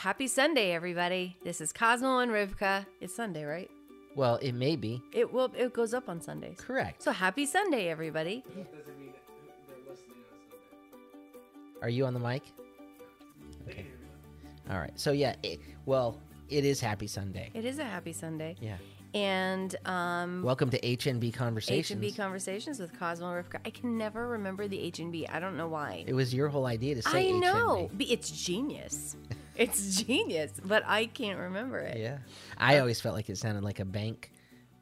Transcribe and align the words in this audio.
Happy 0.00 0.26
Sunday, 0.28 0.72
everybody. 0.72 1.36
This 1.44 1.60
is 1.60 1.72
Cosmo 1.72 2.18
and 2.20 2.30
Rivka. 2.32 2.86
It's 3.02 3.14
Sunday, 3.14 3.44
right? 3.44 3.70
Well, 4.16 4.36
it 4.36 4.52
may 4.52 4.76
be 4.76 5.02
It 5.12 5.30
will. 5.32 5.52
It 5.56 5.72
goes 5.74 5.92
up 5.94 6.08
on 6.08 6.20
Sundays. 6.22 6.58
correct. 6.58 7.02
So 7.02 7.12
happy 7.12 7.44
Sunday, 7.46 7.88
everybody. 7.88 8.42
doesn't 8.48 8.98
mean 8.98 9.12
they're 9.68 9.76
listening 9.92 10.16
on 10.16 10.38
Sunday. 10.80 11.82
Are 11.82 11.88
you 11.90 12.06
on 12.06 12.14
the 12.14 12.20
mic? 12.20 12.42
Okay. 13.68 13.86
All 14.70 14.78
right. 14.78 14.98
So 14.98 15.12
yeah. 15.12 15.34
It, 15.42 15.60
well, 15.84 16.18
it 16.48 16.64
is 16.64 16.80
Happy 16.80 17.06
Sunday. 17.06 17.50
It 17.54 17.64
is 17.66 17.78
a 17.78 17.84
happy 17.84 18.12
Sunday, 18.14 18.56
Yeah. 18.60 18.76
and 19.14 19.76
um, 19.84 20.42
Welcome 20.42 20.70
to 20.70 20.80
HNB 20.80 21.24
H 21.28 21.34
Conversations. 21.34 21.90
and 21.90 22.00
B 22.00 22.10
conversations 22.10 22.80
with 22.80 22.98
Cosmo 22.98 23.32
and 23.34 23.44
Rivka. 23.46 23.58
I 23.66 23.70
can 23.70 23.96
never 23.98 24.26
remember 24.28 24.66
the 24.66 24.80
H 24.80 24.98
and 24.98 25.12
B. 25.12 25.26
I 25.28 25.38
don't 25.40 25.56
know 25.58 25.68
why. 25.68 26.04
It 26.06 26.14
was 26.14 26.32
your 26.34 26.48
whole 26.48 26.66
idea 26.66 26.94
to 26.96 27.02
say 27.02 27.28
I 27.28 27.32
know. 27.32 27.88
HNB. 27.92 27.98
Be- 27.98 28.12
It's 28.12 28.30
genius. 28.30 29.16
It's 29.60 30.02
genius, 30.02 30.52
but 30.64 30.82
I 30.86 31.04
can't 31.06 31.38
remember 31.38 31.78
it. 31.78 31.98
Yeah. 31.98 32.18
I 32.56 32.78
always 32.78 33.00
felt 33.00 33.14
like 33.14 33.28
it 33.28 33.36
sounded 33.36 33.62
like 33.62 33.78
a 33.78 33.84
bank. 33.84 34.32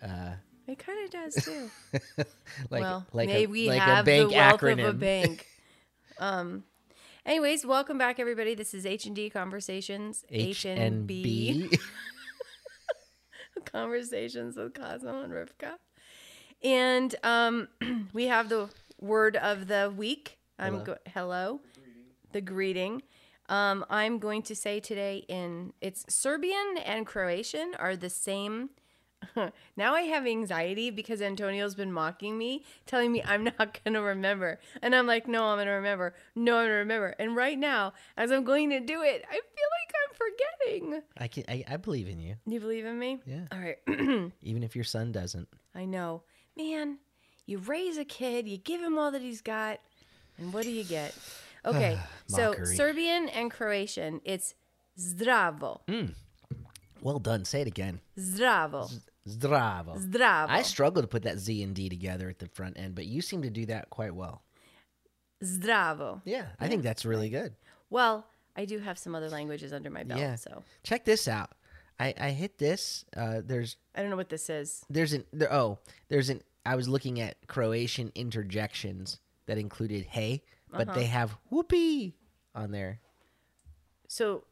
Uh, 0.03 0.35
It 0.69 0.79
kind 0.79 1.05
of 1.05 1.11
does 1.11 1.35
too. 1.45 1.71
like 2.71 2.81
well, 2.83 3.05
like 3.13 3.29
may 3.29 3.45
a, 3.45 3.47
we 3.49 3.69
like 3.69 3.81
have 3.81 4.05
a 4.05 4.07
bank 4.07 4.31
the 4.31 4.37
wealth 4.37 4.61
acronym. 4.61 4.89
of 4.89 4.95
a 4.95 4.99
bank. 4.99 5.47
um. 6.21 6.63
Anyways, 7.27 7.67
welcome 7.67 7.99
back, 7.99 8.19
everybody. 8.21 8.55
This 8.55 8.73
is 8.73 8.87
H 8.87 9.05
and 9.05 9.15
D 9.17 9.29
Conversations. 9.29 10.25
H 10.31 10.65
and 10.65 11.07
B 11.07 11.69
Conversations 13.67 14.57
with 14.57 14.73
Cosmo 14.75 15.23
and 15.23 15.33
Rivka, 15.33 15.73
and 16.63 17.15
um, 17.25 17.69
we 18.13 18.27
have 18.29 18.49
the 18.49 18.71
word 19.01 19.37
of 19.37 19.67
the 19.69 19.93
week. 19.95 20.39
I'm 20.59 20.75
Hello. 20.75 20.85
go- 20.85 20.97
hello, 21.13 21.61
the 22.33 22.41
greeting. 22.41 23.03
Um, 23.49 23.85
I'm 23.89 24.19
going 24.19 24.43
to 24.43 24.55
say 24.55 24.81
today 24.81 25.25
in 25.29 25.73
it's 25.81 26.05
Serbian 26.09 26.77
and 26.85 27.07
Croatian 27.07 27.75
are 27.79 27.97
the 27.97 28.11
same. 28.11 28.71
now 29.77 29.95
I 29.95 30.03
have 30.03 30.27
anxiety 30.27 30.91
because 30.91 31.23
Antonio's 31.23 31.75
been 31.75 31.93
mocking 31.93 32.37
me, 32.37 32.65
telling 32.87 33.11
me 33.11 33.23
I'm 33.25 33.45
not 33.59 33.81
gonna 33.85 34.03
remember, 34.03 34.61
and 34.83 34.95
I'm 34.95 35.07
like, 35.07 35.27
no, 35.27 35.47
I'm 35.47 35.59
gonna 35.59 35.73
remember. 35.73 36.15
No, 36.37 36.59
I'm 36.59 36.67
gonna 36.67 36.75
remember. 36.75 37.15
And 37.19 37.35
right 37.35 37.59
now, 37.59 37.95
as 38.17 38.31
I'm 38.31 38.45
going 38.45 38.71
to 38.71 38.81
do 38.81 39.03
it, 39.03 39.25
I 39.29 39.33
feel 39.33 39.69
like 39.79 39.95
I'm 40.05 40.15
forgetting. 40.15 41.03
I 41.17 41.29
can 41.29 41.45
I, 41.49 41.65
I 41.69 41.77
believe 41.79 42.09
in 42.09 42.21
you. 42.21 42.37
You 42.47 42.61
believe 42.61 42.85
in 42.85 42.99
me? 42.99 43.19
Yeah. 43.27 43.47
All 43.51 43.59
right. 43.59 43.79
Even 44.43 44.63
if 44.63 44.77
your 44.77 44.85
son 44.85 45.11
doesn't. 45.11 45.49
I 45.75 45.85
know. 45.85 46.23
Man, 46.57 46.99
you 47.47 47.59
raise 47.59 47.97
a 47.99 48.05
kid, 48.05 48.47
you 48.47 48.59
give 48.59 48.81
him 48.81 48.99
all 48.99 49.11
that 49.11 49.23
he's 49.23 49.41
got, 49.41 49.81
and 50.37 50.53
what 50.53 50.65
do 50.65 50.71
you 50.71 50.85
get? 50.85 51.15
Okay, 51.69 51.99
so 52.27 52.51
Mockery. 52.51 52.77
Serbian 52.77 53.29
and 53.29 53.51
Croatian, 53.51 54.21
it's 54.25 54.55
zdravo. 54.99 55.81
Well 57.01 57.19
done. 57.21 57.45
Say 57.45 57.61
it 57.61 57.67
again. 57.69 58.01
Zdravo. 58.19 58.91
Zdravo. 59.29 59.97
Zdravo. 60.11 60.47
I 60.49 60.63
struggle 60.63 61.01
to 61.03 61.07
put 61.09 61.23
that 61.23 61.39
Z 61.39 61.63
and 61.63 61.75
D 61.75 61.89
together 61.89 62.29
at 62.29 62.39
the 62.41 62.49
front 62.49 62.79
end, 62.79 62.95
but 62.97 63.07
you 63.07 63.21
seem 63.23 63.43
to 63.43 63.51
do 63.51 63.67
that 63.67 63.89
quite 63.91 64.15
well. 64.15 64.43
Zdravo. 65.45 66.21
Yeah, 66.25 66.47
I 66.59 66.69
think 66.69 66.83
that's 66.83 67.05
really 67.05 67.29
good. 67.29 67.55
Well, 67.91 68.27
I 68.57 68.65
do 68.65 68.79
have 68.81 68.99
some 68.99 69.15
other 69.15 69.29
languages 69.29 69.73
under 69.73 69.91
my 69.91 70.03
belt, 70.03 70.19
Yeah. 70.21 70.35
so 70.35 70.65
Check 70.83 71.05
this 71.05 71.29
out. 71.29 71.51
I, 72.01 72.15
I 72.21 72.31
hit 72.31 72.59
this. 72.59 73.05
Uh, 73.17 73.41
there's 73.45 73.77
I 73.95 74.01
don't 74.01 74.11
know 74.11 74.17
what 74.17 74.29
this 74.29 74.51
is. 74.51 74.85
there's 74.91 75.13
an 75.13 75.25
there, 75.33 75.53
oh 75.53 75.79
there's 76.09 76.31
an 76.31 76.43
I 76.67 76.75
was 76.77 76.89
looking 76.89 77.21
at 77.21 77.47
Croatian 77.49 78.13
interjections 78.15 79.21
that 79.47 79.59
included 79.59 80.05
hey, 80.07 80.43
but 80.71 80.89
Uh-huh. 80.89 80.99
they 80.99 81.07
have 81.07 81.37
whoopee 81.51 82.15
on 82.55 82.71
there. 82.71 83.01
So 84.09 84.45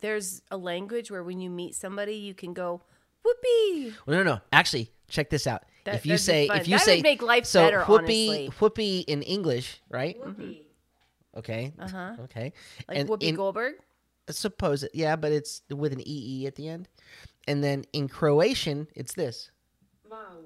there's 0.00 0.42
a 0.50 0.56
language 0.56 1.10
where 1.10 1.22
when 1.22 1.40
you 1.40 1.50
meet 1.50 1.74
somebody, 1.74 2.14
you 2.14 2.34
can 2.34 2.52
go 2.54 2.82
whoopee. 3.24 3.94
Well, 4.06 4.16
no, 4.18 4.22
no, 4.22 4.40
actually, 4.52 4.90
check 5.08 5.30
this 5.30 5.46
out. 5.46 5.64
That- 5.84 5.96
if 5.96 6.06
you 6.06 6.10
that'd 6.12 6.20
be 6.20 6.32
say 6.32 6.48
fun. 6.48 6.56
if 6.60 6.68
you 6.68 6.76
That 6.76 6.84
say 6.84 6.96
would 6.96 7.02
make 7.02 7.22
life 7.22 7.44
so 7.46 7.64
better, 7.64 7.84
whoopee 7.84 8.28
honestly. 8.28 8.46
whoopee 8.60 9.00
in 9.00 9.22
English, 9.22 9.80
right? 9.88 10.16
Okay. 11.36 11.72
Uh 11.78 11.88
huh. 11.88 12.16
Okay. 12.24 12.52
Like 12.88 12.98
and 12.98 13.08
Whoopi 13.08 13.22
in, 13.22 13.34
Goldberg. 13.36 13.74
suppose 14.30 14.82
it, 14.84 14.90
yeah, 14.94 15.16
but 15.16 15.32
it's 15.32 15.62
with 15.70 15.92
an 15.92 16.02
ee 16.06 16.46
at 16.46 16.54
the 16.56 16.68
end. 16.68 16.88
And 17.48 17.64
then 17.64 17.84
in 17.92 18.08
Croatian, 18.08 18.86
it's 18.94 19.14
this. 19.14 19.50
Wow. 20.08 20.36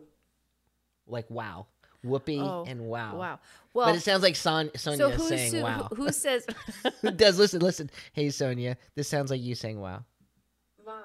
like 1.06 1.28
wow, 1.30 1.66
whoopee 2.06 2.40
Oh, 2.40 2.64
and 2.66 2.82
wow. 2.82 3.16
Wow. 3.16 3.38
Well, 3.74 3.86
but 3.86 3.96
it 3.96 4.00
sounds 4.02 4.22
like 4.22 4.36
Son- 4.36 4.70
Sonia 4.76 5.18
so 5.18 5.26
saying 5.26 5.52
who, 5.54 5.62
wow. 5.62 5.88
who 5.94 6.10
says 6.10 6.46
Who 7.02 7.10
does 7.10 7.38
listen? 7.38 7.60
Listen, 7.60 7.90
hey 8.12 8.30
Sonia, 8.30 8.76
this 8.94 9.08
sounds 9.08 9.30
like 9.30 9.40
you 9.40 9.54
saying 9.54 9.78
wow. 9.80 10.04
wow? 10.86 11.02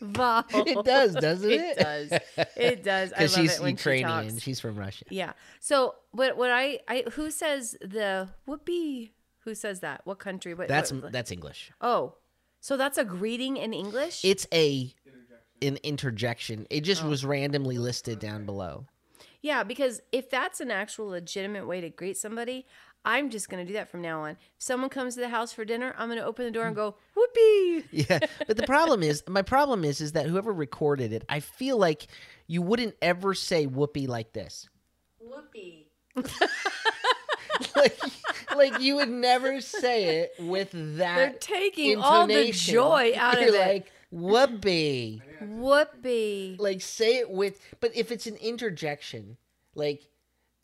Wow. 0.00 0.44
It 0.52 0.84
does, 0.84 1.14
doesn't 1.14 1.50
it? 1.50 1.60
It 1.60 1.78
does. 1.78 2.12
It 2.56 2.82
does. 2.84 3.12
I 3.12 3.22
love 3.22 3.30
Because 3.30 3.34
she's 3.34 3.60
it 3.60 3.68
Ukrainian. 3.68 4.34
She 4.34 4.40
she's 4.40 4.60
from 4.60 4.76
Russia. 4.76 5.04
Yeah. 5.10 5.32
So, 5.60 5.94
what? 6.10 6.36
What 6.36 6.50
I? 6.50 6.80
I 6.88 7.04
who 7.12 7.30
says 7.30 7.76
the 7.80 8.28
whoopee? 8.46 9.14
Who 9.44 9.54
says 9.54 9.80
that? 9.80 10.02
What 10.04 10.18
country? 10.18 10.54
What? 10.54 10.68
That's 10.68 10.92
what- 10.92 11.12
that's 11.12 11.30
English. 11.32 11.70
oh, 11.80 12.16
so 12.60 12.76
that's 12.76 12.98
a 12.98 13.04
greeting 13.04 13.56
in 13.56 13.72
English. 13.72 14.24
It's 14.24 14.46
a 14.52 14.92
an 15.62 15.78
interjection. 15.84 16.66
It 16.70 16.80
Oh. 16.82 16.84
just 16.84 17.04
was 17.04 17.24
randomly 17.24 17.78
listed 17.78 18.18
down 18.18 18.44
below. 18.44 18.86
Yeah, 19.42 19.62
because 19.64 20.00
if 20.12 20.30
that's 20.30 20.60
an 20.60 20.70
actual 20.70 21.08
legitimate 21.08 21.66
way 21.66 21.80
to 21.80 21.90
greet 21.90 22.16
somebody, 22.16 22.66
I'm 23.04 23.30
just 23.30 23.48
gonna 23.48 23.64
do 23.64 23.72
that 23.74 23.90
from 23.90 24.00
now 24.00 24.22
on. 24.22 24.30
If 24.30 24.36
someone 24.58 24.88
comes 24.88 25.14
to 25.16 25.20
the 25.20 25.28
house 25.28 25.52
for 25.52 25.64
dinner, 25.64 25.94
I'm 25.98 26.08
gonna 26.08 26.22
open 26.22 26.44
the 26.44 26.50
door 26.52 26.66
and 26.66 26.76
go 26.76 26.94
whoopee. 27.14 27.84
Yeah, 27.90 28.20
but 28.46 28.56
the 28.56 28.62
problem 28.62 29.02
is, 29.02 29.24
my 29.28 29.42
problem 29.42 29.84
is, 29.84 30.00
is 30.00 30.12
that 30.12 30.26
whoever 30.26 30.52
recorded 30.52 31.12
it, 31.12 31.24
I 31.28 31.40
feel 31.40 31.76
like 31.76 32.06
you 32.46 32.62
wouldn't 32.62 32.94
ever 33.02 33.34
say 33.34 33.66
"whoopee" 33.66 34.06
like 34.06 34.32
this. 34.32 34.68
Whoopee. 35.18 35.88
like, 37.76 37.98
like 38.56 38.80
you 38.80 38.96
would 38.96 39.08
never 39.08 39.60
say 39.60 40.20
it 40.20 40.32
with 40.38 40.70
that. 40.72 41.16
They're 41.16 41.32
taking 41.40 41.98
all 41.98 42.26
the 42.26 42.52
joy 42.52 43.12
out 43.16 43.40
You're 43.40 43.48
of 43.48 43.54
it. 43.54 43.58
like 43.58 43.92
whoopee. 44.12 45.22
Whoopee. 45.40 46.56
Like 46.58 46.80
say 46.80 47.18
it 47.18 47.30
with, 47.30 47.58
but 47.80 47.94
if 47.96 48.12
it's 48.12 48.26
an 48.26 48.36
interjection, 48.36 49.36
like, 49.74 50.02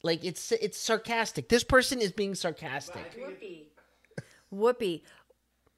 like 0.03 0.25
it's 0.25 0.53
it's 0.53 0.78
sarcastic. 0.78 1.48
This 1.48 1.64
person 1.64 2.00
is 2.00 2.12
being 2.12 2.34
sarcastic. 2.34 3.19
Whoopee. 3.19 3.69
Whoopee. 4.50 5.04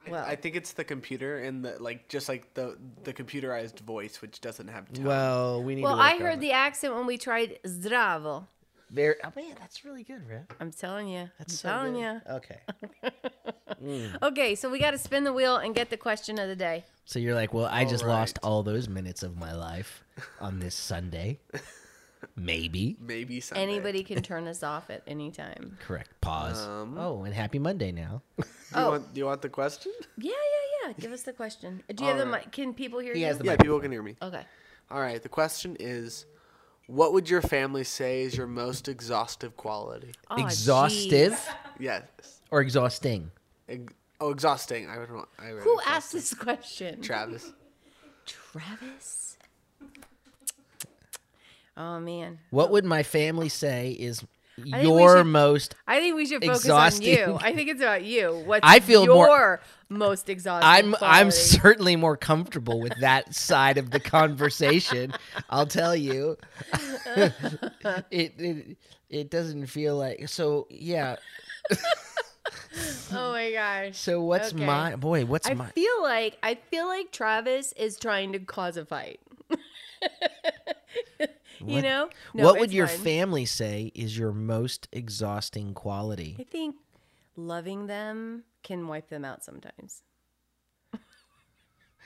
Well, 0.08 0.24
I 0.24 0.34
think 0.34 0.56
it's 0.56 0.72
the 0.72 0.84
computer 0.84 1.38
and 1.38 1.64
the 1.64 1.76
like, 1.82 2.08
just 2.08 2.28
like 2.28 2.54
the 2.54 2.76
the 3.04 3.12
computerized 3.12 3.80
voice, 3.80 4.20
which 4.22 4.40
doesn't 4.40 4.68
have 4.68 4.92
tone. 4.92 5.04
Well, 5.04 5.62
we 5.62 5.74
need. 5.74 5.82
well, 5.82 5.92
to 5.94 5.98
work 5.98 6.06
I 6.10 6.14
on 6.14 6.20
heard 6.20 6.34
it. 6.34 6.40
the 6.40 6.52
accent 6.52 6.94
when 6.94 7.06
we 7.06 7.18
tried 7.18 7.58
zdravo. 7.64 8.46
Very, 8.90 9.14
oh 9.22 9.30
man, 9.36 9.54
that's 9.60 9.84
really 9.84 10.02
good, 10.02 10.26
Rip. 10.28 10.52
I'm 10.58 10.72
telling 10.72 11.08
you. 11.08 11.30
That's 11.38 11.52
I'm 11.52 11.56
so 11.56 11.68
telling 11.68 11.92
good. 11.94 12.00
you. 12.00 12.20
Okay. 12.34 12.60
Mm. 13.82 14.22
Okay, 14.22 14.56
so 14.56 14.68
we 14.68 14.78
got 14.78 14.90
to 14.90 14.98
spin 14.98 15.24
the 15.24 15.32
wheel 15.32 15.56
and 15.56 15.74
get 15.74 15.88
the 15.88 15.96
question 15.96 16.38
of 16.38 16.48
the 16.48 16.56
day. 16.56 16.84
So 17.10 17.18
you're 17.18 17.34
like, 17.34 17.52
well, 17.52 17.66
I 17.66 17.84
just 17.84 18.04
All 18.04 18.10
lost 18.10 18.38
all 18.44 18.62
those 18.62 18.88
minutes 18.88 19.24
of 19.24 19.36
my 19.36 19.52
life 19.52 20.04
on 20.40 20.60
this 20.60 20.76
Sunday. 20.76 21.40
Maybe. 22.36 22.96
maybe 23.00 23.40
Sunday. 23.40 23.62
Anybody 23.64 24.04
can 24.04 24.22
turn 24.22 24.46
us 24.46 24.62
off 24.62 24.90
at 24.90 25.02
any 25.08 25.32
time. 25.32 25.76
Correct. 25.84 26.08
Pause. 26.20 26.68
Um, 26.68 26.96
oh, 26.96 27.24
and 27.24 27.34
happy 27.34 27.58
Monday 27.58 27.90
now. 27.90 28.22
Do 28.38 28.44
you, 28.44 28.46
Oh. 28.76 28.90
want, 28.90 29.12
do 29.12 29.18
you 29.18 29.24
want 29.26 29.42
the 29.42 29.48
question? 29.48 29.90
Yeah, 30.18 30.30
yeah, 30.30 30.88
yeah. 30.88 30.92
Give 31.00 31.10
us 31.10 31.22
the 31.22 31.32
question. 31.32 31.82
Do 31.92 32.04
you 32.04 32.10
have 32.10 32.18
the 32.18 32.26
mic? 32.26 32.52
Can 32.52 32.74
people 32.74 33.00
hear 33.00 33.14
He 33.14 33.20
you? 33.22 33.26
has 33.26 33.38
the 33.38 33.44
yeah, 33.44 33.52
mic. 33.52 33.62
people 33.62 33.80
can 33.80 33.90
hear 33.90 34.04
me. 34.04 34.14
okay. 34.22 34.42
All 34.92 35.00
right. 35.00 35.20
The 35.20 35.28
question 35.28 35.76
is, 35.80 36.26
what 36.86 37.12
would 37.12 37.28
your 37.28 37.42
family 37.42 37.82
say 37.82 38.22
is 38.22 38.36
your 38.36 38.46
most 38.46 38.86
exhaustive 38.86 39.56
quality? 39.56 40.12
Oh, 40.30 40.36
Exhaustive 40.44 41.32
jeez. 41.32 41.54
Yes. 41.80 42.04
or 42.52 42.60
exhausting? 42.60 43.32
Ex- 43.68 43.92
oh, 44.20 44.30
exhausting. 44.30 44.88
I 44.88 44.98
would 44.98 45.10
want. 45.10 45.28
I 45.38 45.50
read 45.52 45.62
Who 45.62 45.72
exhausting. 45.78 45.92
asked 45.94 46.12
this 46.12 46.34
question? 46.34 47.00
Travis. 47.02 47.52
Travis. 48.26 49.36
Oh 51.76 51.98
man. 52.00 52.38
What 52.50 52.70
would 52.70 52.84
my 52.84 53.02
family 53.02 53.48
say 53.48 53.90
is 53.92 54.22
think 54.60 54.82
your 54.82 55.18
should- 55.18 55.24
most? 55.24 55.74
I 55.86 56.00
think 56.00 56.16
we 56.16 56.26
should 56.26 56.42
focus 56.44 56.60
Exhausting. 56.64 57.22
on 57.22 57.28
you. 57.30 57.38
I 57.40 57.54
think 57.54 57.70
it's 57.70 57.80
about 57.80 58.04
you. 58.04 58.42
What's 58.44 58.60
I 58.62 58.80
feel 58.80 59.04
your 59.04 59.14
more- 59.26 59.60
most 59.88 60.28
exhausting? 60.28 60.68
I'm 60.68 60.94
I'm 61.00 61.30
certainly 61.30 61.96
more 61.96 62.16
comfortable 62.16 62.80
with 62.80 62.92
that 63.00 63.34
side 63.34 63.78
of 63.78 63.90
the 63.90 64.00
conversation. 64.00 65.12
I'll 65.48 65.66
tell 65.66 65.96
you. 65.96 66.36
it, 67.16 67.32
it 68.38 68.76
it 69.08 69.30
doesn't 69.30 69.66
feel 69.66 69.96
like 69.96 70.28
so. 70.28 70.66
Yeah. 70.70 71.16
Oh 73.12 73.32
my 73.32 73.50
gosh. 73.50 73.96
So 73.96 74.22
what's 74.22 74.52
Okay. 74.52 74.64
my 74.64 74.96
boy? 74.96 75.24
What's 75.24 75.48
I 75.48 75.54
my? 75.54 75.66
I 75.66 75.70
feel 75.70 76.02
like 76.02 76.38
I 76.42 76.54
feel 76.54 76.86
like 76.86 77.10
Travis 77.10 77.72
is 77.72 77.98
trying 77.98 78.32
to 78.32 78.38
cause 78.38 78.76
a 78.76 78.84
fight. 78.84 79.20
you 81.66 81.82
know? 81.82 82.08
No, 82.34 82.44
what 82.44 82.60
would 82.60 82.72
your 82.72 82.86
fine. 82.86 82.98
family 82.98 83.46
say 83.46 83.90
is 83.94 84.16
your 84.16 84.32
most 84.32 84.88
exhausting 84.92 85.74
quality? 85.74 86.36
I 86.38 86.44
think 86.44 86.76
loving 87.36 87.86
them 87.86 88.44
can 88.62 88.86
wipe 88.86 89.08
them 89.08 89.24
out 89.24 89.44
sometimes. 89.44 90.02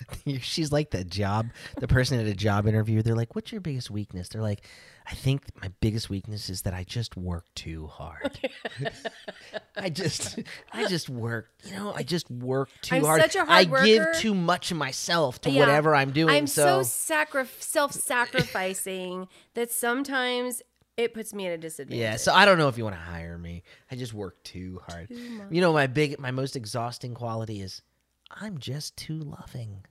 she's 0.41 0.73
like 0.73 0.91
the 0.91 1.05
job, 1.05 1.49
the 1.79 1.89
person 1.89 2.19
at 2.21 2.27
a 2.27 2.35
job 2.35 2.67
interview. 2.67 3.03
They're 3.03 3.15
like, 3.17 3.35
"What's 3.35 3.53
your 3.53 3.61
biggest 3.61 3.91
weakness?" 3.91 4.29
They're 4.29 4.43
like, 4.43 4.67
"I 5.07 5.15
think 5.15 5.43
my 5.61 5.71
biggest 5.81 6.11
weakness 6.11 6.49
is 6.51 6.63
that 6.63 6.75
I 6.75 6.85
just 6.85 7.17
work 7.17 7.45
too 7.55 7.87
hard. 7.87 8.39
I 9.77 9.91
just, 9.91 10.39
I 10.73 10.87
just 10.89 11.09
work. 11.09 11.49
You 11.65 11.75
know, 11.77 11.93
I 11.95 12.03
just 12.03 12.31
work 12.31 12.69
too 12.83 12.97
I'm 12.97 13.05
hard. 13.05 13.21
such 13.23 13.37
a 13.37 13.45
hard 13.45 13.51
I 13.73 13.85
give 13.85 14.05
too 14.17 14.35
much 14.35 14.71
of 14.71 14.77
myself 14.77 15.41
to 15.43 15.51
Yeah. 15.51 15.61
whatever 15.61 15.95
I'm 15.95 16.11
doing. 16.13 16.35
I'm 16.35 16.47
so, 16.47 16.83
so, 16.83 16.83
sacri- 16.83 17.47
self-sacrificing 17.59 19.29
that 19.55 19.71
sometimes 19.71 20.63
it 20.97 21.13
puts 21.13 21.35
me 21.35 21.47
at 21.47 21.53
a 21.53 21.59
disadvantage. 21.59 22.01
yeah. 22.01 22.17
So 22.17 22.33
I 22.33 22.45
don't 22.45 22.57
know 22.59 22.69
if 22.69 22.79
you 22.79 22.85
want 22.85 22.97
to 22.97 23.03
hire 23.03 23.37
me. 23.37 23.63
I 23.91 23.97
just 23.97 24.15
work 24.15 24.43
too 24.45 24.81
hard. 24.89 25.09
You 25.11 25.61
know, 25.61 25.73
my 25.73 25.87
big, 25.89 26.19
my 26.21 26.31
most 26.31 26.55
exhausting 26.57 27.15
quality 27.15 27.61
is 27.61 27.83
I'm 28.35 28.59
just 28.59 28.97
too 28.97 29.19
loving. 29.19 29.85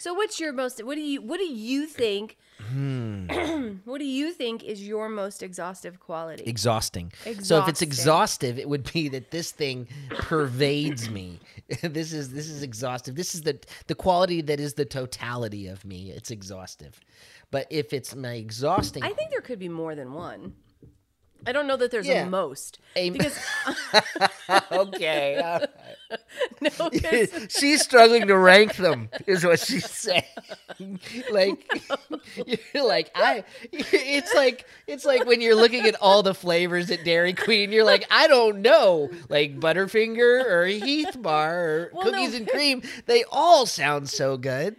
So 0.00 0.14
what's 0.14 0.38
your 0.38 0.52
most 0.52 0.82
what 0.84 0.94
do 0.94 1.00
you 1.00 1.20
what 1.20 1.38
do 1.38 1.46
you 1.46 1.86
think 1.86 2.36
Hmm. 2.70 3.26
what 3.84 3.98
do 3.98 4.04
you 4.04 4.32
think 4.32 4.64
is 4.64 4.86
your 4.86 5.08
most 5.08 5.42
exhaustive 5.44 6.00
quality? 6.00 6.42
exhausting. 6.44 7.12
So 7.40 7.60
if 7.62 7.68
it's 7.68 7.82
exhaustive, 7.82 8.58
it 8.58 8.68
would 8.68 8.92
be 8.92 9.08
that 9.10 9.30
this 9.30 9.52
thing 9.52 9.86
pervades 10.10 11.08
me. 11.08 11.38
this 11.82 12.12
is 12.12 12.32
this 12.32 12.48
is 12.48 12.62
exhaustive. 12.62 13.14
This 13.16 13.34
is 13.34 13.42
the 13.42 13.58
the 13.86 13.94
quality 13.94 14.40
that 14.42 14.58
is 14.60 14.74
the 14.74 14.84
totality 14.84 15.66
of 15.68 15.84
me. 15.84 16.10
It's 16.10 16.30
exhaustive. 16.32 17.00
But 17.52 17.66
if 17.70 17.92
it's 17.92 18.14
my 18.14 18.34
exhausting, 18.34 19.02
I 19.04 19.12
think 19.12 19.30
there 19.30 19.40
could 19.40 19.58
be 19.60 19.68
more 19.68 19.94
than 19.94 20.12
one. 20.12 20.54
I 21.46 21.52
don't 21.52 21.68
know 21.68 21.76
that 21.76 21.92
there's 21.92 22.08
Yeah. 22.08 22.24
a 22.26 22.28
most 22.28 22.80
A- 22.96 23.10
because 23.10 23.38
okay. 24.72 25.64
no, 26.60 26.90
she's 27.48 27.82
struggling 27.82 28.26
to 28.28 28.36
rank 28.36 28.76
them, 28.76 29.08
is 29.26 29.44
what 29.44 29.60
she's 29.60 29.88
saying. 29.90 30.22
like, 31.30 31.70
you're 32.74 32.86
like 32.86 33.10
I. 33.14 33.44
It's 33.72 34.34
like 34.34 34.66
it's 34.86 35.04
like 35.04 35.26
when 35.26 35.40
you're 35.40 35.54
looking 35.54 35.84
at 35.86 35.94
all 36.00 36.22
the 36.22 36.34
flavors 36.34 36.90
at 36.90 37.04
Dairy 37.04 37.32
Queen. 37.34 37.72
You're 37.72 37.84
like, 37.84 38.04
I 38.10 38.26
don't 38.28 38.62
know, 38.62 39.10
like 39.28 39.58
Butterfinger 39.60 40.44
or 40.46 40.66
Heath 40.66 41.20
Bar 41.20 41.58
or 41.58 41.90
Well, 41.92 42.06
no. 42.06 42.10
cookies 42.12 42.34
and 42.34 42.48
cream. 42.48 42.82
They 43.06 43.24
all 43.30 43.66
sound 43.66 44.08
so 44.08 44.36
good. 44.36 44.76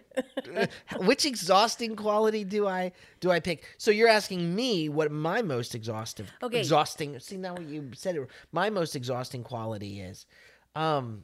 Which 0.98 1.24
exhausting 1.24 1.96
quality 1.96 2.44
do 2.44 2.66
I 2.66 2.92
do 3.20 3.30
I 3.30 3.40
pick? 3.40 3.64
So 3.78 3.90
you're 3.90 4.08
asking 4.08 4.54
me 4.54 4.88
what 4.88 5.10
my 5.12 5.42
most 5.42 5.74
exhaustive, 5.74 6.30
Okay. 6.42 6.58
exhausting. 6.58 7.18
See 7.20 7.36
now 7.36 7.56
you 7.58 7.90
said 7.94 8.16
it. 8.16 8.28
My 8.52 8.70
most 8.70 8.96
exhausting 8.96 9.44
quality 9.44 10.00
is, 10.00 10.26
um, 10.74 11.22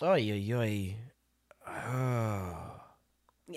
oh 0.00 0.14
yeah, 0.14 0.94
Oh. 1.66 2.68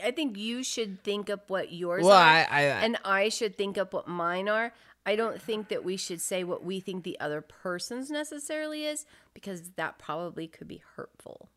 I 0.04 0.12
think 0.12 0.38
you 0.38 0.64
should 0.64 1.04
think 1.04 1.30
up 1.30 1.50
what 1.50 1.72
yours 1.72 2.04
Well, 2.04 2.14
are, 2.18 2.24
I, 2.24 2.48
I, 2.50 2.60
I 2.60 2.64
and 2.64 2.98
I 3.06 3.30
should 3.30 3.56
think 3.56 3.78
up 3.78 3.94
what 3.94 4.08
mine 4.08 4.50
are. 4.50 4.74
I 5.06 5.16
don't 5.16 5.42
think 5.42 5.70
that 5.70 5.84
we 5.86 5.98
should 5.98 6.20
say 6.20 6.44
what 6.44 6.64
we 6.64 6.80
think 6.80 7.04
the 7.04 7.20
other 7.20 7.42
person's 7.42 8.10
necessarily 8.10 8.86
is 8.86 9.06
because 9.34 9.72
that 9.72 10.00
probably 10.00 10.48
could 10.48 10.68
be 10.68 10.82
hurtful. 10.96 11.50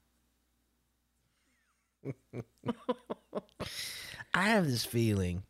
I 4.35 4.49
have 4.50 4.67
this 4.67 4.85
feeling, 4.85 5.43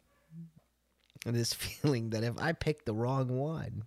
this 1.27 1.53
feeling 1.55 2.11
that 2.11 2.23
if 2.23 2.39
I 2.39 2.53
pick 2.53 2.85
the 2.85 2.95
wrong 2.95 3.37
one, 3.37 3.85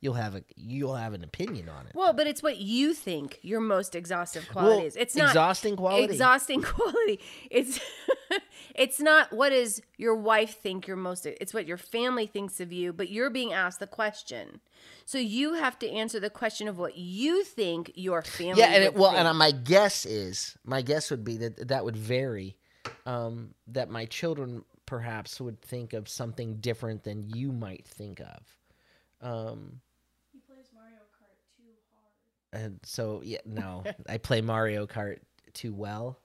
you'll 0.00 0.14
have 0.14 0.34
a 0.34 0.42
you'll 0.56 0.94
have 0.96 1.12
an 1.14 1.24
opinion 1.24 1.68
on 1.68 1.86
it. 1.86 1.92
Well, 1.94 2.12
but 2.12 2.26
it's 2.26 2.42
what 2.42 2.58
you 2.58 2.94
think 2.94 3.38
your 3.42 3.60
most 3.60 3.94
exhaustive 3.94 4.48
quality 4.48 4.76
Well, 4.76 4.86
is. 4.86 4.96
It's 4.96 5.16
not 5.16 5.30
exhausting 5.30 5.76
quality. 5.76 6.04
Exhausting 6.04 6.62
quality. 6.62 7.20
It's 7.50 7.80
it's 8.74 9.00
not 9.00 9.32
what 9.32 9.50
does 9.50 9.80
your 9.96 10.14
wife 10.14 10.60
think 10.60 10.86
your 10.86 10.96
most 10.96 11.26
it's 11.26 11.54
what 11.54 11.66
your 11.66 11.76
family 11.76 12.26
thinks 12.26 12.60
of 12.60 12.72
you, 12.72 12.92
but 12.92 13.10
you're 13.10 13.30
being 13.30 13.52
asked 13.52 13.80
the 13.80 13.86
question. 13.86 14.60
So 15.04 15.18
you 15.18 15.54
have 15.54 15.78
to 15.80 15.90
answer 15.90 16.20
the 16.20 16.30
question 16.30 16.68
of 16.68 16.78
what 16.78 16.96
you 16.96 17.44
think 17.44 17.92
your 17.94 18.22
family 18.22 18.60
yeah, 18.60 18.68
and 18.68 18.84
it, 18.84 18.94
well, 18.94 19.12
think. 19.12 19.24
and 19.24 19.38
my 19.38 19.50
guess 19.50 20.04
is 20.06 20.56
my 20.64 20.82
guess 20.82 21.10
would 21.10 21.24
be 21.24 21.38
that 21.38 21.68
that 21.68 21.84
would 21.84 21.96
vary. 21.96 22.56
Um, 23.06 23.54
that 23.68 23.88
my 23.88 24.04
children 24.04 24.62
perhaps 24.86 25.40
would 25.40 25.60
think 25.60 25.92
of 25.92 26.08
something 26.08 26.56
different 26.56 27.04
than 27.04 27.28
you 27.34 27.52
might 27.52 27.86
think 27.86 28.20
of. 28.20 28.40
Um, 29.24 29.80
he 30.32 30.38
plays 30.40 30.66
Mario 30.74 30.98
Kart 31.18 31.38
too 31.56 31.72
hard. 31.92 32.62
and 32.64 32.78
so 32.84 33.22
yeah, 33.24 33.38
no, 33.46 33.82
I 34.08 34.18
play 34.18 34.40
Mario 34.40 34.86
Kart 34.86 35.18
too 35.54 35.72
well. 35.72 36.18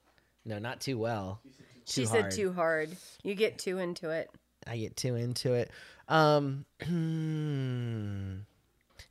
No, 0.45 0.59
not 0.59 0.81
too 0.81 0.97
well. 0.97 1.41
she 1.85 2.01
too 2.01 2.07
said 2.07 2.21
hard. 2.21 2.31
too 2.31 2.51
hard. 2.53 2.89
You 3.23 3.35
get 3.35 3.57
too 3.57 3.77
into 3.77 4.09
it. 4.09 4.29
I 4.67 4.77
get 4.77 4.95
too 4.97 5.15
into 5.15 5.53
it. 5.53 5.71
Um, 6.07 6.65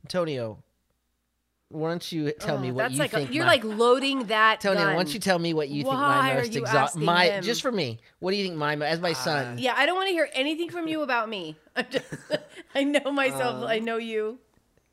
Antonio, 0.05 0.63
why 1.69 1.89
don't 1.89 2.11
you 2.11 2.31
tell 2.31 2.57
me 2.57 2.71
Oh, 2.71 2.73
what 2.73 2.81
that's 2.83 2.93
you 2.95 2.99
like 2.99 3.11
think? 3.11 3.29
a, 3.29 3.33
you're 3.33 3.45
my- 3.45 3.51
like 3.51 3.63
loading 3.63 4.25
that 4.25 4.59
Tony, 4.59 4.79
why 4.79 4.93
don't 4.95 5.13
you 5.13 5.19
tell 5.19 5.37
me 5.39 5.53
what 5.53 5.69
you 5.69 5.83
think 5.83 5.93
my 5.93 6.33
most 6.35 6.53
you 6.53 6.61
exhausting? 6.61 7.05
My 7.05 7.25
him? 7.25 7.43
just 7.43 7.61
for 7.61 7.71
me. 7.71 7.99
What 8.19 8.31
do 8.31 8.37
you 8.37 8.43
think 8.43 8.57
my 8.57 8.75
as 8.75 8.99
my 8.99 9.13
son? 9.13 9.57
Yeah, 9.59 9.73
I 9.77 9.85
don't 9.85 9.95
want 9.95 10.07
to 10.07 10.13
hear 10.13 10.29
anything 10.33 10.69
from 10.71 10.87
you 10.87 11.01
about 11.03 11.29
me. 11.29 11.55
I'm 11.75 11.85
just, 11.89 12.05
I 12.75 12.83
know 12.83 13.11
myself. 13.11 13.63
Um, 13.63 13.67
I 13.69 13.79
know 13.79 13.97
you. 13.97 14.39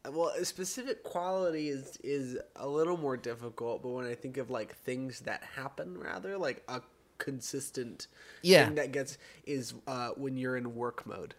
Well, 0.09 0.29
a 0.39 0.45
specific 0.45 1.03
quality 1.03 1.69
is 1.71 1.99
is 2.05 2.37
a 2.57 2.69
little 2.69 2.97
more 2.97 3.17
difficult, 3.17 3.83
but 3.83 3.89
when 3.89 4.07
I 4.07 4.15
think 4.15 4.37
of 4.37 4.51
like 4.51 4.77
things 4.77 5.21
that 5.21 5.43
happen, 5.57 5.99
rather 5.99 6.37
like 6.39 6.63
a 6.69 6.81
consistent 7.19 8.07
Yeah. 8.43 8.67
thing 8.67 8.75
that 8.77 8.93
gets 8.93 9.19
is 9.47 9.75
uh, 9.87 10.11
when 10.11 10.37
you're 10.37 10.57
in 10.57 10.75
work 10.77 11.07
mode. 11.07 11.35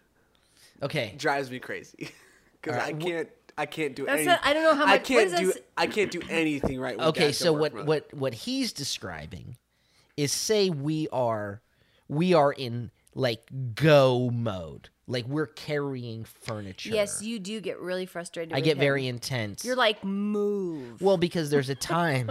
Okay, 0.82 1.14
Drives 1.16 1.50
me 1.50 1.58
crazy 1.60 2.10
because 2.60 2.76
All 2.78 2.84
right, 2.84 2.94
I 2.94 2.98
can't 2.98 3.28
I 3.58 3.66
can't 3.66 3.94
do 3.96 4.06
That's 4.06 4.18
any, 4.18 4.26
not- 4.26 4.40
I 4.44 4.52
don't 4.54 4.62
know 4.62 4.74
how 4.74 4.84
I 4.84 4.86
much- 4.86 5.00
what 5.00 5.04
can't 5.04 5.30
do 5.36 5.46
that 5.48 5.56
s- 5.56 5.62
I 5.76 5.86
can't 5.88 6.10
do 6.10 6.22
anything 6.30 6.80
right. 6.80 6.96
When 6.96 7.08
okay. 7.08 7.32
So 7.32 7.52
what 7.52 7.74
mode. 7.74 7.86
what 7.86 8.14
what 8.14 8.32
he's 8.34 8.72
describing 8.72 9.56
is 10.16 10.32
say 10.32 10.70
we 10.70 11.08
are 11.12 11.60
we 12.08 12.34
are 12.34 12.52
in 12.52 12.90
like 13.14 13.50
go 13.74 14.30
mode, 14.32 14.90
like 15.08 15.26
we're 15.26 15.46
carrying 15.48 16.24
furniture. 16.24 16.90
Yes, 16.90 17.20
you 17.20 17.40
do 17.40 17.60
get 17.60 17.80
really 17.80 18.06
frustrated. 18.06 18.52
I 18.52 18.58
with 18.58 18.64
get 18.64 18.76
him. 18.76 18.80
very 18.80 19.06
intense. 19.08 19.64
You're 19.64 19.74
like 19.76 20.04
move. 20.04 21.02
Well, 21.02 21.16
because 21.16 21.50
there's 21.50 21.68
a 21.68 21.74
time. 21.74 22.30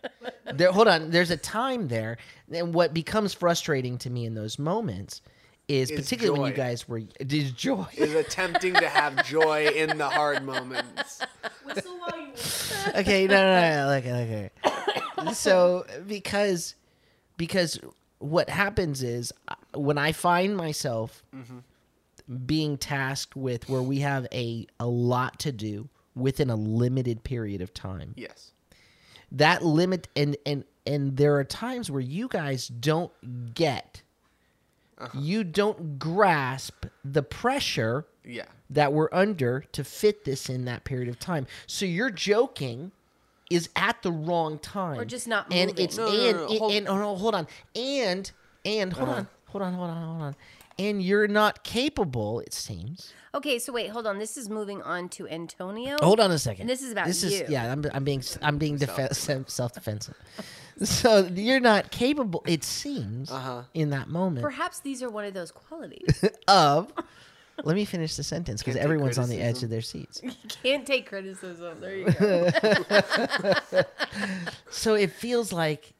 there, 0.54 0.72
hold 0.72 0.88
on. 0.88 1.10
There's 1.10 1.30
a 1.30 1.36
time 1.38 1.88
there, 1.88 2.18
and 2.52 2.74
what 2.74 2.92
becomes 2.92 3.32
frustrating 3.32 3.96
to 3.98 4.10
me 4.10 4.26
in 4.26 4.34
those 4.34 4.58
moments 4.58 5.22
is, 5.68 5.90
Is 5.90 6.00
particularly 6.00 6.38
when 6.40 6.50
you 6.52 6.56
guys 6.56 6.88
were 6.88 7.02
is 7.18 7.50
joy. 7.52 7.86
is 7.96 8.14
attempting 8.14 8.74
to 8.74 8.88
have 8.88 9.26
joy 9.28 9.66
in 9.74 9.98
the 9.98 10.08
hard 10.08 10.44
moments. 10.44 11.20
okay, 12.94 13.26
no, 13.26 13.34
no, 13.34 13.60
no, 13.86 13.92
okay, 13.94 14.50
okay. 15.18 15.32
So 15.34 15.84
because 16.06 16.74
because 17.36 17.78
what 18.18 18.48
happens 18.48 19.02
is 19.02 19.32
uh, 19.48 19.54
when 19.74 19.98
I 19.98 20.12
find 20.12 20.56
myself 20.56 21.22
being 22.46 22.76
tasked 22.76 23.36
with 23.36 23.68
where 23.68 23.82
we 23.82 24.00
have 24.00 24.26
a 24.32 24.66
a 24.80 24.86
lot 24.86 25.38
to 25.40 25.52
do 25.52 25.88
within 26.14 26.50
a 26.50 26.56
limited 26.56 27.24
period 27.24 27.60
of 27.60 27.74
time. 27.74 28.14
Yes. 28.16 28.52
that 29.32 29.64
limit 29.64 30.08
and 30.16 30.36
and 30.46 30.64
and 30.86 31.16
there 31.16 31.36
are 31.36 31.44
times 31.44 31.90
where 31.90 32.00
you 32.00 32.28
guys 32.28 32.68
don't 32.68 33.12
get 33.54 34.02
Uh-huh. 34.98 35.18
you 35.20 35.44
don't 35.44 35.98
grasp 35.98 36.86
the 37.04 37.22
pressure 37.22 38.06
Yeah. 38.24 38.46
that 38.70 38.92
we're 38.94 39.10
under 39.12 39.60
to 39.72 39.84
fit 39.84 40.24
this 40.24 40.48
in 40.48 40.64
that 40.64 40.84
period 40.84 41.08
of 41.08 41.18
time. 41.18 41.46
So 41.66 41.84
your 41.84 42.10
joking 42.10 42.92
is 43.50 43.68
at 43.76 44.02
the 44.02 44.10
wrong 44.10 44.58
time. 44.58 44.98
Or 44.98 45.04
just 45.04 45.28
not 45.28 45.52
and 45.52 45.78
it's 45.78 45.96
No, 45.98 46.06
no, 46.06 46.12
and 46.12 46.32
no, 46.36 46.38
no, 46.46 46.48
and, 46.50 46.58
hold- 46.58 46.72
and- 46.72 46.88
oh, 46.88 46.96
no, 46.98 47.14
hold 47.16 47.34
on. 47.34 47.46
And 47.74 48.30
and 48.64 48.92
hold 48.92 49.08
uh-huh. 49.10 49.18
on. 49.18 49.28
Hold 49.48 49.62
on 49.62 49.74
hold 49.74 49.90
on 49.90 50.02
hold 50.08 50.22
on 50.22 50.36
and 50.78 51.02
you're 51.02 51.28
not 51.28 51.64
capable 51.64 52.40
it 52.40 52.52
seems 52.52 53.12
Okay, 53.34 53.58
so 53.58 53.70
wait, 53.70 53.90
hold 53.90 54.06
on. 54.06 54.18
This 54.18 54.38
is 54.38 54.48
moving 54.48 54.80
on 54.80 55.10
to 55.10 55.28
Antonio. 55.28 55.96
Hold 56.00 56.20
on 56.20 56.30
a 56.30 56.38
second. 56.38 56.62
And 56.62 56.70
this 56.70 56.80
is 56.80 56.90
about 56.92 57.06
this 57.06 57.22
you. 57.22 57.42
Is, 57.42 57.50
yeah, 57.50 57.70
I'm, 57.70 57.84
I'm 57.92 58.02
being 58.02 58.22
I'm 58.40 58.56
being 58.56 58.78
defe- 58.78 59.14
self 59.50 59.72
defensive. 59.74 60.14
so 60.82 61.26
you're 61.34 61.60
not 61.60 61.90
capable, 61.90 62.42
it 62.46 62.64
seems, 62.64 63.30
Uh-huh. 63.30 63.64
in 63.74 63.90
that 63.90 64.08
moment 64.08 64.42
Perhaps 64.42 64.80
these 64.80 65.02
are 65.02 65.10
one 65.10 65.26
of 65.26 65.34
those 65.34 65.50
qualities. 65.50 66.24
of. 66.48 66.90
Let 67.62 67.76
me 67.76 67.84
finish 67.84 68.16
the 68.16 68.22
sentence 68.22 68.62
because 68.62 68.76
Can't 68.76 68.84
everyone's 68.84 69.18
on 69.18 69.28
the 69.28 69.38
edge 69.40 69.62
of 69.62 69.68
their 69.68 69.82
seats. 69.82 70.22
you 70.22 70.30
can't 70.62 70.86
take 70.86 71.06
criticism. 71.06 71.78
There 71.78 71.94
you 71.96 72.04
go. 72.12 72.50
So 74.70 74.94
it 74.94 75.10
feels 75.12 75.52
like, 75.52 75.92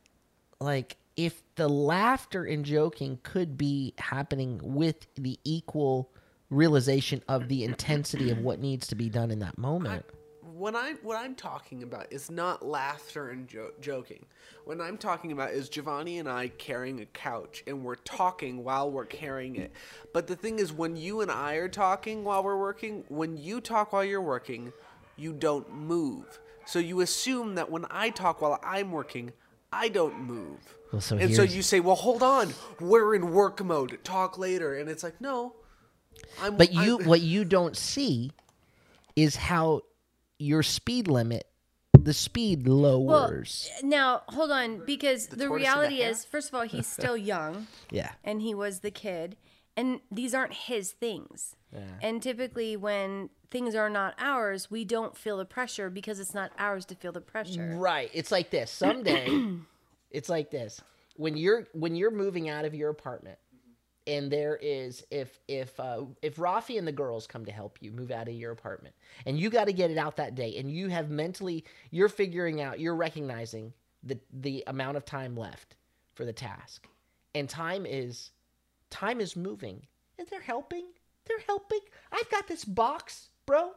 like 0.61 0.97
if 1.16 1.42
the 1.54 1.68
laughter 1.68 2.44
and 2.44 2.64
joking 2.64 3.18
could 3.23 3.56
be 3.56 3.94
happening 3.99 4.61
with 4.62 5.06
the 5.14 5.38
equal 5.44 6.11
realization 6.50 7.23
of 7.28 7.49
the 7.49 7.64
intensity 7.64 8.30
of 8.30 8.38
what 8.38 8.61
needs 8.61 8.87
to 8.88 8.94
be 8.94 9.08
done 9.08 9.30
in 9.30 9.40
that 9.40 9.58
moment. 9.58 10.04
what 10.42 10.75
I'm 10.75 10.96
what 11.02 11.18
I'm 11.18 11.35
talking 11.35 11.82
about 11.82 12.11
is 12.11 12.30
not 12.30 12.64
laughter 12.64 13.30
and 13.30 13.49
jo- 13.49 13.73
joking. 13.80 14.25
What 14.64 14.80
I'm 14.80 14.96
talking 14.96 15.32
about 15.32 15.50
is 15.50 15.68
Giovanni 15.68 16.18
and 16.18 16.28
I 16.28 16.49
carrying 16.49 17.00
a 17.00 17.06
couch 17.06 17.62
and 17.66 17.85
we're 17.85 17.96
talking 17.96 18.64
while 18.64 18.90
we're 18.90 19.04
carrying 19.04 19.56
it. 19.56 19.73
But 20.12 20.28
the 20.28 20.37
thing 20.37 20.58
is, 20.58 20.73
when 20.73 20.96
you 20.96 21.20
and 21.20 21.30
I 21.30 21.54
are 21.54 21.68
talking 21.68 22.25
while 22.25 22.42
we're 22.42 22.58
working, 22.58 23.04
when 23.08 23.37
you 23.37 23.61
talk 23.61 23.92
while 23.92 24.04
you're 24.04 24.23
working, 24.23 24.73
you 25.16 25.32
don't 25.32 25.75
move. 25.75 26.38
So 26.64 26.78
you 26.78 27.00
assume 27.00 27.54
that 27.56 27.70
when 27.70 27.87
I 27.90 28.11
talk 28.11 28.40
while 28.40 28.58
I'm 28.62 28.92
working, 28.92 29.32
I 29.73 29.88
don't 29.88 30.20
move. 30.20 30.58
Well, 30.92 31.00
so 31.00 31.16
and 31.16 31.35
so 31.35 31.42
you 31.42 31.62
say, 31.62 31.80
"Well, 31.80 31.96
hold 31.96 32.23
on, 32.23 32.54
we're 32.80 33.14
in 33.14 33.32
work 33.32 33.62
mode. 33.64 33.99
Talk 34.04 34.38
later." 34.38 34.76
And 34.76 34.88
it's 34.88 35.02
like, 35.02 35.20
no, 35.20 35.54
I'm. 36.40 36.56
But 36.56 36.73
you, 36.73 36.99
I'm- 36.99 37.08
what 37.08 37.20
you 37.20 37.44
don't 37.44 37.76
see, 37.76 38.30
is 39.16 39.37
how 39.37 39.82
your 40.38 40.62
speed 40.62 41.08
limit, 41.08 41.46
the 41.99 42.14
speed 42.14 42.66
Well, 42.68 43.04
lowers. 43.04 43.68
now 43.82 44.23
hold 44.28 44.50
on, 44.50 44.85
because 44.87 45.26
the, 45.28 45.37
the 45.37 45.50
reality 45.50 45.96
hare? 46.00 46.11
is, 46.11 46.25
first 46.25 46.49
of 46.49 46.54
all, 46.54 46.62
he's 46.62 46.87
still 46.99 47.16
young, 47.16 47.66
yeah. 47.90 48.12
and 48.23 48.40
he 48.42 48.54
was 48.54 48.80
the 48.80 48.90
kid, 48.90 49.37
and 49.76 50.00
these 50.11 50.35
aren't 50.35 50.52
his 50.54 50.92
things. 50.92 51.56
And 52.02 52.23
typically, 52.23 52.76
when 52.76 53.30
things 53.50 53.75
are 53.75 53.90
not 53.90 54.14
ours, 54.18 54.71
we 54.71 54.85
don't 54.85 55.16
feel 55.16 55.37
the 55.37 55.45
pressure 55.45 55.90
because 55.90 56.21
it's 56.21 56.35
not 56.35 56.52
ours 56.59 56.85
to 56.87 56.95
feel 56.95 57.12
the 57.12 57.21
pressure. 57.21 57.75
Right. 57.76 58.11
It's 58.12 58.30
like 58.30 58.50
this. 58.50 58.71
Someday, 58.71 59.56
it's 60.11 60.28
like 60.28 60.50
this. 60.50 60.80
When 61.16 61.37
you're 61.37 61.66
when 61.73 61.97
you're 61.97 62.11
moving 62.11 62.49
out 62.49 62.64
of 62.64 62.75
your 62.75 62.90
apartment, 62.90 63.38
and 64.06 64.30
there 64.30 64.56
is 64.56 65.04
if 65.11 65.40
if 65.49 65.78
uh, 65.80 66.02
if 66.23 66.37
Rafi 66.37 66.78
and 66.78 66.87
the 66.87 66.92
girls 66.92 67.26
come 67.26 67.45
to 67.45 67.52
help 67.52 67.78
you 67.80 67.90
move 67.90 68.11
out 68.11 68.28
of 68.28 68.35
your 68.35 68.52
apartment, 68.52 68.95
and 69.25 69.38
you 69.38 69.50
got 69.50 69.64
to 69.64 69.73
get 69.73 69.90
it 69.90 69.99
out 69.99 70.16
that 70.16 70.35
day, 70.35 70.56
and 70.59 70.71
you 70.71 70.88
have 70.88 71.11
mentally 71.11 71.64
you're 71.90 72.09
figuring 72.09 72.61
out 72.61 72.78
you're 72.80 72.95
recognizing 72.95 73.73
the 74.02 74.18
the 74.33 74.62
amount 74.66 74.97
of 74.97 75.04
time 75.04 75.37
left 75.37 75.76
for 76.14 76.25
the 76.25 76.33
task, 76.33 76.87
and 77.35 77.49
time 77.49 77.85
is 77.87 78.30
time 78.90 79.21
is 79.21 79.35
moving, 79.37 79.87
and 80.18 80.28
they're 80.28 80.40
helping. 80.40 80.85
They're 81.26 81.40
helping. 81.47 81.80
I've 82.12 82.30
got 82.30 82.47
this 82.49 82.64
box, 82.64 83.28
bro, 83.47 83.73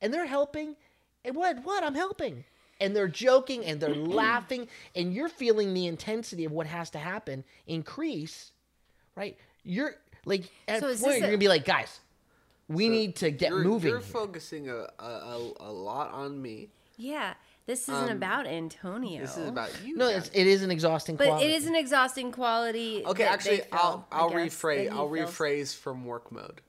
and 0.00 0.12
they're 0.12 0.26
helping. 0.26 0.76
And 1.24 1.34
what? 1.36 1.64
What? 1.64 1.82
I'm 1.84 1.94
helping. 1.94 2.44
And 2.80 2.94
they're 2.94 3.08
joking 3.08 3.64
and 3.64 3.80
they're 3.80 3.94
laughing, 3.94 4.68
and 4.94 5.12
you're 5.12 5.28
feeling 5.28 5.74
the 5.74 5.86
intensity 5.86 6.44
of 6.44 6.52
what 6.52 6.66
has 6.66 6.90
to 6.90 6.98
happen 6.98 7.44
increase, 7.66 8.52
right? 9.16 9.36
You're 9.64 9.94
like 10.24 10.50
at 10.68 10.80
So 10.80 10.86
point 10.86 10.98
this 10.98 11.06
you're 11.06 11.16
a- 11.16 11.20
gonna 11.20 11.38
be 11.38 11.48
like, 11.48 11.64
guys, 11.64 12.00
we 12.68 12.88
need 12.88 13.16
to 13.16 13.30
get 13.30 13.50
you're, 13.50 13.64
moving. 13.64 13.90
You're 13.90 13.98
here." 14.00 14.06
focusing 14.08 14.68
a, 14.70 14.86
a, 14.98 15.02
a, 15.04 15.52
a 15.60 15.72
lot 15.72 16.12
on 16.12 16.40
me. 16.40 16.68
Yeah, 16.96 17.34
this 17.66 17.88
isn't 17.88 18.10
about 18.10 18.46
Antonio. 18.46 19.16
Um, 19.18 19.20
This 19.26 19.36
is 19.36 19.48
about 19.48 19.70
you. 19.84 19.96
no, 19.96 20.08
it's, 20.08 20.28
it 20.32 20.46
is 20.48 20.62
an 20.62 20.70
exhausting. 20.70 21.14
but 21.16 21.26
quality. 21.26 21.46
it 21.46 21.54
is 21.56 21.66
an 21.66 21.76
exhausting 21.76 22.32
quality. 22.32 23.04
Okay, 23.06 23.24
actually, 23.24 23.58
feel, 23.58 23.66
I'll 23.72 24.06
I 24.10 24.18
I'll 24.20 24.30
rephrase. 24.30 24.90
I'll 24.90 25.12
feels. 25.12 25.30
rephrase 25.30 25.76
from 25.76 26.04
work 26.04 26.30
mode. 26.32 26.60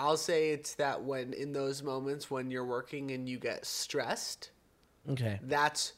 I'll 0.00 0.16
say 0.16 0.50
it's 0.50 0.74
that 0.76 1.02
when 1.04 1.32
in 1.34 1.52
those 1.52 1.82
moments 1.82 2.30
when 2.30 2.50
you're 2.50 2.64
working 2.64 3.10
and 3.10 3.28
you 3.28 3.38
get 3.38 3.66
stressed, 3.66 4.50
Okay. 5.08 5.38
that's 5.42 5.92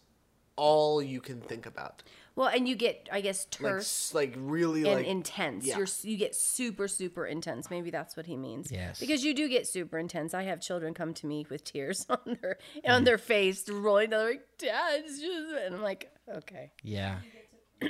all 0.57 1.01
you 1.03 1.21
can 1.21 1.41
think 1.41 1.67
about. 1.67 2.03
Well, 2.35 2.49
and 2.49 2.67
you 2.67 2.75
get, 2.77 3.09
I 3.13 3.21
guess, 3.21 3.45
Like 3.61 3.73
terse 3.75 4.09
s- 4.11 4.15
like 4.15 4.35
really 4.37 4.81
and 4.85 4.95
like 5.01 5.07
intense. 5.07 5.67
yeah. 5.67 5.77
You're 5.77 5.87
you 6.03 6.17
get 6.17 6.35
super 6.35 6.89
super 6.89 7.27
intense. 7.27 7.71
Maybe 7.71 7.91
that's 7.91 8.17
what 8.17 8.25
he 8.27 8.37
means. 8.37 8.73
Yes. 8.73 8.99
Because 8.99 9.23
you 9.25 9.35
do 9.35 9.49
get 9.49 9.67
super 9.67 9.99
intense. 9.99 10.33
I 10.35 10.43
have 10.45 10.61
children 10.61 10.95
come 10.95 11.13
to 11.15 11.27
me 11.27 11.47
with 11.51 11.63
tears 11.63 12.07
on 12.11 12.39
their 12.41 12.59
on 12.87 13.05
their 13.05 13.19
face, 13.33 13.69
rolling 13.69 14.11
down. 14.11 14.21
They're 14.21 14.31
like, 14.31 14.47
"Dad," 14.59 15.03
it's 15.05 15.21
just-" 15.21 15.63
and 15.67 15.75
I'm 15.75 15.83
like, 15.83 16.11
"Okay." 16.37 16.73
Yeah. 16.83 17.19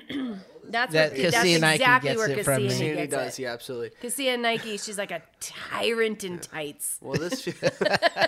That's 0.64 0.92
That 0.92 1.12
what, 1.12 1.20
that's 1.22 1.34
Cassia 1.36 1.58
Nike 1.58 1.82
exactly 1.82 2.10
gets 2.10 2.18
where 2.18 2.30
it 2.30 2.44
from 2.44 2.62
Cassia 2.62 2.68
me. 2.68 2.70
Sandy 2.70 2.94
gets 2.94 3.10
does, 3.12 3.38
it. 3.38 3.42
yeah, 3.42 3.52
absolutely. 3.52 3.90
Cassia 4.00 4.36
Nike, 4.38 4.78
she's 4.78 4.96
like 4.96 5.10
a 5.10 5.20
tyrant 5.40 6.24
in 6.24 6.38
tights. 6.38 6.98
Well, 7.00 7.20
this. 7.20 7.42
fe- 7.42 7.70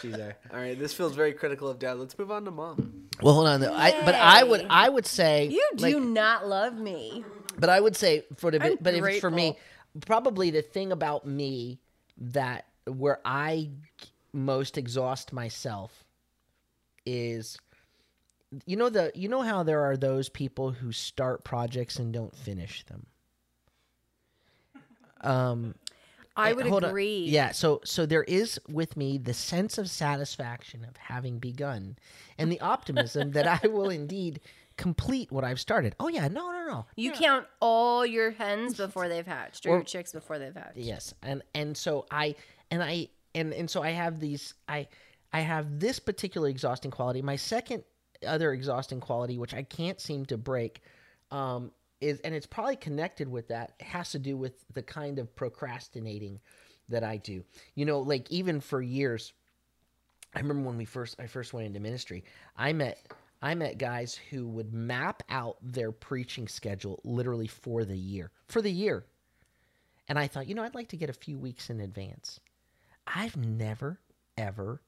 She's 0.00 0.12
there. 0.12 0.36
All 0.52 0.58
right, 0.58 0.78
this 0.78 0.92
feels 0.94 1.14
very 1.14 1.32
critical 1.32 1.68
of 1.68 1.78
dad. 1.78 1.94
Let's 1.98 2.18
move 2.18 2.30
on 2.30 2.44
to 2.44 2.50
mom. 2.50 3.08
Well, 3.22 3.34
hold 3.34 3.48
on. 3.48 3.60
Though. 3.60 3.74
I, 3.74 4.02
but 4.04 4.14
I 4.14 4.44
would 4.44 4.66
I 4.68 4.88
would 4.88 5.06
say 5.06 5.46
You 5.46 5.68
do 5.76 5.98
like, 5.98 6.02
not 6.02 6.46
love 6.46 6.74
me. 6.78 7.24
But 7.58 7.70
I 7.70 7.80
would 7.80 7.96
say 7.96 8.24
for 8.36 8.50
the 8.50 8.62
I'm 8.62 8.76
but 8.80 8.94
if 8.94 9.20
for 9.20 9.30
me, 9.30 9.56
probably 10.06 10.50
the 10.50 10.62
thing 10.62 10.92
about 10.92 11.26
me 11.26 11.80
that 12.18 12.66
where 12.86 13.20
I 13.24 13.70
most 14.32 14.76
exhaust 14.78 15.32
myself 15.32 16.04
is 17.04 17.58
you 18.64 18.76
know 18.76 18.88
the 18.88 19.10
you 19.14 19.28
know 19.28 19.42
how 19.42 19.62
there 19.62 19.80
are 19.84 19.96
those 19.96 20.28
people 20.28 20.70
who 20.70 20.92
start 20.92 21.44
projects 21.44 21.96
and 21.98 22.12
don't 22.12 22.34
finish 22.34 22.84
them. 22.84 23.06
Um 25.20 25.74
I 26.38 26.50
eh, 26.50 26.52
would 26.52 26.66
hold 26.66 26.84
on. 26.84 26.90
agree. 26.90 27.24
Yeah, 27.28 27.52
so 27.52 27.80
so 27.84 28.04
there 28.06 28.22
is 28.24 28.60
with 28.68 28.96
me 28.96 29.18
the 29.18 29.32
sense 29.34 29.78
of 29.78 29.88
satisfaction 29.88 30.84
of 30.84 30.96
having 30.96 31.38
begun 31.38 31.96
and 32.38 32.52
the 32.52 32.60
optimism 32.60 33.32
that 33.32 33.46
I 33.64 33.66
will 33.68 33.88
indeed 33.88 34.40
complete 34.76 35.32
what 35.32 35.44
I've 35.44 35.58
started. 35.60 35.96
Oh 35.98 36.08
yeah, 36.08 36.28
no, 36.28 36.52
no, 36.52 36.66
no. 36.66 36.86
You 36.96 37.12
count 37.12 37.46
all 37.60 38.04
your 38.04 38.30
hens 38.32 38.76
before 38.76 39.08
they've 39.08 39.26
hatched, 39.26 39.64
or, 39.66 39.70
Or- 39.70 39.76
your 39.76 39.84
chicks 39.84 40.12
before 40.12 40.38
they've 40.38 40.54
hatched. 40.54 40.76
Yes, 40.76 41.14
and 41.22 41.42
and 41.54 41.76
so 41.76 42.06
I 42.10 42.34
and 42.70 42.82
I 42.82 43.08
and 43.34 43.54
and 43.54 43.70
so 43.70 43.82
I 43.82 43.90
have 43.90 44.20
these 44.20 44.52
I 44.68 44.88
I 45.32 45.40
have 45.40 45.80
this 45.80 45.98
particular 45.98 46.48
exhausting 46.48 46.90
quality. 46.90 47.22
My 47.22 47.36
second 47.36 47.84
other 48.26 48.52
exhausting 48.52 49.00
quality, 49.00 49.38
which 49.38 49.54
I 49.54 49.62
can't 49.62 50.00
seem 50.00 50.26
to 50.26 50.36
break, 50.36 50.82
um, 51.30 51.72
is 52.00 52.20
and 52.20 52.34
it's 52.34 52.46
probably 52.46 52.76
connected 52.76 53.28
with 53.28 53.48
that 53.48 53.72
has 53.80 54.10
to 54.12 54.18
do 54.18 54.36
with 54.36 54.64
the 54.72 54.82
kind 54.82 55.18
of 55.18 55.34
procrastinating 55.34 56.40
that 56.88 57.02
I 57.02 57.16
do. 57.16 57.44
You 57.74 57.84
know, 57.84 58.00
like 58.00 58.30
even 58.30 58.60
for 58.60 58.80
years, 58.80 59.32
I 60.34 60.40
remember 60.40 60.68
when 60.68 60.76
we 60.76 60.84
first 60.84 61.16
I 61.18 61.26
first 61.26 61.52
went 61.52 61.66
into 61.66 61.80
ministry, 61.80 62.24
I 62.56 62.72
met 62.72 62.98
I 63.42 63.54
met 63.54 63.78
guys 63.78 64.18
who 64.30 64.46
would 64.48 64.72
map 64.72 65.22
out 65.28 65.56
their 65.62 65.92
preaching 65.92 66.48
schedule 66.48 67.00
literally 67.04 67.46
for 67.46 67.84
the 67.84 67.96
year. 67.96 68.30
For 68.48 68.62
the 68.62 68.72
year. 68.72 69.04
And 70.08 70.18
I 70.18 70.26
thought, 70.26 70.46
you 70.46 70.54
know, 70.54 70.62
I'd 70.62 70.74
like 70.74 70.88
to 70.90 70.96
get 70.96 71.10
a 71.10 71.14
few 71.14 71.38
weeks 71.38 71.68
in 71.68 71.80
advance. 71.80 72.40
I've 73.06 73.36
never, 73.36 74.00
ever, 74.36 74.80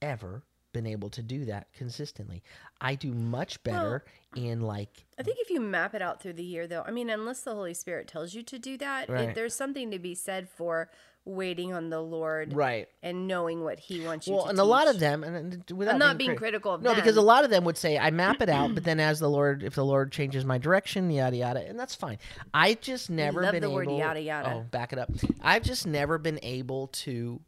ever 0.00 0.42
been 0.76 0.86
able 0.86 1.08
to 1.08 1.22
do 1.22 1.46
that 1.46 1.68
consistently. 1.72 2.42
I 2.82 2.96
do 2.96 3.12
much 3.14 3.62
better 3.62 4.04
in 4.36 4.60
like, 4.60 5.06
I 5.18 5.22
think 5.22 5.38
if 5.40 5.48
you 5.48 5.58
map 5.58 5.94
it 5.94 6.02
out 6.02 6.20
through 6.20 6.34
the 6.34 6.44
year, 6.44 6.66
though, 6.66 6.84
I 6.86 6.90
mean, 6.90 7.08
unless 7.08 7.40
the 7.40 7.54
Holy 7.54 7.72
Spirit 7.72 8.08
tells 8.08 8.34
you 8.34 8.42
to 8.42 8.58
do 8.58 8.76
that, 8.76 9.08
it- 9.08 9.34
there's 9.34 9.54
something 9.54 9.90
to 9.90 9.98
be 9.98 10.14
said 10.14 10.50
for 10.50 10.90
waiting 11.24 11.72
on 11.72 11.88
the 11.90 12.00
Lord 12.00 12.52
right. 12.52 12.88
and 13.02 13.26
knowing 13.26 13.64
what 13.64 13.80
He 13.80 14.00
wants 14.04 14.28
you 14.28 14.34
Well, 14.34 14.44
to 14.44 14.50
and 14.50 14.58
a 14.58 14.64
lot 14.64 14.86
of 14.86 15.00
them, 15.00 15.24
and 15.24 15.64
without 15.74 15.94
I'm 15.94 15.98
not 15.98 16.18
being, 16.18 16.28
being 16.28 16.38
crit- 16.38 16.50
critical 16.52 16.74
of 16.74 16.82
no, 16.82 16.94
because 16.94 17.16
a 17.16 17.22
lot 17.22 17.42
of 17.44 17.50
them 17.50 17.64
would 17.64 17.76
say 17.78 17.98
I 17.98 18.10
map 18.10 18.42
it 18.42 18.48
out, 18.50 18.74
but 18.74 18.84
then 18.84 19.00
as 19.00 19.18
the 19.18 19.28
Lord, 19.30 19.62
if 19.64 19.74
the 19.74 19.84
Lord 19.84 20.12
changes 20.12 20.44
my 20.44 20.58
direction, 20.58 21.10
yada 21.10 21.36
yada, 21.36 21.66
and 21.66 21.76
that's 21.80 21.94
fine. 21.96 22.18
I 22.54 22.74
just 22.74 23.08
never 23.10 23.50
been 23.50 23.62
the 23.62 23.70
word 23.70 23.88
able. 23.88 23.98
yada, 23.98 24.20
yada. 24.20 24.52
Oh, 24.54 24.60
back 24.70 24.92
it 24.92 24.98
up. 25.00 25.10
I've 25.40 25.64
just 25.64 25.84
never 25.86 26.18
been 26.18 26.38
able 26.44 26.88
to, 26.88 27.40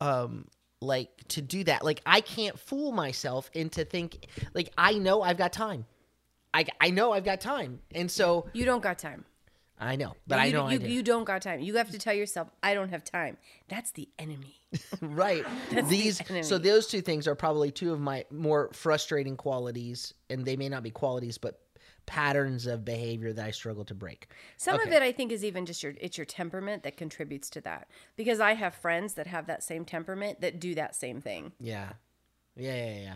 um, 0.00 0.46
like 0.86 1.10
to 1.28 1.42
do 1.42 1.64
that. 1.64 1.84
Like 1.84 2.00
I 2.06 2.20
can't 2.20 2.58
fool 2.58 2.92
myself 2.92 3.50
into 3.52 3.84
think 3.84 4.26
like 4.54 4.72
I 4.78 4.94
know 4.94 5.22
I've 5.22 5.38
got 5.38 5.52
time. 5.52 5.84
I 6.54 6.64
I 6.80 6.90
know 6.90 7.12
I've 7.12 7.24
got 7.24 7.40
time, 7.40 7.80
and 7.94 8.10
so 8.10 8.46
You 8.52 8.64
don't 8.64 8.82
got 8.82 8.98
time. 8.98 9.24
I 9.78 9.96
know, 9.96 10.14
but 10.26 10.36
you, 10.36 10.40
I 10.40 10.50
know 10.52 10.68
you, 10.70 10.76
I 10.76 10.78
do. 10.78 10.88
you 10.88 11.02
don't 11.02 11.24
got 11.24 11.42
time. 11.42 11.60
You 11.60 11.76
have 11.76 11.90
to 11.90 11.98
tell 11.98 12.14
yourself, 12.14 12.48
I 12.62 12.72
don't 12.72 12.88
have 12.88 13.04
time. 13.04 13.36
That's 13.68 13.90
the 13.90 14.08
enemy. 14.18 14.58
right 15.02 15.44
That's 15.70 15.88
the 15.88 15.96
these 15.96 16.20
enemy. 16.22 16.42
so 16.44 16.56
those 16.56 16.86
two 16.86 17.02
things 17.02 17.28
are 17.28 17.34
probably 17.34 17.70
two 17.70 17.92
of 17.92 18.00
my 18.00 18.24
more 18.30 18.70
frustrating 18.72 19.36
qualities 19.36 20.14
and 20.30 20.44
they 20.46 20.56
may 20.56 20.68
not 20.68 20.82
be 20.82 20.90
qualities 20.90 21.38
but 21.38 21.60
patterns 22.06 22.66
of 22.66 22.84
behavior 22.84 23.32
that 23.32 23.44
i 23.44 23.50
struggle 23.50 23.84
to 23.84 23.94
break 23.94 24.28
Some 24.56 24.80
of 24.80 24.88
it, 24.92 25.02
I 25.02 25.12
think, 25.12 25.32
is 25.32 25.44
even 25.44 25.66
just 25.66 25.82
your 25.82 25.94
it's 26.00 26.16
your 26.16 26.24
temperament 26.24 26.82
that 26.84 26.96
contributes 26.96 27.50
to 27.50 27.60
that. 27.62 27.88
Because 28.16 28.38
I 28.40 28.54
have 28.54 28.74
friends 28.74 29.14
that 29.14 29.26
have 29.26 29.46
that 29.48 29.62
same 29.64 29.84
temperament 29.84 30.40
that 30.40 30.60
do 30.60 30.74
that 30.76 30.94
same 30.96 31.20
thing. 31.20 31.52
yeah 31.60 31.92
yeah 32.56 32.74
yeah 32.76 32.98
yeah 33.00 33.14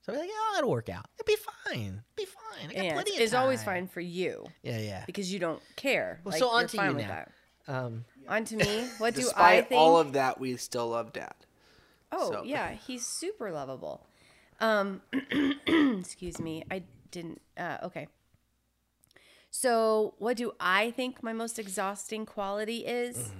so 0.00 0.12
i'm 0.12 0.18
like 0.18 0.30
oh 0.32 0.54
it'll 0.58 0.70
work 0.70 0.88
out 0.88 1.06
it'll 1.20 1.26
be 1.26 1.36
fine 1.68 2.02
it'll 2.02 2.16
be 2.16 2.24
fine 2.24 2.70
I 2.70 2.74
got 2.74 2.84
And 2.84 2.92
plenty 2.94 3.10
it's, 3.10 3.18
of 3.18 3.24
it's 3.24 3.34
always 3.34 3.62
fine 3.62 3.86
for 3.86 4.00
you 4.00 4.46
yeah 4.62 4.78
yeah 4.80 5.04
because 5.06 5.32
you 5.32 5.38
don't 5.38 5.62
care. 5.76 6.20
Well, 6.24 6.32
like, 6.32 6.38
so 6.40 6.48
on 6.48 6.60
you're 6.62 6.68
to 6.68 6.76
you 6.84 6.94
with 6.94 7.06
now. 7.06 7.08
that. 7.08 7.72
um 7.76 8.04
On 8.28 8.44
to 8.44 8.56
me. 8.56 8.84
What 8.98 9.14
do 9.14 9.20
I 9.20 9.24
Despite 9.24 9.68
think? 9.68 9.80
all 9.80 9.98
of 9.98 10.14
that, 10.14 10.40
we 10.40 10.56
still 10.56 10.88
love 10.88 11.12
dad. 11.12 11.34
Oh 12.10 12.30
So- 12.32 12.42
yeah, 12.44 12.72
he's 12.72 13.06
super 13.06 13.52
lovable. 13.52 14.06
Um, 14.60 15.02
excuse 15.66 16.38
me, 16.40 16.62
I 16.70 16.82
didn't. 17.10 17.40
Uh, 17.56 17.78
okay. 17.84 18.06
So, 19.54 20.14
what 20.16 20.38
do 20.38 20.52
I 20.58 20.92
think 20.92 21.22
my 21.22 21.34
most 21.34 21.58
exhausting 21.58 22.24
quality 22.24 22.86
is? 22.86 23.32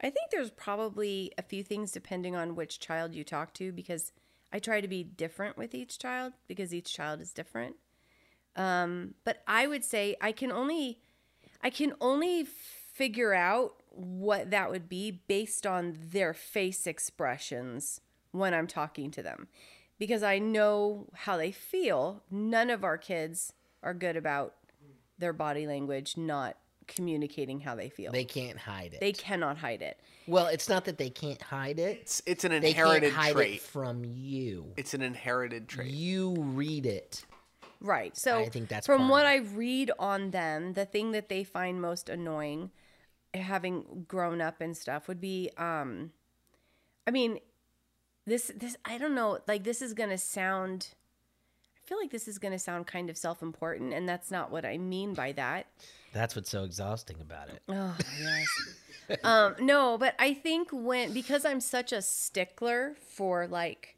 I 0.00 0.10
think 0.10 0.30
there's 0.30 0.50
probably 0.50 1.32
a 1.36 1.42
few 1.42 1.64
things 1.64 1.90
depending 1.90 2.36
on 2.36 2.54
which 2.54 2.78
child 2.78 3.16
you 3.16 3.24
talk 3.24 3.52
to 3.54 3.72
because 3.72 4.12
I 4.52 4.60
try 4.60 4.80
to 4.80 4.86
be 4.86 5.02
different 5.02 5.58
with 5.58 5.74
each 5.74 5.98
child 5.98 6.34
because 6.46 6.72
each 6.72 6.94
child 6.94 7.20
is 7.20 7.32
different. 7.32 7.74
Um, 8.54 9.14
but 9.24 9.42
I 9.48 9.66
would 9.66 9.82
say 9.82 10.14
I 10.20 10.30
can 10.30 10.52
only 10.52 11.00
I 11.60 11.70
can 11.70 11.94
only 12.00 12.44
figure 12.44 13.34
out 13.34 13.82
what 13.90 14.52
that 14.52 14.70
would 14.70 14.88
be 14.88 15.20
based 15.26 15.66
on 15.66 15.98
their 16.12 16.32
face 16.32 16.86
expressions 16.86 18.00
when 18.30 18.54
I'm 18.54 18.68
talking 18.68 19.10
to 19.10 19.22
them 19.22 19.48
because 19.98 20.22
I 20.22 20.38
know 20.38 21.08
how 21.12 21.36
they 21.36 21.50
feel. 21.50 22.22
None 22.30 22.70
of 22.70 22.84
our 22.84 22.96
kids 22.96 23.52
are 23.82 23.94
good 23.94 24.16
about 24.16 24.54
their 25.18 25.32
body 25.32 25.66
language 25.66 26.16
not 26.16 26.56
communicating 26.86 27.60
how 27.60 27.74
they 27.74 27.88
feel. 27.88 28.12
They 28.12 28.24
can't 28.24 28.58
hide 28.58 28.94
it. 28.94 29.00
They 29.00 29.12
cannot 29.12 29.58
hide 29.58 29.82
it. 29.82 29.98
well, 30.28 30.46
it's 30.46 30.68
not 30.68 30.84
that 30.84 30.98
they 30.98 31.10
can't 31.10 31.42
hide 31.42 31.78
it. 31.78 31.98
It's 32.02 32.22
it's 32.26 32.44
an 32.44 32.52
They 32.52 32.72
can't 32.72 32.76
inherited 32.76 33.12
hide 33.12 33.32
trait. 33.34 33.54
it 33.54 33.60
from 33.60 34.04
you. 34.04 34.72
It's 34.76 34.94
an 34.94 35.02
inherited 35.02 35.68
trait. 35.68 35.90
You 35.90 36.34
read 36.38 36.86
it. 36.86 37.24
Right. 37.80 38.16
So 38.16 38.38
I 38.38 38.48
think 38.48 38.68
that's 38.68 38.86
from 38.86 39.00
part 39.02 39.10
what 39.10 39.26
I 39.26 39.36
read 39.38 39.90
on 39.98 40.30
them, 40.30 40.74
the 40.74 40.84
thing 40.86 41.12
that 41.12 41.28
they 41.28 41.44
find 41.44 41.80
most 41.82 42.08
annoying, 42.08 42.70
having 43.34 44.04
grown 44.08 44.40
up 44.40 44.60
and 44.60 44.76
stuff, 44.76 45.08
would 45.08 45.20
be, 45.20 45.50
um, 45.58 46.12
I 47.06 47.10
mean, 47.10 47.40
this 48.26 48.50
this 48.56 48.76
I 48.84 48.96
don't 48.98 49.14
know, 49.14 49.40
like 49.48 49.64
this 49.64 49.82
is 49.82 49.92
gonna 49.92 50.18
sound. 50.18 50.94
I 51.86 51.88
feel 51.88 51.98
like 51.98 52.10
this 52.10 52.26
is 52.26 52.38
gonna 52.38 52.58
sound 52.58 52.88
kind 52.88 53.08
of 53.08 53.16
self-important, 53.16 53.94
and 53.94 54.08
that's 54.08 54.32
not 54.32 54.50
what 54.50 54.64
I 54.64 54.76
mean 54.76 55.14
by 55.14 55.30
that. 55.32 55.66
That's 56.12 56.34
what's 56.34 56.50
so 56.50 56.64
exhausting 56.64 57.20
about 57.20 57.48
it. 57.48 57.62
Oh 57.68 57.96
yes. 58.20 59.18
um, 59.22 59.54
no, 59.60 59.96
but 59.96 60.16
I 60.18 60.34
think 60.34 60.70
when 60.72 61.12
because 61.12 61.44
I'm 61.44 61.60
such 61.60 61.92
a 61.92 62.02
stickler 62.02 62.96
for 63.14 63.46
like 63.46 63.96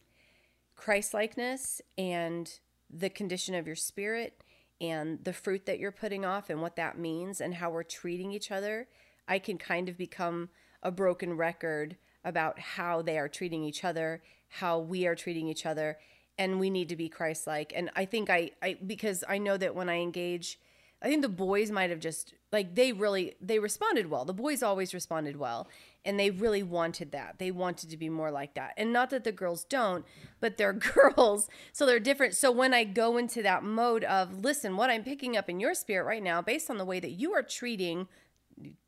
Christ 0.76 1.14
likeness 1.14 1.80
and 1.96 2.52
the 2.90 3.08
condition 3.08 3.54
of 3.54 3.66
your 3.66 3.76
spirit 3.76 4.42
and 4.82 5.24
the 5.24 5.32
fruit 5.32 5.64
that 5.64 5.78
you're 5.78 5.90
putting 5.90 6.26
off 6.26 6.50
and 6.50 6.60
what 6.60 6.76
that 6.76 6.98
means 6.98 7.40
and 7.40 7.54
how 7.54 7.70
we're 7.70 7.84
treating 7.84 8.32
each 8.32 8.50
other, 8.50 8.86
I 9.26 9.38
can 9.38 9.56
kind 9.56 9.88
of 9.88 9.96
become 9.96 10.50
a 10.82 10.90
broken 10.90 11.38
record 11.38 11.96
about 12.22 12.58
how 12.58 13.00
they 13.00 13.18
are 13.18 13.28
treating 13.28 13.64
each 13.64 13.82
other, 13.82 14.22
how 14.48 14.78
we 14.78 15.06
are 15.06 15.14
treating 15.14 15.48
each 15.48 15.64
other, 15.64 15.96
and 16.38 16.60
we 16.60 16.70
need 16.70 16.88
to 16.88 16.96
be 16.96 17.08
Christ 17.08 17.46
like. 17.46 17.72
And 17.74 17.90
I 17.96 18.04
think 18.04 18.30
I, 18.30 18.50
I 18.62 18.78
because 18.84 19.24
I 19.28 19.38
know 19.38 19.56
that 19.56 19.74
when 19.74 19.88
I 19.88 19.96
engage 19.96 20.58
I 21.00 21.08
think 21.08 21.22
the 21.22 21.28
boys 21.28 21.70
might 21.70 21.90
have 21.90 22.00
just 22.00 22.34
like 22.52 22.74
they 22.74 22.92
really 22.92 23.34
they 23.40 23.58
responded 23.58 24.10
well. 24.10 24.24
The 24.24 24.34
boys 24.34 24.62
always 24.62 24.92
responded 24.92 25.36
well, 25.36 25.68
and 26.04 26.18
they 26.18 26.30
really 26.30 26.64
wanted 26.64 27.12
that. 27.12 27.38
They 27.38 27.52
wanted 27.52 27.90
to 27.90 27.96
be 27.96 28.08
more 28.08 28.32
like 28.32 28.54
that. 28.54 28.74
And 28.76 28.92
not 28.92 29.10
that 29.10 29.22
the 29.22 29.30
girls 29.30 29.64
don't, 29.64 30.04
but 30.40 30.56
they're 30.56 30.72
girls, 30.94 31.48
so 31.72 31.86
they're 31.86 32.00
different. 32.00 32.34
So 32.34 32.50
when 32.50 32.74
I 32.74 32.82
go 32.82 33.16
into 33.16 33.42
that 33.42 33.62
mode 33.62 34.02
of 34.04 34.44
listen, 34.44 34.76
what 34.76 34.90
I'm 34.90 35.04
picking 35.04 35.36
up 35.36 35.48
in 35.48 35.60
your 35.60 35.74
spirit 35.74 36.04
right 36.04 36.22
now 36.22 36.42
based 36.42 36.68
on 36.68 36.78
the 36.78 36.84
way 36.84 36.98
that 36.98 37.12
you 37.12 37.32
are 37.32 37.42
treating 37.42 38.08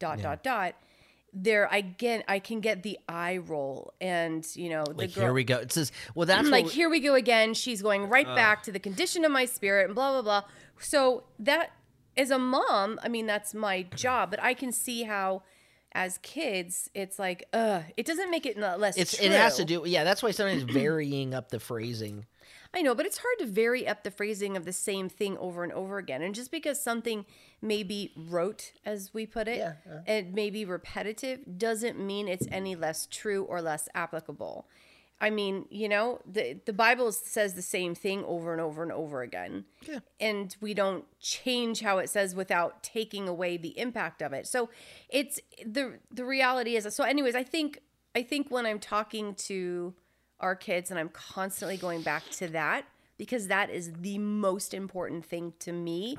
dot 0.00 0.21
dot 0.21 0.42
dot 0.42 0.75
there 1.32 1.68
again 1.70 2.25
I 2.26 2.38
can 2.38 2.60
get 2.60 2.82
the 2.82 2.99
eye 3.08 3.38
roll 3.38 3.94
and 4.00 4.44
you 4.54 4.68
know 4.68 4.84
the 4.84 4.94
Like 4.94 5.14
girl 5.14 5.25
here 5.25 5.32
we 5.32 5.44
go. 5.44 5.58
It 5.58 5.72
says, 5.72 5.92
well, 6.14 6.26
that's 6.26 6.49
like 6.49 6.66
we- 6.66 6.70
here 6.72 6.90
we 6.90 7.00
go 7.00 7.14
again 7.14 7.54
she's 7.54 7.82
going 7.82 8.08
right 8.08 8.26
back 8.26 8.62
to 8.64 8.72
the 8.72 8.80
condition 8.80 9.25
of 9.25 9.30
my 9.32 9.44
spirit 9.44 9.87
and 9.87 9.94
blah 9.94 10.12
blah 10.12 10.22
blah 10.22 10.49
so 10.80 11.25
that 11.38 11.70
as 12.16 12.30
a 12.30 12.38
mom 12.38 12.99
i 13.02 13.08
mean 13.08 13.26
that's 13.26 13.54
my 13.54 13.82
job 13.94 14.30
but 14.30 14.42
i 14.42 14.52
can 14.54 14.72
see 14.72 15.04
how 15.04 15.42
as 15.92 16.18
kids 16.18 16.90
it's 16.94 17.18
like 17.18 17.44
uh 17.52 17.82
it 17.96 18.06
doesn't 18.06 18.30
make 18.30 18.46
it 18.46 18.58
less 18.58 18.96
it's 18.96 19.16
true. 19.16 19.26
it 19.26 19.32
has 19.32 19.56
to 19.56 19.64
do. 19.64 19.82
Yeah, 19.87 20.04
that's 20.04 20.22
why 20.22 20.30
sometimes 20.30 20.62
varying 20.62 21.34
up 21.34 21.49
the 21.50 21.58
phrasing. 21.60 22.26
I 22.75 22.83
know 22.83 22.95
but 22.95 23.07
it's 23.07 23.19
hard 23.19 23.38
to 23.38 23.47
vary 23.47 23.87
up 23.87 24.02
the 24.04 24.11
phrasing 24.11 24.57
of 24.57 24.64
the 24.64 24.73
same 24.73 25.09
thing 25.09 25.37
over 25.38 25.62
and 25.64 25.73
over 25.73 25.99
again 25.99 26.23
and 26.23 26.35
just 26.35 26.50
because 26.50 26.80
something 26.80 27.25
may 27.62 27.83
be 27.83 28.12
rote 28.16 28.72
as 28.85 29.12
we 29.12 29.27
put 29.27 29.48
it 29.48 29.59
Yeah, 29.59 29.72
and 30.07 30.35
may 30.35 30.51
be 30.51 30.64
repetitive 30.64 31.40
doesn't 31.59 31.98
mean 31.98 32.29
it's 32.29 32.46
any 32.51 32.74
less 32.74 33.07
true 33.07 33.44
or 33.44 33.61
less 33.61 33.88
applicable 33.94 34.66
I 35.22 35.29
mean, 35.29 35.66
you 35.70 35.87
know, 35.88 36.20
the 36.24 36.61
the 36.64 36.72
Bible 36.72 37.12
says 37.12 37.53
the 37.53 37.61
same 37.61 37.94
thing 37.94 38.24
over 38.24 38.53
and 38.53 38.61
over 38.61 38.83
and 38.83 38.90
over 38.90 39.20
again. 39.20 39.66
Yeah. 39.87 39.98
And 40.18 40.57
we 40.62 40.72
don't 40.72 41.05
change 41.20 41.81
how 41.83 41.98
it 41.98 42.09
says 42.09 42.35
without 42.35 42.83
taking 42.83 43.29
away 43.29 43.59
the 43.59 43.79
impact 43.79 44.22
of 44.22 44.33
it. 44.33 44.46
So 44.46 44.70
it's 45.11 45.38
the 45.64 45.98
the 46.11 46.24
reality 46.24 46.74
is 46.74 46.88
so 46.94 47.05
anyways, 47.05 47.35
I 47.35 47.42
think 47.42 47.81
I 48.16 48.22
think 48.22 48.51
when 48.51 48.64
I'm 48.64 48.79
talking 48.79 49.35
to 49.35 49.92
our 50.40 50.57
kids 50.57 50.90
and 50.90 50.98
I'm 50.98 51.11
constantly 51.11 51.76
going 51.76 52.03
back 52.03 52.29
to 52.33 52.48
that 52.48 52.87
because 53.18 53.48
that 53.48 53.70
is 53.70 53.92
the 54.00 54.18
most 54.18 54.72
important 54.74 55.24
thing 55.24 55.53
to 55.61 55.72
me 55.72 56.18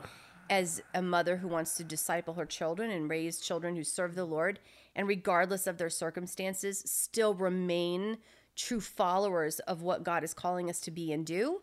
as 0.50 0.82
a 0.94 1.02
mother 1.02 1.38
who 1.38 1.48
wants 1.48 1.76
to 1.76 1.84
disciple 1.84 2.34
her 2.36 2.46
children 2.46 2.92
and 2.92 3.10
raise 3.10 3.40
children 3.40 3.76
who 3.76 3.84
serve 3.84 4.16
the 4.16 4.26
Lord 4.26 4.60
and 4.96 5.08
regardless 5.08 5.66
of 5.66 5.78
their 5.78 5.90
circumstances 5.90 6.84
still 6.86 7.34
remain 7.34 8.18
true 8.56 8.82
followers 8.82 9.60
of 9.62 9.82
what 9.82 10.04
God 10.04 10.24
is 10.24 10.34
calling 10.34 10.70
us 10.70 10.80
to 10.82 10.92
be 10.92 11.12
and 11.12 11.26
do. 11.26 11.62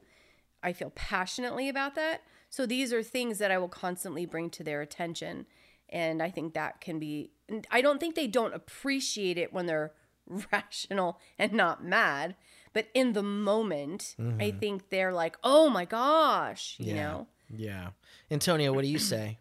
I 0.62 0.72
feel 0.72 0.90
passionately 0.94 1.68
about 1.68 1.94
that. 1.94 2.22
So 2.50 2.66
these 2.66 2.92
are 2.92 3.02
things 3.02 3.38
that 3.38 3.50
I 3.50 3.58
will 3.58 3.68
constantly 3.68 4.26
bring 4.26 4.50
to 4.50 4.64
their 4.64 4.80
attention. 4.80 5.46
And 5.90 6.22
I 6.22 6.30
think 6.30 6.54
that 6.54 6.80
can 6.80 6.98
be, 6.98 7.30
I 7.70 7.80
don't 7.80 8.00
think 8.00 8.14
they 8.14 8.26
don't 8.26 8.54
appreciate 8.54 9.38
it 9.38 9.52
when 9.52 9.66
they're 9.66 9.92
rational 10.52 11.20
and 11.38 11.52
not 11.52 11.84
mad. 11.84 12.36
But 12.72 12.88
in 12.94 13.12
the 13.12 13.22
moment, 13.22 14.14
I 14.40 14.50
think 14.52 14.90
they're 14.90 15.12
like, 15.12 15.36
oh 15.42 15.68
my 15.70 15.84
gosh, 15.84 16.76
you 16.78 16.94
Yeah. 16.94 17.02
know? 17.12 17.26
Yeah. 17.50 17.88
Antonio, 18.30 18.72
what 18.72 18.82
do 18.82 18.88
you 18.88 18.98
say 18.98 19.38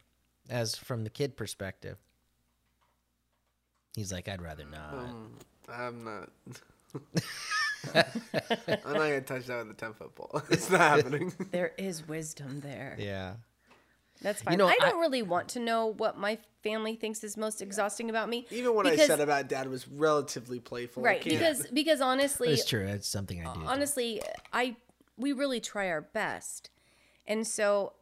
as 0.49 0.75
from 0.75 1.03
the 1.03 1.09
kid 1.09 1.35
perspective? 1.35 1.97
He's 3.95 4.11
like, 4.11 4.27
I'd 4.27 4.41
rather 4.41 4.65
not. 4.65 4.93
Um, 4.93 5.37
I'm 5.69 6.03
not. 6.03 6.29
I'm 7.93 8.03
not 8.65 8.93
gonna 8.93 9.21
touch 9.21 9.45
that 9.47 9.59
with 9.65 9.71
a 9.71 9.79
ten 9.79 9.93
foot 9.93 10.13
pole. 10.15 10.41
It's 10.49 10.69
not 10.69 10.81
happening. 10.81 11.33
There 11.51 11.73
is 11.77 12.07
wisdom 12.07 12.59
there. 12.61 12.95
yeah. 12.99 13.33
That's 14.21 14.41
fine. 14.41 14.57
know, 14.57 14.67
I 14.67 14.75
don't 14.79 14.97
I- 14.97 14.99
really 14.99 15.21
want 15.21 15.49
to 15.49 15.59
know 15.59 15.87
what 15.87 16.17
my 16.17 16.37
family 16.63 16.95
thinks 16.95 17.23
is 17.23 17.37
most 17.37 17.61
exhausting 17.61 18.09
about 18.09 18.29
me. 18.29 18.45
Even 18.51 18.73
what 18.75 18.87
I 18.87 18.95
said 18.97 19.19
about 19.19 19.47
dad 19.47 19.69
was 19.69 19.87
relatively 19.87 20.59
playful. 20.59 21.03
Right 21.03 21.23
because 21.23 21.67
because 21.73 22.01
honestly 22.01 22.49
It's 22.49 22.65
true. 22.65 22.85
It's 22.85 23.07
something 23.07 23.45
I 23.45 23.53
do. 23.53 23.59
too. 23.61 23.65
honestly 23.65 24.21
i 24.51 24.75
we 25.17 25.33
really 25.33 25.59
try 25.59 25.89
our 25.89 26.01
best 26.01 26.69
and 27.25 27.45
so 27.47 27.93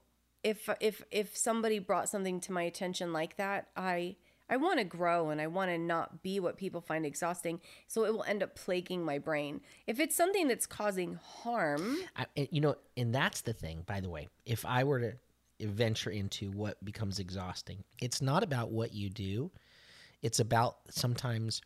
if 0.43 0.69
if 0.80 1.04
if 1.12 1.36
somebody 1.36 1.80
brought 1.80 2.10
something 2.10 2.39
to 2.41 2.51
my 2.51 2.63
attention 2.63 3.12
like 3.13 3.36
that 3.38 3.67
i 3.75 4.15
i 4.49 4.58
want 4.58 4.80
to 4.80 4.86
grow 4.86 5.30
and 5.30 5.39
i 5.41 5.47
want 5.47 5.71
to 5.71 5.78
not 5.78 6.21
be 6.21 6.39
what 6.39 6.58
people 6.58 6.82
find 6.82 7.06
exhausting 7.06 7.60
so 7.88 8.06
it 8.06 8.13
will 8.13 8.23
end 8.23 8.43
up 8.43 8.54
plaguing 8.56 9.04
my 9.04 9.17
brain 9.17 9.62
if 9.88 9.99
it's 9.99 10.15
something 10.15 10.47
that's 10.47 10.65
causing 10.67 11.19
harm 11.43 11.97
I, 12.15 12.25
eh, 12.38 12.47
you 12.51 12.62
know, 12.62 12.75
and 12.97 13.13
that's 13.13 13.41
the 13.41 13.54
thing, 13.54 13.84
by 13.86 13.99
the 14.01 14.10
way. 14.10 14.28
If 14.45 14.65
I 14.65 14.84
were 14.84 14.99
to 14.99 15.13
venture 15.60 16.10
into 16.10 16.52
what 16.52 16.84
becomes 16.84 17.20
exhausting, 17.20 17.84
it's 18.02 18.22
not 18.22 18.44
about 18.44 18.72
what 18.72 18.94
you 18.94 19.10
do. 19.10 19.52
It's 20.22 20.39
about 20.39 20.78
sometimes 20.89 21.62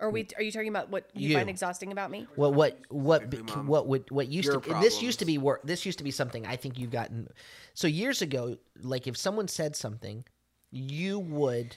are 0.00 0.10
we 0.10 0.26
are 0.36 0.42
you 0.42 0.50
talking 0.50 0.68
about 0.68 0.90
what 0.90 1.08
you, 1.14 1.28
You. 1.28 1.36
find 1.36 1.48
exhausting 1.48 1.92
about 1.92 2.10
me 2.10 2.26
what 2.34 2.54
what 2.54 2.80
what 2.88 3.30
be- 3.30 3.38
um, 3.38 3.68
what 3.68 3.86
would 3.86 4.10
what 4.10 4.28
used 4.28 4.46
Your 4.46 4.60
to 4.60 4.74
this 4.80 5.00
used 5.00 5.20
to 5.20 5.24
be 5.24 5.38
work. 5.38 5.62
This 5.62 5.86
used 5.86 5.98
to 5.98 6.04
be 6.04 6.10
something 6.10 6.44
I 6.44 6.56
think 6.56 6.78
you've 6.78 6.90
gotten. 6.90 7.28
So 7.74 7.86
years 7.86 8.20
ago, 8.20 8.56
like 8.80 9.06
if 9.06 9.16
someone 9.16 9.46
said 9.46 9.76
something, 9.76 10.24
you 10.70 11.20
would 11.20 11.76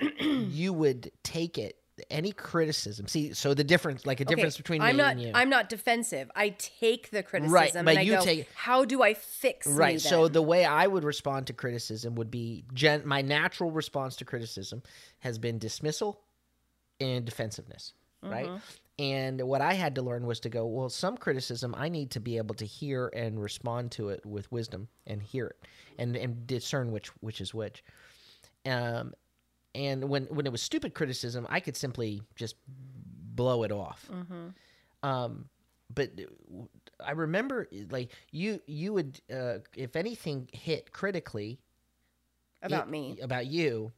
you 0.20 0.72
would 0.72 1.12
take 1.22 1.56
it 1.58 1.76
any 2.10 2.32
criticism. 2.32 3.06
See, 3.06 3.34
so 3.34 3.52
the 3.54 3.64
difference, 3.64 4.06
like 4.06 4.20
a 4.20 4.24
difference 4.24 4.56
between 4.56 4.80
me 4.80 4.88
I'm 4.88 4.96
not 4.96 5.12
and 5.12 5.20
you. 5.22 5.30
I'm 5.34 5.50
not 5.50 5.68
defensive. 5.68 6.30
I 6.34 6.50
take 6.50 7.10
the 7.10 7.22
criticism 7.22 7.52
right? 7.54 7.72
but 7.72 7.90
and 7.90 7.98
I 7.98 8.02
you 8.02 8.12
go, 8.12 8.22
take- 8.24 8.48
how 8.54 8.84
do 8.84 9.02
I 9.02 9.14
fix 9.14 9.66
me 9.66 9.74
right 9.74 10.00
so 10.00 10.26
the 10.28 10.42
way 10.42 10.64
i 10.64 10.86
would 10.86 11.04
respond 11.04 11.46
to 11.48 11.52
criticism 11.52 12.14
would 12.14 12.30
be 12.30 12.64
gen- 12.72 13.06
my 13.06 13.20
natural 13.22 13.70
response 13.70 14.16
to 14.16 14.24
criticism 14.24 14.82
has 15.20 15.38
been 15.38 15.58
dismissal 15.58 16.20
and 17.00 17.24
defensiveness 17.24 17.92
right 18.22 18.46
Mm-hmm. 18.46 19.02
and 19.02 19.42
what 19.42 19.60
i 19.60 19.72
had 19.74 19.94
to 19.96 20.02
learn 20.02 20.26
was 20.26 20.38
to 20.40 20.48
go 20.48 20.64
well 20.66 20.88
some 20.88 21.16
criticism 21.16 21.74
i 21.76 21.88
need 21.88 22.10
to 22.12 22.20
be 22.20 22.36
able 22.36 22.54
to 22.56 22.64
hear 22.64 23.08
and 23.14 23.42
respond 23.42 23.90
to 23.92 24.08
it 24.10 24.24
with 24.24 24.50
wisdom 24.52 24.88
and 25.06 25.22
hear 25.22 25.46
it 25.48 25.66
and 25.98 26.16
and 26.16 26.46
discern 26.46 26.92
which 26.92 27.08
which 27.20 27.40
is 27.40 27.52
which 27.52 27.82
um 28.66 29.12
and 29.74 30.08
when 30.08 30.24
when 30.26 30.46
it 30.46 30.52
was 30.52 30.62
stupid 30.62 30.94
criticism 30.94 31.46
i 31.50 31.60
could 31.60 31.76
simply 31.76 32.22
just 32.36 32.56
blow 33.34 33.62
it 33.62 33.72
off. 33.72 34.10
Um 35.02 35.48
but 35.94 36.10
i 37.04 37.10
remember 37.12 37.68
like 37.90 38.10
you 38.30 38.60
you 38.66 38.92
would 38.92 39.20
uh 39.32 39.58
if 39.76 39.96
anything 39.96 40.48
hit 40.52 40.92
critically 40.92 41.58
about 42.62 42.88
it- 42.88 42.90
me. 42.90 43.18
about 43.20 43.46
you 43.46 43.92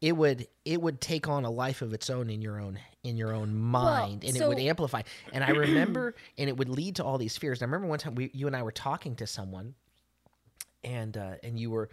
it 0.00 0.12
would 0.12 0.46
it 0.64 0.80
would 0.80 1.00
take 1.00 1.28
on 1.28 1.44
a 1.44 1.50
life 1.50 1.80
of 1.82 1.92
its 1.94 2.10
own 2.10 2.28
in 2.30 2.40
your 2.42 2.60
own 2.60 2.78
in 3.02 3.16
your 3.16 3.32
own 3.34 3.54
mind 3.54 4.22
and 4.24 4.36
it 4.36 4.46
would 4.48 4.58
amplify. 4.58 5.02
And 5.32 5.42
i 5.44 5.50
remember 5.50 6.14
and 6.38 6.48
it 6.48 6.56
would 6.56 6.68
lead 6.68 6.96
to 6.96 7.04
all 7.04 7.16
these 7.18 7.36
fears. 7.38 7.60
And 7.60 7.68
i 7.68 7.72
remember 7.72 7.88
one 7.88 7.98
time 7.98 8.14
we, 8.14 8.30
you 8.34 8.46
and 8.46 8.54
i 8.56 8.62
were 8.62 8.72
talking 8.72 9.16
to 9.16 9.26
someone 9.26 9.74
and 10.82 11.16
uh 11.16 11.34
and 11.42 11.58
you 11.58 11.70
were 11.70 11.88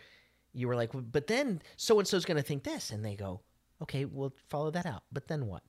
you 0.53 0.67
were 0.67 0.75
like 0.75 0.91
but 0.93 1.27
then 1.27 1.61
so 1.77 1.97
and 1.99 2.07
so's 2.07 2.25
going 2.25 2.37
to 2.37 2.43
think 2.43 2.63
this 2.63 2.91
and 2.91 3.03
they 3.05 3.15
go 3.15 3.41
okay 3.81 4.05
we'll 4.05 4.33
follow 4.49 4.71
that 4.71 4.85
out 4.85 5.03
but 5.11 5.27
then 5.27 5.47
what 5.47 5.63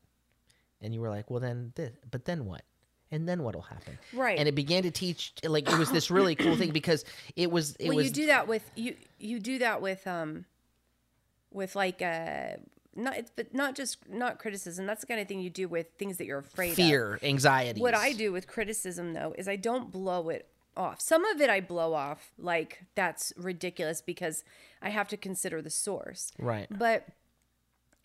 and 0.80 0.92
you 0.94 1.00
were 1.00 1.10
like 1.10 1.30
well 1.30 1.40
then 1.40 1.72
this 1.76 1.92
but 2.10 2.24
then 2.24 2.44
what 2.46 2.62
and 3.10 3.28
then 3.28 3.42
what'll 3.42 3.60
happen 3.62 3.98
Right. 4.12 4.38
and 4.38 4.48
it 4.48 4.54
began 4.54 4.82
to 4.84 4.90
teach 4.90 5.34
like 5.44 5.70
it 5.70 5.78
was 5.78 5.92
this 5.92 6.10
really 6.10 6.34
cool 6.34 6.56
thing 6.56 6.70
because 6.72 7.04
it 7.36 7.50
was 7.50 7.76
it 7.78 7.88
well, 7.88 7.96
was 7.98 8.06
you 8.06 8.12
do 8.12 8.26
that 8.26 8.48
with 8.48 8.68
you. 8.74 8.96
You 9.18 9.38
do 9.38 9.58
that 9.58 9.80
with 9.82 10.06
um, 10.06 10.46
with 11.52 11.76
like 11.76 12.00
uh, 12.00 12.56
not 12.96 13.12
it's- 13.14 13.30
but 13.36 13.54
not 13.54 13.74
just 13.74 14.08
not 14.08 14.38
criticism. 14.38 14.86
That's 14.86 15.02
the 15.02 15.06
kind 15.06 15.20
of 15.20 15.28
thing 15.28 15.40
you 15.40 15.50
do 15.50 15.68
with 15.68 15.88
things 15.98 16.16
that 16.16 16.24
you're 16.26 16.38
afraid 16.38 16.70
of. 16.70 16.76
fear 16.76 17.18
anxiety 17.22 17.80
What 17.80 17.94
I 17.94 18.12
do 18.12 18.32
with 18.32 18.46
criticism 18.46 19.12
though 19.12 19.34
is 19.36 19.46
I 19.46 19.56
don't 19.56 19.92
blow 19.92 20.30
it 20.30 20.48
off. 20.76 21.00
Some 21.00 21.24
of 21.24 21.40
it 21.40 21.50
I 21.50 21.60
blow 21.60 21.94
off 21.94 22.32
like 22.38 22.84
that's 22.94 23.32
ridiculous 23.36 24.00
because 24.00 24.44
I 24.80 24.90
have 24.90 25.08
to 25.08 25.16
consider 25.16 25.62
the 25.62 25.70
source. 25.70 26.32
right 26.38 26.66
But 26.70 27.08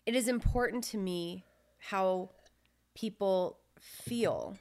it 0.06 0.14
is 0.14 0.28
important 0.28 0.84
to 0.84 0.98
me 0.98 1.44
how 1.78 2.30
people 2.94 3.58
feel. 3.80 4.56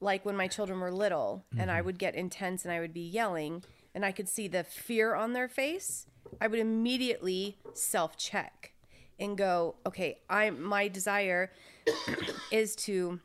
Like 0.00 0.24
when 0.24 0.36
my 0.36 0.48
children 0.48 0.80
were 0.80 0.92
little 0.92 1.44
and 1.56 1.70
I 1.70 1.76
mm-hmm. 1.76 1.86
would 1.86 1.98
get 1.98 2.14
intense 2.14 2.64
and 2.64 2.72
I 2.72 2.80
would 2.80 2.92
be 2.92 3.00
yelling 3.00 3.62
and 3.94 4.04
I 4.04 4.12
could 4.12 4.28
see 4.28 4.48
the 4.48 4.64
fear 4.64 5.14
on 5.14 5.32
their 5.32 5.48
face, 5.48 6.06
I 6.40 6.46
would 6.46 6.58
immediately 6.58 7.58
self 7.72 8.16
check 8.16 8.72
and 9.18 9.38
go, 9.38 9.76
okay, 9.86 10.18
I 10.28 10.50
my 10.50 10.88
desire 10.88 11.52
is 12.50 12.76
to 12.76 13.20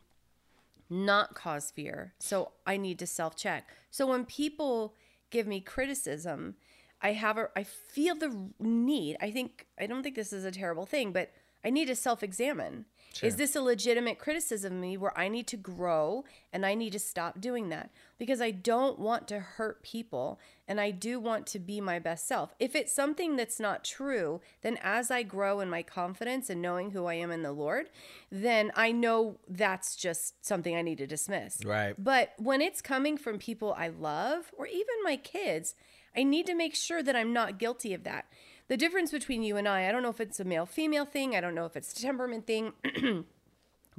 not 0.90 1.34
cause 1.34 1.70
fear. 1.70 2.14
So 2.18 2.52
I 2.66 2.76
need 2.76 2.98
to 2.98 3.06
self 3.06 3.36
check. 3.36 3.68
So 3.90 4.06
when 4.06 4.24
people 4.24 4.94
give 5.30 5.46
me 5.46 5.60
criticism, 5.60 6.56
I 7.00 7.12
have 7.12 7.38
a 7.38 7.48
I 7.56 7.62
feel 7.62 8.14
the 8.16 8.50
need. 8.58 9.16
I 9.20 9.30
think 9.30 9.66
I 9.78 9.86
don't 9.86 10.02
think 10.02 10.16
this 10.16 10.32
is 10.32 10.44
a 10.44 10.50
terrible 10.50 10.86
thing, 10.86 11.12
but 11.12 11.30
I 11.64 11.70
need 11.70 11.86
to 11.86 11.96
self 11.96 12.22
examine. 12.22 12.86
Is 13.22 13.36
this 13.36 13.56
a 13.56 13.60
legitimate 13.60 14.18
criticism 14.18 14.74
of 14.74 14.80
me 14.80 14.96
where 14.96 15.16
I 15.18 15.28
need 15.28 15.46
to 15.48 15.56
grow 15.56 16.24
and 16.52 16.64
I 16.64 16.74
need 16.74 16.92
to 16.92 16.98
stop 16.98 17.40
doing 17.40 17.68
that? 17.68 17.90
Because 18.18 18.40
I 18.40 18.50
don't 18.50 18.98
want 18.98 19.28
to 19.28 19.40
hurt 19.40 19.82
people 19.82 20.38
and 20.68 20.80
I 20.80 20.90
do 20.90 21.18
want 21.18 21.46
to 21.48 21.58
be 21.58 21.80
my 21.80 21.98
best 21.98 22.26
self. 22.26 22.54
If 22.58 22.74
it's 22.74 22.92
something 22.92 23.36
that's 23.36 23.60
not 23.60 23.84
true, 23.84 24.40
then 24.62 24.78
as 24.82 25.10
I 25.10 25.22
grow 25.22 25.60
in 25.60 25.68
my 25.68 25.82
confidence 25.82 26.48
and 26.48 26.62
knowing 26.62 26.92
who 26.92 27.06
I 27.06 27.14
am 27.14 27.30
in 27.30 27.42
the 27.42 27.52
Lord, 27.52 27.90
then 28.30 28.70
I 28.74 28.92
know 28.92 29.38
that's 29.48 29.96
just 29.96 30.44
something 30.46 30.76
I 30.76 30.82
need 30.82 30.98
to 30.98 31.06
dismiss. 31.06 31.58
Right. 31.64 31.94
But 31.98 32.32
when 32.38 32.60
it's 32.60 32.80
coming 32.80 33.18
from 33.18 33.38
people 33.38 33.74
I 33.76 33.88
love 33.88 34.50
or 34.56 34.66
even 34.66 34.94
my 35.02 35.16
kids, 35.16 35.74
I 36.16 36.22
need 36.22 36.46
to 36.46 36.54
make 36.54 36.74
sure 36.74 37.02
that 37.02 37.16
I'm 37.16 37.32
not 37.32 37.58
guilty 37.58 37.94
of 37.94 38.04
that. 38.04 38.26
The 38.70 38.76
difference 38.76 39.10
between 39.10 39.42
you 39.42 39.56
and 39.56 39.66
I, 39.66 39.88
I 39.88 39.90
don't 39.90 40.04
know 40.04 40.10
if 40.10 40.20
it's 40.20 40.38
a 40.38 40.44
male 40.44 40.64
female 40.64 41.04
thing, 41.04 41.34
I 41.34 41.40
don't 41.40 41.56
know 41.56 41.64
if 41.64 41.74
it's 41.74 41.92
a 41.92 42.00
temperament 42.00 42.46
thing, 42.46 42.72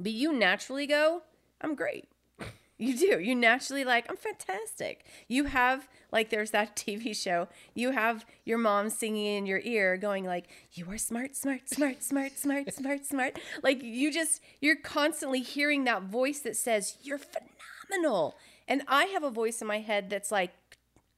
but 0.00 0.12
you 0.12 0.32
naturally 0.32 0.86
go, 0.86 1.22
I'm 1.60 1.74
great. 1.74 2.08
You 2.78 2.96
do. 2.98 3.20
You 3.20 3.36
naturally 3.36 3.84
like, 3.84 4.06
I'm 4.10 4.16
fantastic. 4.16 5.04
You 5.28 5.44
have 5.44 5.86
like 6.10 6.30
there's 6.30 6.50
that 6.50 6.74
TV 6.84 7.14
show. 7.14 7.46
You 7.74 7.92
have 7.92 8.26
your 8.44 8.58
mom 8.58 8.90
singing 8.90 9.36
in 9.36 9.46
your 9.46 9.60
ear 9.62 9.96
going 9.96 10.24
like, 10.24 10.46
"You 10.72 10.90
are 10.90 10.98
smart, 10.98 11.36
smart, 11.36 11.68
smart, 11.68 12.02
smart, 12.02 12.36
smart, 12.36 12.74
smart, 12.74 13.04
smart." 13.04 13.38
Like 13.62 13.84
you 13.84 14.10
just 14.10 14.42
you're 14.60 14.74
constantly 14.74 15.42
hearing 15.42 15.84
that 15.84 16.04
voice 16.04 16.40
that 16.40 16.56
says, 16.56 16.96
"You're 17.02 17.20
phenomenal." 17.20 18.34
And 18.66 18.82
I 18.88 19.04
have 19.04 19.22
a 19.22 19.30
voice 19.30 19.60
in 19.60 19.68
my 19.68 19.78
head 19.78 20.10
that's 20.10 20.32
like, 20.32 20.50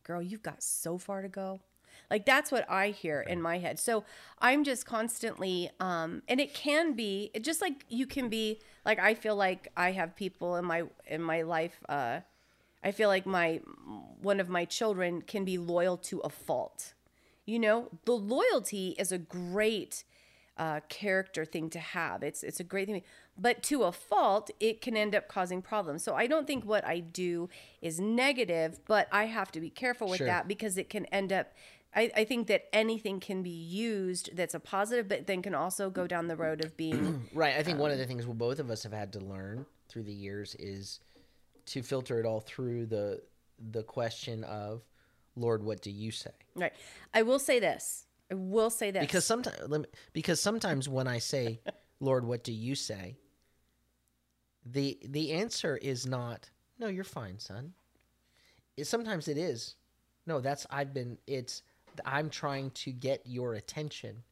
"Girl, 0.02 0.20
you've 0.20 0.42
got 0.42 0.62
so 0.62 0.98
far 0.98 1.22
to 1.22 1.28
go." 1.28 1.60
Like 2.10 2.26
that's 2.26 2.52
what 2.52 2.68
I 2.70 2.88
hear 2.88 3.20
in 3.20 3.40
my 3.40 3.58
head. 3.58 3.78
So 3.78 4.04
I'm 4.38 4.64
just 4.64 4.86
constantly, 4.86 5.70
um, 5.80 6.22
and 6.28 6.40
it 6.40 6.54
can 6.54 6.92
be 6.94 7.30
it 7.34 7.44
just 7.44 7.60
like 7.60 7.84
you 7.88 8.06
can 8.06 8.28
be 8.28 8.60
like 8.84 8.98
I 8.98 9.14
feel 9.14 9.36
like 9.36 9.68
I 9.76 9.92
have 9.92 10.14
people 10.16 10.56
in 10.56 10.64
my 10.64 10.84
in 11.06 11.22
my 11.22 11.42
life. 11.42 11.80
Uh, 11.88 12.20
I 12.82 12.92
feel 12.92 13.08
like 13.08 13.26
my 13.26 13.60
one 14.20 14.40
of 14.40 14.48
my 14.48 14.64
children 14.64 15.22
can 15.22 15.44
be 15.44 15.58
loyal 15.58 15.96
to 15.98 16.18
a 16.20 16.28
fault. 16.28 16.94
You 17.46 17.58
know, 17.58 17.88
the 18.04 18.12
loyalty 18.12 18.94
is 18.98 19.12
a 19.12 19.18
great 19.18 20.04
uh, 20.56 20.80
character 20.88 21.44
thing 21.44 21.68
to 21.70 21.78
have. 21.78 22.22
It's 22.22 22.42
it's 22.42 22.60
a 22.60 22.64
great 22.64 22.86
thing, 22.88 23.02
but 23.36 23.62
to 23.64 23.82
a 23.84 23.92
fault, 23.92 24.50
it 24.60 24.80
can 24.80 24.96
end 24.96 25.14
up 25.14 25.28
causing 25.28 25.62
problems. 25.62 26.04
So 26.04 26.14
I 26.14 26.26
don't 26.26 26.46
think 26.46 26.64
what 26.64 26.86
I 26.86 27.00
do 27.00 27.48
is 27.82 27.98
negative, 28.00 28.80
but 28.86 29.08
I 29.10 29.24
have 29.24 29.50
to 29.52 29.60
be 29.60 29.70
careful 29.70 30.08
with 30.08 30.18
Sure. 30.18 30.26
that 30.26 30.46
because 30.46 30.78
it 30.78 30.88
can 30.88 31.06
end 31.06 31.32
up. 31.32 31.52
I, 31.96 32.10
I 32.16 32.24
think 32.24 32.48
that 32.48 32.64
anything 32.72 33.20
can 33.20 33.42
be 33.42 33.50
used 33.50 34.36
that's 34.36 34.54
a 34.54 34.60
positive, 34.60 35.08
but 35.08 35.26
then 35.26 35.42
can 35.42 35.54
also 35.54 35.90
go 35.90 36.06
down 36.06 36.28
the 36.28 36.36
road 36.36 36.64
of 36.64 36.76
being 36.76 37.28
Right. 37.32 37.56
I 37.56 37.62
think 37.62 37.78
one 37.78 37.90
of 37.90 37.98
the 37.98 38.04
um, 38.04 38.08
things 38.08 38.26
we 38.26 38.34
both 38.34 38.58
of 38.58 38.70
us 38.70 38.82
have 38.82 38.92
had 38.92 39.12
to 39.14 39.20
learn 39.20 39.66
through 39.88 40.04
the 40.04 40.12
years 40.12 40.54
is 40.58 41.00
to 41.66 41.82
filter 41.82 42.18
it 42.20 42.26
all 42.26 42.40
through 42.40 42.86
the 42.86 43.22
the 43.70 43.82
question 43.82 44.42
of, 44.44 44.82
Lord, 45.36 45.62
what 45.62 45.80
do 45.80 45.90
you 45.90 46.10
say? 46.10 46.32
right. 46.56 46.72
I 47.12 47.22
will 47.22 47.38
say 47.38 47.60
this. 47.60 48.06
I 48.30 48.34
will 48.34 48.70
say 48.70 48.90
this 48.90 49.00
Because 49.00 49.24
sometimes, 49.24 49.86
because 50.12 50.40
sometimes 50.40 50.88
when 50.88 51.06
I 51.06 51.18
say, 51.18 51.60
Lord, 52.00 52.24
what 52.24 52.42
do 52.42 52.52
you 52.52 52.74
say? 52.74 53.16
The 54.66 54.98
the 55.08 55.32
answer 55.32 55.76
is 55.76 56.06
not, 56.06 56.50
no, 56.78 56.88
you're 56.88 57.04
fine, 57.04 57.38
son. 57.38 57.74
It, 58.76 58.86
sometimes 58.86 59.28
it 59.28 59.38
is, 59.38 59.76
no, 60.26 60.40
that's 60.40 60.66
I've 60.70 60.92
been. 60.92 61.18
It's 61.26 61.62
I'm 62.04 62.30
trying 62.30 62.70
to 62.70 62.92
get 62.92 63.22
your 63.24 63.54
attention. 63.54 64.22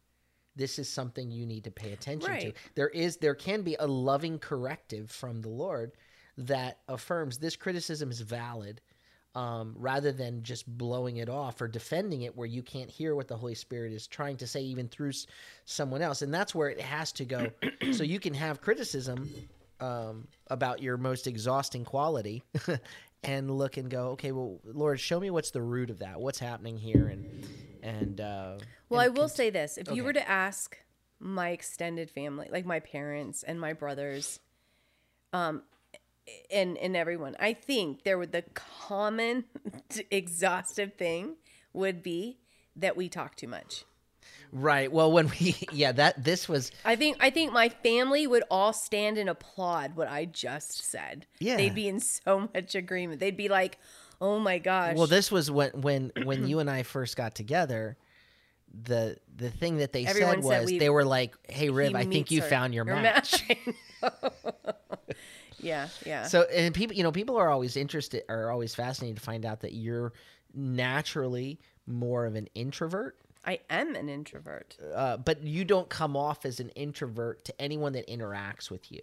This 0.54 0.78
is 0.78 0.88
something 0.88 1.30
you 1.30 1.46
need 1.46 1.64
to 1.64 1.70
pay 1.70 1.92
attention 1.92 2.30
to. 2.40 2.52
There 2.74 2.88
is 2.88 3.16
there 3.16 3.34
can 3.34 3.62
be 3.62 3.76
a 3.78 3.86
loving 3.86 4.38
corrective 4.38 5.10
from 5.10 5.40
the 5.40 5.48
Lord 5.48 5.92
that 6.38 6.80
affirms 6.88 7.38
this 7.38 7.56
criticism 7.56 8.10
is 8.10 8.20
valid 8.20 8.80
um, 9.34 9.74
rather 9.78 10.12
than 10.12 10.42
just 10.42 10.66
blowing 10.78 11.16
it 11.16 11.28
off 11.30 11.60
or 11.62 11.68
defending 11.68 12.22
it 12.22 12.36
where 12.36 12.46
you 12.46 12.62
can't 12.62 12.90
hear 12.90 13.14
what 13.14 13.28
the 13.28 13.36
Holy 13.36 13.54
Spirit 13.54 13.92
is 13.92 14.06
trying 14.06 14.36
to 14.36 14.46
say, 14.46 14.60
even 14.60 14.88
through 14.88 15.08
s- 15.10 15.26
someone 15.64 16.02
else. 16.02 16.20
And 16.20 16.32
that's 16.32 16.54
where 16.54 16.68
it 16.68 16.80
has 16.80 17.12
to 17.12 17.24
go. 17.24 17.50
so 17.92 18.02
you 18.02 18.20
can 18.20 18.34
have 18.34 18.60
criticism 18.60 19.30
um, 19.80 20.28
about 20.48 20.82
your 20.82 20.98
most 20.98 21.26
exhausting 21.26 21.84
quality 21.84 22.42
and 23.24 23.50
look 23.50 23.76
and 23.76 23.90
go, 23.90 24.10
okay, 24.10 24.32
well, 24.32 24.60
Lord, 24.64 25.00
show 25.00 25.20
me 25.20 25.30
what's 25.30 25.50
the 25.50 25.62
root 25.62 25.90
of 25.90 26.00
that. 26.00 26.20
What's 26.20 26.38
happening 26.38 26.78
here? 26.78 27.06
And, 27.06 27.24
and, 27.82 28.20
uh, 28.20 28.58
Well, 28.88 29.00
I 29.00 29.08
will 29.08 29.22
cont- 29.22 29.32
say 29.32 29.50
this: 29.50 29.78
if 29.78 29.90
you 29.90 30.04
were 30.04 30.12
to 30.12 30.28
ask 30.28 30.78
my 31.18 31.50
extended 31.50 32.10
family, 32.10 32.48
like 32.50 32.66
my 32.66 32.80
parents 32.80 33.42
and 33.42 33.60
my 33.60 33.72
brothers, 33.72 34.40
um, 35.32 35.62
and 36.50 36.76
and 36.78 36.96
everyone, 36.96 37.36
I 37.40 37.52
think 37.52 38.04
there 38.04 38.18
would 38.18 38.32
the 38.32 38.44
common 38.54 39.44
exhaustive 40.10 40.94
thing 40.94 41.36
would 41.72 42.02
be 42.02 42.38
that 42.76 42.96
we 42.96 43.08
talk 43.08 43.36
too 43.36 43.48
much. 43.48 43.84
Right. 44.52 44.92
Well, 44.92 45.10
when 45.10 45.28
we, 45.40 45.56
yeah, 45.72 45.90
that, 45.92 46.22
this 46.22 46.48
was, 46.48 46.70
I 46.84 46.94
think 46.96 47.16
I 47.20 47.30
think 47.30 47.52
my 47.52 47.68
family 47.68 48.26
would 48.26 48.44
all 48.50 48.72
stand 48.72 49.18
and 49.18 49.28
applaud 49.28 49.96
what 49.96 50.08
I 50.08 50.26
just 50.26 50.84
said. 50.88 51.26
Yeah. 51.40 51.56
they'd 51.56 51.74
be 51.74 51.88
in 51.88 51.98
so 52.00 52.48
much 52.54 52.74
agreement. 52.74 53.18
They'd 53.20 53.36
be 53.36 53.48
like, 53.48 53.78
"Oh 54.20 54.38
my 54.38 54.58
gosh!" 54.58 54.96
well, 54.96 55.06
this 55.06 55.32
was 55.32 55.50
when, 55.50 55.70
when, 55.80 56.12
when 56.24 56.46
you 56.46 56.58
and 56.60 56.70
I 56.70 56.82
first 56.84 57.16
got 57.16 57.34
together. 57.34 57.96
The 58.84 59.18
the 59.36 59.50
thing 59.50 59.76
that 59.78 59.92
they 59.92 60.06
Everyone 60.06 60.42
said 60.42 60.48
said 60.48 60.60
was 60.62 60.70
we- 60.70 60.78
they 60.78 60.88
were 60.88 61.04
like, 61.04 61.34
"Hey, 61.46 61.64
He 61.64 61.68
Riv, 61.70 61.94
I 61.94 62.04
think 62.06 62.30
you 62.30 62.40
her- 62.40 62.48
found 62.48 62.72
your, 62.72 62.84
match." 62.86 63.42
Yeah, 65.58 65.88
yeah. 66.04 66.24
So 66.26 66.42
and 66.42 66.74
people, 66.74 66.96
you 66.96 67.02
know, 67.04 67.12
people 67.12 67.36
are 67.36 67.48
always 67.48 67.76
interested, 67.76 68.24
are 68.28 68.50
always 68.50 68.74
fascinated 68.74 69.18
to 69.18 69.22
find 69.22 69.44
out 69.46 69.60
that 69.60 69.72
you're 69.72 70.12
naturally 70.54 71.60
more 71.86 72.26
of 72.26 72.34
an 72.34 72.48
introvert, 72.54 73.16
I 73.44 73.60
am 73.70 73.94
an 73.94 74.08
introvert. 74.08 74.76
uh, 74.94 75.16
but 75.16 75.42
you 75.42 75.64
don't 75.64 75.88
come 75.88 76.16
off 76.16 76.44
as 76.44 76.60
an 76.60 76.68
introvert 76.70 77.44
to 77.46 77.60
anyone 77.60 77.92
that 77.94 78.06
interacts 78.08 78.70
with 78.70 78.92
you. 78.92 79.00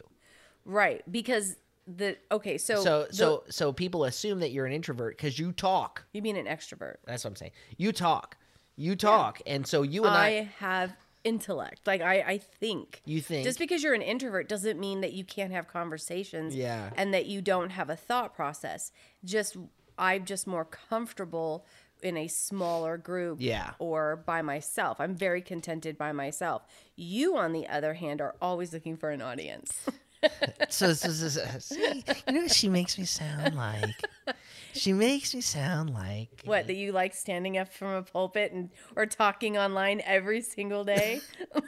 Right, 0.65 1.01
because 1.11 1.55
the 1.87 2.17
okay, 2.31 2.57
so 2.57 2.83
So 2.83 3.05
the- 3.05 3.13
so 3.13 3.43
so 3.49 3.73
people 3.73 4.05
assume 4.05 4.39
that 4.39 4.51
you're 4.51 4.65
an 4.65 4.73
introvert 4.73 5.17
because 5.17 5.39
you 5.39 5.51
talk. 5.51 6.05
you 6.13 6.21
mean 6.21 6.35
an 6.35 6.45
extrovert? 6.45 6.97
That's 7.05 7.23
what 7.23 7.31
I'm 7.31 7.35
saying. 7.35 7.51
You 7.77 7.91
talk, 7.91 8.37
you 8.75 8.95
talk, 8.95 9.41
and 9.47 9.65
so 9.65 9.81
you 9.81 10.03
and 10.05 10.13
I, 10.15 10.27
I, 10.27 10.51
have 10.59 10.95
intellect. 11.23 11.85
Like 11.87 12.01
I, 12.01 12.21
I 12.21 12.37
think. 12.37 13.01
you 13.05 13.21
think 13.21 13.43
Just 13.45 13.59
because 13.59 13.83
you're 13.83 13.93
an 13.93 14.01
introvert 14.01 14.47
doesn't 14.47 14.79
mean 14.79 15.01
that 15.01 15.13
you 15.13 15.23
can't 15.23 15.51
have 15.51 15.67
conversations. 15.67 16.55
Yeah. 16.55 16.91
And 16.95 17.13
that 17.13 17.25
you 17.25 17.41
don't 17.41 17.71
have 17.71 17.89
a 17.89 17.95
thought 17.95 18.33
process. 18.35 18.91
Just 19.25 19.57
I'm 19.97 20.25
just 20.25 20.47
more 20.47 20.65
comfortable 20.65 21.65
in 22.01 22.17
a 22.17 22.27
smaller 22.27 22.97
group 22.97 23.37
Yeah. 23.41 23.71
or 23.79 24.15
by 24.25 24.41
myself. 24.41 24.99
I'm 24.99 25.15
very 25.15 25.41
contented 25.41 25.97
by 25.97 26.11
myself. 26.11 26.63
You, 26.95 27.37
on 27.37 27.51
the 27.53 27.67
other 27.67 27.93
hand, 27.93 28.21
are 28.21 28.35
always 28.41 28.73
looking 28.73 28.97
for 28.97 29.09
an 29.09 29.21
audience. 29.21 29.73
so, 30.69 30.93
so, 30.93 31.09
so, 31.11 31.27
so 31.29 31.59
see, 31.59 32.03
you 32.27 32.33
know 32.33 32.41
what 32.41 32.51
she 32.51 32.67
makes 32.69 32.97
me 32.97 33.05
sound 33.05 33.55
like? 33.55 34.03
She 34.73 34.91
makes 34.93 35.33
me 35.33 35.41
sound 35.41 35.89
like 35.91 36.29
what 36.45 36.67
that 36.67 36.75
you 36.75 36.91
like 36.91 37.13
standing 37.15 37.57
up 37.57 37.73
from 37.73 37.87
a 37.93 38.03
pulpit 38.03 38.51
and 38.51 38.69
or 38.95 39.05
talking 39.05 39.57
online 39.57 40.01
every 40.05 40.41
single 40.41 40.83
day? 40.83 41.21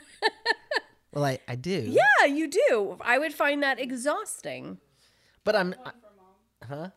Well, 1.13 1.25
I, 1.25 1.39
I 1.45 1.55
do. 1.55 1.71
yeah, 1.89 2.25
you 2.25 2.47
do. 2.47 2.97
I 3.01 3.17
would 3.19 3.33
find 3.33 3.61
that 3.63 3.81
exhausting. 3.81 4.77
But 5.43 5.57
I'm. 5.57 5.75
huh? 6.65 6.89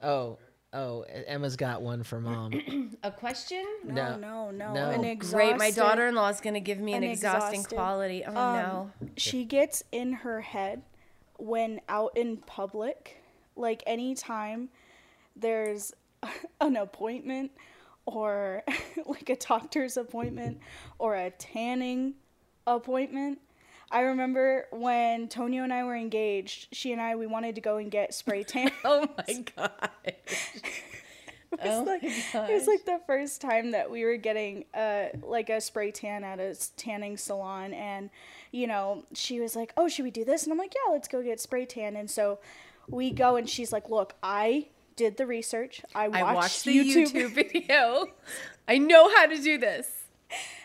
Oh, 0.00 0.38
oh, 0.76 1.04
Emma's 1.26 1.56
got 1.56 1.82
one 1.82 2.02
for 2.02 2.20
mom. 2.20 2.52
A 3.02 3.10
question? 3.10 3.64
No, 3.84 4.16
no, 4.16 4.50
no, 4.50 4.72
no. 4.72 4.90
An 4.90 5.00
Great, 5.00 5.10
exhausted, 5.12 5.36
Great, 5.36 5.58
my 5.58 5.70
daughter-in-law 5.70 6.28
is 6.28 6.40
going 6.40 6.54
to 6.54 6.60
give 6.60 6.78
me 6.78 6.92
an, 6.92 7.02
An 7.02 7.10
exhausting 7.10 7.60
exhausted, 7.60 7.74
quality. 7.74 8.24
Oh 8.24 8.36
um, 8.36 8.56
no. 8.56 8.92
She 9.16 9.44
gets 9.44 9.82
in 9.90 10.12
her 10.12 10.42
head 10.42 10.82
when 11.38 11.80
out 11.88 12.16
in 12.16 12.36
public, 12.38 13.22
like 13.56 13.82
anytime 13.86 14.68
there's 15.34 15.92
an 16.60 16.76
appointment 16.76 17.50
or 18.04 18.62
like 19.06 19.28
a 19.28 19.36
doctor's 19.36 19.96
appointment 19.96 20.58
or 20.98 21.14
a 21.14 21.30
tanning 21.30 22.14
appointment. 22.66 23.40
I 23.90 24.00
remember 24.00 24.66
when 24.72 25.28
Tonio 25.28 25.62
and 25.62 25.72
I 25.72 25.84
were 25.84 25.96
engaged, 25.96 26.68
she 26.74 26.92
and 26.92 27.00
I 27.00 27.14
we 27.16 27.26
wanted 27.26 27.54
to 27.54 27.60
go 27.60 27.76
and 27.76 27.90
get 27.90 28.14
spray 28.14 28.42
tan. 28.44 28.70
Oh 28.84 29.08
my 29.16 29.44
god. 29.56 29.90
It 31.52 31.60
was 31.60 31.78
Oh 31.78 31.82
like 31.84 32.02
it 32.02 32.52
was 32.52 32.66
like 32.66 32.84
the 32.84 33.00
first 33.06 33.40
time 33.40 33.70
that 33.70 33.90
we 33.90 34.04
were 34.04 34.16
getting 34.16 34.64
uh 34.74 35.06
like 35.22 35.48
a 35.48 35.60
spray 35.60 35.90
tan 35.90 36.22
at 36.24 36.38
a 36.38 36.54
tanning 36.76 37.16
salon 37.16 37.72
and 37.72 38.10
you 38.50 38.66
know 38.66 39.04
she 39.14 39.40
was 39.40 39.56
like 39.56 39.72
oh 39.76 39.88
should 39.88 40.02
we 40.02 40.10
do 40.10 40.24
this 40.24 40.42
and 40.42 40.52
i'm 40.52 40.58
like 40.58 40.74
yeah 40.74 40.92
let's 40.92 41.08
go 41.08 41.22
get 41.22 41.40
spray 41.40 41.64
tan 41.64 41.96
and 41.96 42.10
so 42.10 42.40
we 42.88 43.10
go 43.10 43.36
and 43.36 43.48
she's 43.48 43.72
like 43.72 43.88
look 43.88 44.14
i 44.22 44.66
did 44.96 45.16
the 45.16 45.24
research 45.24 45.80
i 45.94 46.08
watched, 46.08 46.24
I 46.24 46.34
watched 46.34 46.64
the 46.64 46.76
YouTube, 46.76 47.12
YouTube 47.12 47.34
video. 47.34 48.06
I 48.68 48.78
know 48.78 49.08
how 49.14 49.26
to 49.26 49.38
do 49.40 49.56
this. 49.56 49.88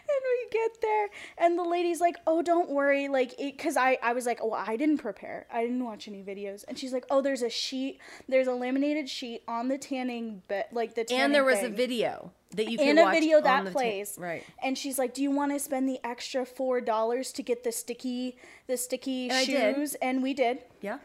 And 0.08 0.22
we 0.24 0.50
get 0.52 0.82
there 0.82 1.08
and 1.38 1.58
the 1.58 1.64
lady's 1.64 2.02
like 2.02 2.16
oh 2.28 2.42
don't 2.42 2.70
worry 2.70 3.08
like 3.08 3.34
it 3.40 3.58
because 3.58 3.78
I, 3.78 3.98
I 4.04 4.14
was 4.14 4.26
like 4.26 4.40
oh 4.42 4.52
i 4.54 4.76
didn't 4.76 4.98
prepare 4.98 5.46
i 5.52 5.62
didn't 5.62 5.84
watch 5.84 6.08
any 6.08 6.22
videos 6.24 6.64
and 6.68 6.78
she's 6.78 6.94
like 6.94 7.06
oh 7.10 7.22
there's 7.22 7.42
a 7.42 7.50
sheet 7.50 8.00
there's 8.28 8.48
a 8.48 8.54
laminated 8.54 9.08
sheet 9.10 9.44
on 9.48 9.68
the 9.70 9.78
tanning 9.78 10.42
bed 10.48 10.66
like 10.72 10.96
the 10.96 11.04
tanning 11.04 11.26
And 11.26 11.34
there 11.36 11.44
was 11.44 11.60
a 11.60 11.64
thing. 11.64 11.76
video 11.76 12.32
that 12.56 12.70
you 12.70 12.78
could 12.78 12.88
in 12.88 12.98
a 12.98 13.04
watch 13.04 13.14
video 13.14 13.40
that 13.42 13.64
the 13.64 13.70
ta- 13.70 13.74
plays 13.74 14.18
right. 14.20 14.44
and 14.62 14.78
she's 14.78 14.98
like 15.00 15.14
do 15.14 15.22
you 15.24 15.32
want 15.32 15.52
to 15.54 15.60
spend 15.60 15.88
the 15.88 16.00
extra 16.04 16.46
four 16.46 16.82
dollars 16.82 17.32
to 17.34 17.44
get 17.44 17.64
the 17.64 17.72
sticky 17.72 18.38
the 18.68 18.76
sticky 18.78 19.30
And 19.30 19.46
shoes 19.46 19.96
and 20.02 20.22
we 20.22 20.34
did 20.34 20.60
Yeah. 20.82 20.98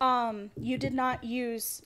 um 0.00 0.50
you 0.56 0.78
did 0.78 0.94
not 0.94 1.22
use 1.24 1.82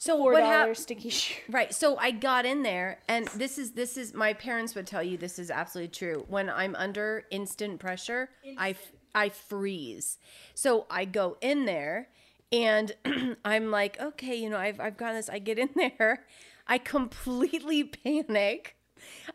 So 0.00 0.16
four 0.16 0.32
what 0.32 0.40
dollar 0.40 0.52
happened? 0.52 0.78
sticky 0.78 1.10
shoes 1.10 1.36
Right. 1.50 1.74
So 1.74 1.96
I 1.98 2.10
got 2.10 2.46
in 2.46 2.62
there 2.62 3.00
and 3.06 3.28
this 3.28 3.58
is 3.58 3.72
this 3.72 3.98
is 3.98 4.14
my 4.14 4.32
parents 4.32 4.74
would 4.74 4.86
tell 4.86 5.02
you 5.02 5.18
this 5.18 5.38
is 5.38 5.50
absolutely 5.50 5.92
true. 5.94 6.24
When 6.26 6.48
I'm 6.48 6.74
under 6.74 7.24
instant 7.30 7.78
pressure, 7.80 8.30
I 8.56 8.70
f- 8.70 8.92
I 9.14 9.28
freeze. 9.28 10.16
So 10.54 10.86
I 10.90 11.04
go 11.04 11.36
in 11.42 11.66
there 11.66 12.08
and 12.50 12.92
I'm 13.44 13.70
like, 13.70 14.00
okay, 14.00 14.36
you 14.36 14.48
know, 14.48 14.56
I've 14.56 14.80
I've 14.80 14.96
got 14.96 15.12
this. 15.12 15.28
I 15.28 15.38
get 15.38 15.58
in 15.58 15.68
there. 15.76 16.24
I 16.66 16.78
completely 16.78 17.84
panic. 17.84 18.76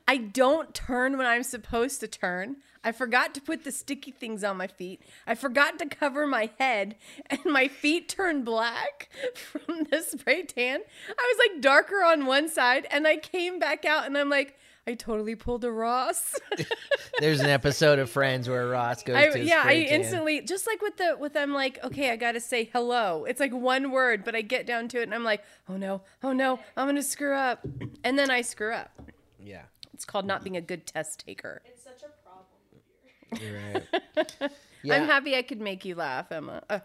I 0.08 0.18
don't 0.18 0.74
turn 0.74 1.16
when 1.18 1.28
I'm 1.28 1.44
supposed 1.44 2.00
to 2.00 2.08
turn. 2.08 2.58
I 2.86 2.92
forgot 2.92 3.34
to 3.34 3.42
put 3.42 3.64
the 3.66 3.72
sticky 3.72 4.12
things 4.12 4.44
on 4.44 4.56
my 4.58 4.68
feet. 4.68 5.02
I 5.26 5.36
forgot 5.36 5.80
to 5.80 5.88
cover 5.88 6.26
my 6.28 6.52
head, 6.60 6.96
and 7.30 7.40
my 7.46 7.68
feet 7.68 8.08
turned 8.08 8.46
black 8.46 9.10
from 9.36 9.88
the 9.90 10.02
spray 10.02 10.44
tan. 10.44 10.80
I 11.10 11.36
was 11.36 11.50
like 11.50 11.62
darker 11.62 12.04
on 12.04 12.26
one 12.28 12.48
side, 12.48 12.88
and 12.92 13.08
I 13.08 13.18
came 13.18 13.58
back 13.60 13.84
out, 13.86 14.06
and 14.06 14.16
I'm 14.18 14.30
like, 14.30 14.58
I 14.88 14.94
totally 14.94 15.34
pulled 15.34 15.64
a 15.64 15.72
Ross. 15.72 16.36
There's 17.20 17.40
an 17.40 17.48
episode 17.50 17.98
of 17.98 18.08
Friends 18.08 18.48
where 18.48 18.68
Ross 18.68 19.02
goes 19.02 19.16
I, 19.16 19.30
to 19.30 19.40
yeah, 19.40 19.64
I 19.66 19.84
tan. 19.86 20.02
instantly 20.02 20.42
just 20.42 20.68
like 20.68 20.80
with 20.84 20.98
the 20.98 21.18
with 21.20 21.34
them 21.34 21.54
like 21.54 21.84
okay, 21.84 22.12
I 22.12 22.16
gotta 22.18 22.40
say 22.40 22.70
hello. 22.72 23.26
It's 23.26 23.40
like 23.40 23.52
one 23.52 23.90
word, 23.90 24.24
but 24.24 24.36
I 24.36 24.42
get 24.42 24.68
down 24.68 24.88
to 24.90 25.00
it, 25.00 25.04
and 25.04 25.16
I'm 25.16 25.24
like, 25.24 25.44
oh 25.68 25.76
no, 25.78 26.04
oh 26.22 26.34
no, 26.34 26.60
I'm 26.78 26.88
gonna 26.88 27.02
screw 27.02 27.34
up, 27.34 27.66
and 28.04 28.20
then 28.20 28.30
I 28.30 28.42
screw 28.42 28.74
up. 28.74 28.92
Yeah, 29.40 29.64
It's 29.94 30.06
called 30.06 30.26
not 30.28 30.44
being 30.44 30.56
a 30.58 30.62
good 30.62 30.86
test 30.86 31.24
taker. 31.26 31.64
it's 31.66 31.84
such 31.84 32.04
a 32.04 32.10
problem 32.24 32.46
you're 32.72 33.25
right. 33.42 34.52
Yeah. 34.84 34.98
I'm 34.98 35.08
happy 35.08 35.36
I 35.36 35.42
could 35.42 35.60
make 35.60 35.84
you 35.84 35.96
laugh, 35.96 36.32
Emma. 36.32 36.62
Uh, 36.70 36.80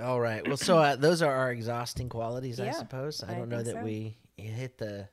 All 0.00 0.20
right. 0.20 0.44
Well, 0.44 0.56
so 0.56 0.76
uh, 0.76 0.96
those 0.96 1.22
are 1.22 1.32
our 1.32 1.52
exhausting 1.52 2.08
qualities, 2.08 2.58
I 2.58 2.72
suppose. 2.72 3.22
I 3.22 3.32
I 3.32 3.38
don't 3.38 3.48
know 3.48 3.62
that 3.62 3.74
so. 3.74 3.82
we 3.82 4.16
hit 4.36 4.76
the. 4.78 5.08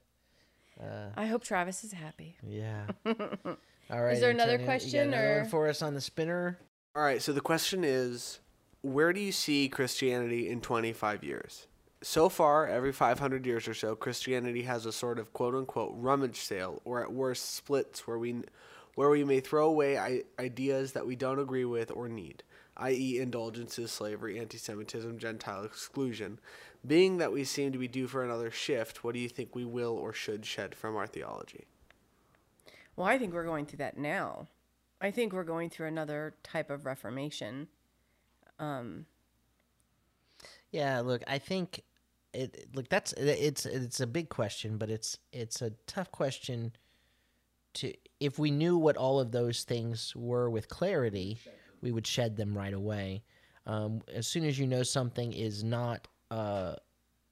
I 1.15 1.27
hope 1.27 1.43
Travis 1.43 1.83
is 1.83 1.91
happy. 1.91 2.35
Yeah. 2.47 2.85
All 3.05 4.01
right. 4.01 4.13
Is 4.13 4.21
there 4.21 4.31
another 4.31 4.53
Antonio, 4.53 4.53
you 4.53 4.57
got 4.57 4.65
question, 4.65 5.07
another 5.09 5.35
one 5.37 5.45
or- 5.45 5.49
for 5.49 5.67
us 5.67 5.81
on 5.83 5.93
the 5.93 6.01
spinner? 6.01 6.57
All 6.95 7.03
right, 7.03 7.21
so 7.21 7.31
the 7.31 7.41
question 7.41 7.83
is 7.83 8.39
where 8.81 9.13
do 9.13 9.21
you 9.21 9.31
see 9.31 9.69
Christianity 9.69 10.49
in 10.49 10.61
25 10.61 11.23
years? 11.23 11.67
So 12.01 12.29
far, 12.29 12.65
every 12.67 12.91
500 12.91 13.45
years 13.45 13.67
or 13.67 13.73
so, 13.73 13.95
Christianity 13.95 14.63
has 14.63 14.85
a 14.85 14.91
sort 14.91 15.19
of 15.19 15.33
quote 15.33 15.53
unquote 15.53 15.93
rummage 15.95 16.37
sale, 16.39 16.81
or 16.85 17.01
at 17.03 17.11
worst, 17.11 17.53
splits 17.55 18.07
where 18.07 18.17
we, 18.17 18.41
where 18.99 19.09
we 19.09 19.23
may 19.23 19.39
throw 19.39 19.65
away 19.65 19.97
I- 19.97 20.23
ideas 20.37 20.91
that 20.91 21.07
we 21.07 21.15
don't 21.15 21.39
agree 21.39 21.63
with 21.63 21.89
or 21.89 22.09
need, 22.09 22.43
i.e., 22.75 23.17
indulgences, 23.17 23.93
slavery, 23.93 24.37
anti 24.37 24.57
Semitism, 24.57 25.17
Gentile 25.19 25.63
exclusion. 25.63 26.37
Being 26.85 27.15
that 27.19 27.31
we 27.31 27.45
seem 27.45 27.71
to 27.71 27.77
be 27.77 27.87
due 27.87 28.07
for 28.07 28.25
another 28.25 28.51
shift, 28.51 29.01
what 29.01 29.13
do 29.13 29.21
you 29.21 29.29
think 29.29 29.55
we 29.55 29.63
will 29.63 29.93
or 29.93 30.11
should 30.11 30.45
shed 30.45 30.75
from 30.75 30.97
our 30.97 31.07
theology? 31.07 31.63
Well, 32.97 33.07
I 33.07 33.17
think 33.17 33.33
we're 33.33 33.45
going 33.45 33.67
through 33.67 33.77
that 33.77 33.97
now. 33.97 34.49
I 34.99 35.11
think 35.11 35.31
we're 35.31 35.45
going 35.45 35.69
through 35.69 35.87
another 35.87 36.33
type 36.43 36.69
of 36.69 36.85
reformation. 36.85 37.69
Um, 38.59 39.05
yeah. 40.71 40.99
Look, 40.99 41.23
I 41.25 41.37
think 41.37 41.83
it. 42.33 42.67
Look, 42.75 42.89
that's 42.89 43.13
it's 43.13 43.65
it's 43.65 44.01
a 44.01 44.07
big 44.07 44.27
question, 44.27 44.77
but 44.77 44.89
it's 44.89 45.19
it's 45.31 45.61
a 45.61 45.71
tough 45.87 46.11
question. 46.11 46.73
To 47.75 47.93
if 48.19 48.39
we 48.39 48.51
knew 48.51 48.77
what 48.77 48.97
all 48.97 49.19
of 49.19 49.31
those 49.31 49.63
things 49.63 50.13
were 50.15 50.49
with 50.49 50.67
clarity, 50.67 51.37
we 51.81 51.91
would 51.91 52.07
shed 52.07 52.35
them 52.35 52.57
right 52.57 52.73
away. 52.73 53.23
Um, 53.65 54.01
as 54.13 54.27
soon 54.27 54.45
as 54.45 54.57
you 54.57 54.67
know 54.67 54.83
something 54.83 55.31
is 55.31 55.63
not 55.63 56.07
uh, 56.31 56.75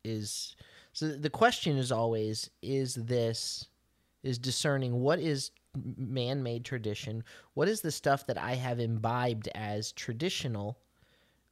is 0.04 0.56
so 0.94 1.10
the 1.10 1.30
question 1.30 1.78
is 1.78 1.92
always 1.92 2.50
is 2.62 2.96
this 2.96 3.68
is 4.24 4.40
discerning 4.40 5.00
what 5.02 5.20
is 5.20 5.52
man-made 5.98 6.66
tradition 6.66 7.24
what 7.54 7.68
is 7.68 7.82
the 7.82 7.92
stuff 7.92 8.26
that 8.26 8.38
i 8.38 8.56
have 8.56 8.80
imbibed 8.80 9.48
as 9.54 9.92
traditional 9.92 10.80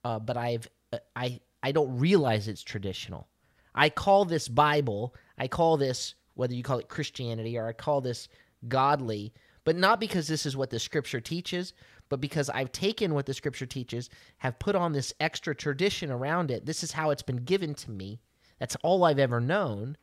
uh, 0.03 0.17
but 0.17 0.35
i've 0.35 0.67
uh, 0.93 0.97
i 1.15 1.39
i 1.61 1.71
don't 1.71 1.95
realize 1.99 2.47
it's 2.47 2.63
traditional 2.63 3.27
i 3.75 3.87
call 3.87 4.25
this 4.25 4.47
bible 4.47 5.13
i 5.37 5.47
call 5.47 5.77
this 5.77 6.15
whether 6.33 6.55
you 6.55 6.63
call 6.63 6.79
it 6.79 6.89
christianity 6.89 7.55
or 7.55 7.67
i 7.67 7.73
call 7.73 8.01
this 8.01 8.27
godly 8.67 9.33
but 9.63 9.75
not 9.75 9.99
because 9.99 10.27
this 10.27 10.45
is 10.45 10.55
what 10.55 10.69
the 10.69 10.79
scripture 10.79 11.21
teaches 11.21 11.73
but 12.09 12.21
because 12.21 12.49
i've 12.51 12.71
taken 12.71 13.13
what 13.13 13.25
the 13.25 13.33
scripture 13.33 13.65
teaches 13.65 14.09
have 14.37 14.59
put 14.59 14.75
on 14.75 14.93
this 14.93 15.13
extra 15.19 15.55
tradition 15.55 16.11
around 16.11 16.51
it. 16.51 16.65
This 16.65 16.83
is 16.83 16.91
how 16.91 17.09
it's 17.09 17.23
been 17.23 17.43
given 17.43 17.73
to 17.75 17.91
me. 17.91 18.19
That's 18.59 18.77
all 18.83 19.03
i've 19.03 19.19
ever 19.19 19.39
known. 19.39 19.97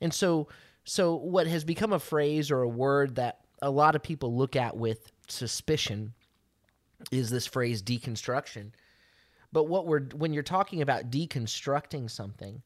And 0.00 0.12
so 0.12 0.48
so 0.84 1.16
what 1.16 1.46
has 1.46 1.64
become 1.64 1.92
a 1.92 1.98
phrase 1.98 2.50
or 2.50 2.62
a 2.62 2.68
word 2.68 3.16
that 3.16 3.40
a 3.62 3.70
lot 3.70 3.96
of 3.96 4.02
people 4.02 4.36
look 4.36 4.54
at 4.54 4.76
with 4.76 5.10
suspicion 5.28 6.12
is 7.10 7.30
this 7.30 7.46
phrase 7.46 7.82
deconstruction. 7.82 8.70
But 9.52 9.64
what 9.64 9.86
we're 9.86 10.04
when 10.14 10.32
you're 10.32 10.42
talking 10.42 10.82
about 10.82 11.10
deconstructing 11.10 12.10
something, 12.10 12.62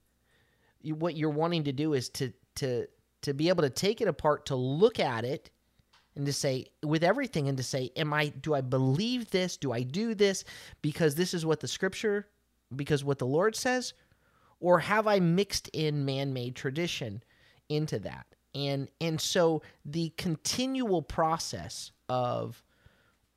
what 0.83 1.17
you're 1.17 1.31
wanting 1.31 1.65
to 1.65 1.73
do 1.73 1.95
is 1.95 2.09
to 2.11 2.33
to 2.57 2.87
to 3.23 3.35
be 3.35 3.49
able 3.49 3.63
to 3.63 3.71
take 3.71 4.01
it 4.01 4.09
apart 4.09 4.47
to 4.47 4.57
look 4.57 4.99
at 4.99 5.25
it 5.25 5.51
and 6.17 6.27
to 6.27 6.33
say 6.33 6.67
with 6.83 7.05
everything 7.05 7.49
and 7.49 7.57
to 7.57 7.63
say 7.63 7.91
am 7.97 8.13
I 8.13 8.29
do 8.29 8.55
I 8.55 8.61
believe 8.61 9.31
this? 9.31 9.57
Do 9.57 9.73
I 9.73 9.83
do 9.83 10.15
this 10.15 10.45
because 10.83 11.15
this 11.15 11.35
is 11.35 11.47
what 11.47 11.61
the 11.61 11.69
scripture 11.69 12.27
because 12.75 13.05
what 13.05 13.19
the 13.19 13.27
Lord 13.27 13.57
says 13.57 13.95
or 14.61 14.79
have 14.81 15.07
I 15.07 15.21
mixed 15.21 15.69
in 15.69 16.05
man-made 16.05 16.55
tradition 16.55 17.23
into 17.69 17.99
that? 18.01 18.27
And 18.55 18.89
and 19.01 19.21
so 19.21 19.63
the 19.85 20.13
continual 20.17 21.03
process 21.03 21.93
of 22.09 22.63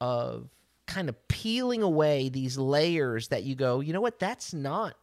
of 0.02 0.50
kind 0.86 1.08
of 1.08 1.28
peeling 1.28 1.82
away 1.82 2.30
these 2.30 2.58
layers 2.58 3.30
that 3.30 3.43
you 3.43 3.56
go, 3.56 3.80
you 3.80 3.93
know 3.93 4.02
what, 4.02 4.19
that's 4.19 4.54
not 4.54 4.96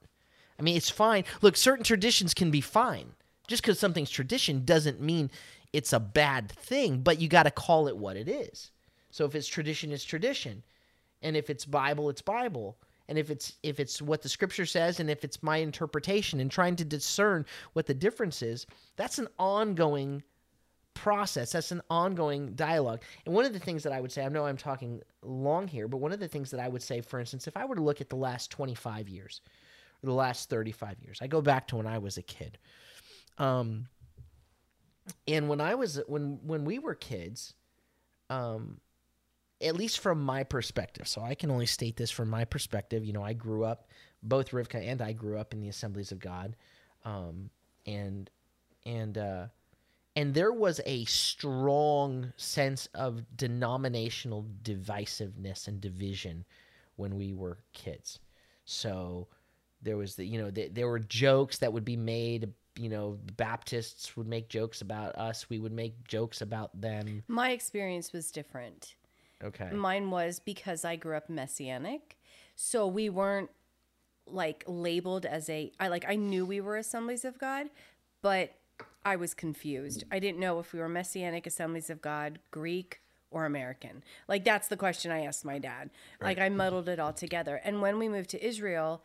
I 0.60 0.62
mean, 0.62 0.76
it's 0.76 0.90
fine. 0.90 1.24
Look, 1.40 1.56
certain 1.56 1.84
traditions 1.84 2.34
can 2.34 2.50
be 2.50 2.60
fine. 2.60 3.14
Just 3.50 3.62
because 3.62 3.80
something's 3.80 4.10
tradition 4.10 4.64
doesn't 4.64 5.00
mean 5.00 5.28
it's 5.72 5.92
a 5.92 5.98
bad 5.98 6.52
thing, 6.52 7.00
but 7.00 7.20
you 7.20 7.26
got 7.26 7.42
to 7.42 7.50
call 7.50 7.88
it 7.88 7.96
what 7.96 8.16
it 8.16 8.28
is. 8.28 8.70
So 9.10 9.24
if 9.24 9.34
it's 9.34 9.48
tradition, 9.48 9.90
it's 9.90 10.04
tradition, 10.04 10.62
and 11.20 11.36
if 11.36 11.50
it's 11.50 11.64
Bible, 11.64 12.08
it's 12.10 12.22
Bible, 12.22 12.78
and 13.08 13.18
if 13.18 13.28
it's 13.28 13.56
if 13.64 13.80
it's 13.80 14.00
what 14.00 14.22
the 14.22 14.28
Scripture 14.28 14.66
says, 14.66 15.00
and 15.00 15.10
if 15.10 15.24
it's 15.24 15.42
my 15.42 15.56
interpretation, 15.56 16.38
and 16.38 16.48
trying 16.48 16.76
to 16.76 16.84
discern 16.84 17.44
what 17.72 17.86
the 17.86 17.94
difference 17.94 18.40
is, 18.40 18.68
that's 18.94 19.18
an 19.18 19.26
ongoing 19.36 20.22
process. 20.94 21.50
That's 21.50 21.72
an 21.72 21.82
ongoing 21.90 22.52
dialogue. 22.52 23.02
And 23.26 23.34
one 23.34 23.44
of 23.44 23.52
the 23.52 23.58
things 23.58 23.82
that 23.82 23.92
I 23.92 24.00
would 24.00 24.12
say, 24.12 24.24
I 24.24 24.28
know 24.28 24.46
I'm 24.46 24.56
talking 24.56 25.00
long 25.22 25.66
here, 25.66 25.88
but 25.88 25.96
one 25.96 26.12
of 26.12 26.20
the 26.20 26.28
things 26.28 26.52
that 26.52 26.60
I 26.60 26.68
would 26.68 26.82
say, 26.82 27.00
for 27.00 27.18
instance, 27.18 27.48
if 27.48 27.56
I 27.56 27.64
were 27.64 27.74
to 27.74 27.82
look 27.82 28.00
at 28.00 28.10
the 28.10 28.16
last 28.16 28.52
25 28.52 29.08
years, 29.08 29.40
or 30.04 30.06
the 30.06 30.12
last 30.12 30.48
35 30.50 30.96
years, 31.02 31.18
I 31.20 31.26
go 31.26 31.42
back 31.42 31.66
to 31.68 31.76
when 31.76 31.88
I 31.88 31.98
was 31.98 32.16
a 32.16 32.22
kid. 32.22 32.58
Um, 33.40 33.88
and 35.26 35.48
when 35.48 35.60
I 35.60 35.74
was 35.74 36.00
when 36.06 36.38
when 36.42 36.64
we 36.64 36.78
were 36.78 36.94
kids, 36.94 37.54
um, 38.28 38.80
at 39.62 39.74
least 39.74 40.00
from 40.00 40.22
my 40.22 40.44
perspective, 40.44 41.08
so 41.08 41.22
I 41.22 41.34
can 41.34 41.50
only 41.50 41.66
state 41.66 41.96
this 41.96 42.10
from 42.10 42.28
my 42.28 42.44
perspective. 42.44 43.04
You 43.04 43.14
know, 43.14 43.24
I 43.24 43.32
grew 43.32 43.64
up, 43.64 43.88
both 44.22 44.50
Rivka 44.50 44.86
and 44.86 45.00
I 45.00 45.12
grew 45.12 45.38
up 45.38 45.54
in 45.54 45.60
the 45.60 45.70
Assemblies 45.70 46.12
of 46.12 46.20
God, 46.20 46.54
um, 47.04 47.48
and 47.86 48.30
and 48.84 49.16
uh, 49.16 49.46
and 50.14 50.34
there 50.34 50.52
was 50.52 50.82
a 50.84 51.06
strong 51.06 52.32
sense 52.36 52.88
of 52.94 53.24
denominational 53.38 54.44
divisiveness 54.62 55.66
and 55.66 55.80
division 55.80 56.44
when 56.96 57.16
we 57.16 57.32
were 57.32 57.58
kids. 57.72 58.18
So 58.66 59.28
there 59.80 59.96
was 59.96 60.14
the 60.14 60.26
you 60.26 60.38
know 60.38 60.50
the, 60.50 60.68
there 60.68 60.88
were 60.88 60.98
jokes 60.98 61.56
that 61.58 61.72
would 61.72 61.86
be 61.86 61.96
made 61.96 62.52
you 62.76 62.88
know 62.88 63.18
baptists 63.36 64.16
would 64.16 64.26
make 64.28 64.48
jokes 64.48 64.80
about 64.80 65.14
us 65.16 65.50
we 65.50 65.58
would 65.58 65.72
make 65.72 66.06
jokes 66.06 66.40
about 66.40 66.80
them 66.80 67.22
My 67.28 67.50
experience 67.50 68.12
was 68.12 68.30
different. 68.30 68.94
okay 69.42 69.70
Mine 69.72 70.10
was 70.10 70.38
because 70.38 70.84
I 70.84 70.96
grew 70.96 71.16
up 71.16 71.28
messianic. 71.28 72.16
So 72.54 72.86
we 72.86 73.08
weren't 73.08 73.50
like 74.26 74.62
labeled 74.66 75.26
as 75.26 75.48
a 75.50 75.72
I 75.80 75.88
like 75.88 76.04
I 76.08 76.16
knew 76.16 76.46
we 76.46 76.60
were 76.60 76.76
assemblies 76.76 77.24
of 77.24 77.38
God, 77.38 77.66
but 78.22 78.54
I 79.04 79.16
was 79.16 79.34
confused. 79.34 80.04
I 80.12 80.18
didn't 80.18 80.38
know 80.40 80.60
if 80.60 80.72
we 80.72 80.78
were 80.78 80.88
messianic 80.88 81.46
assemblies 81.46 81.90
of 81.90 82.00
God, 82.02 82.38
Greek 82.50 83.00
or 83.30 83.46
American. 83.46 84.02
Like 84.28 84.44
that's 84.44 84.68
the 84.68 84.76
question 84.76 85.10
I 85.10 85.24
asked 85.24 85.44
my 85.44 85.58
dad. 85.58 85.90
Like 86.20 86.38
I 86.38 86.48
muddled 86.50 86.88
it 86.88 86.98
all 87.00 87.12
together. 87.12 87.60
And 87.64 87.80
when 87.80 87.98
we 87.98 88.08
moved 88.08 88.30
to 88.30 88.46
Israel, 88.46 89.02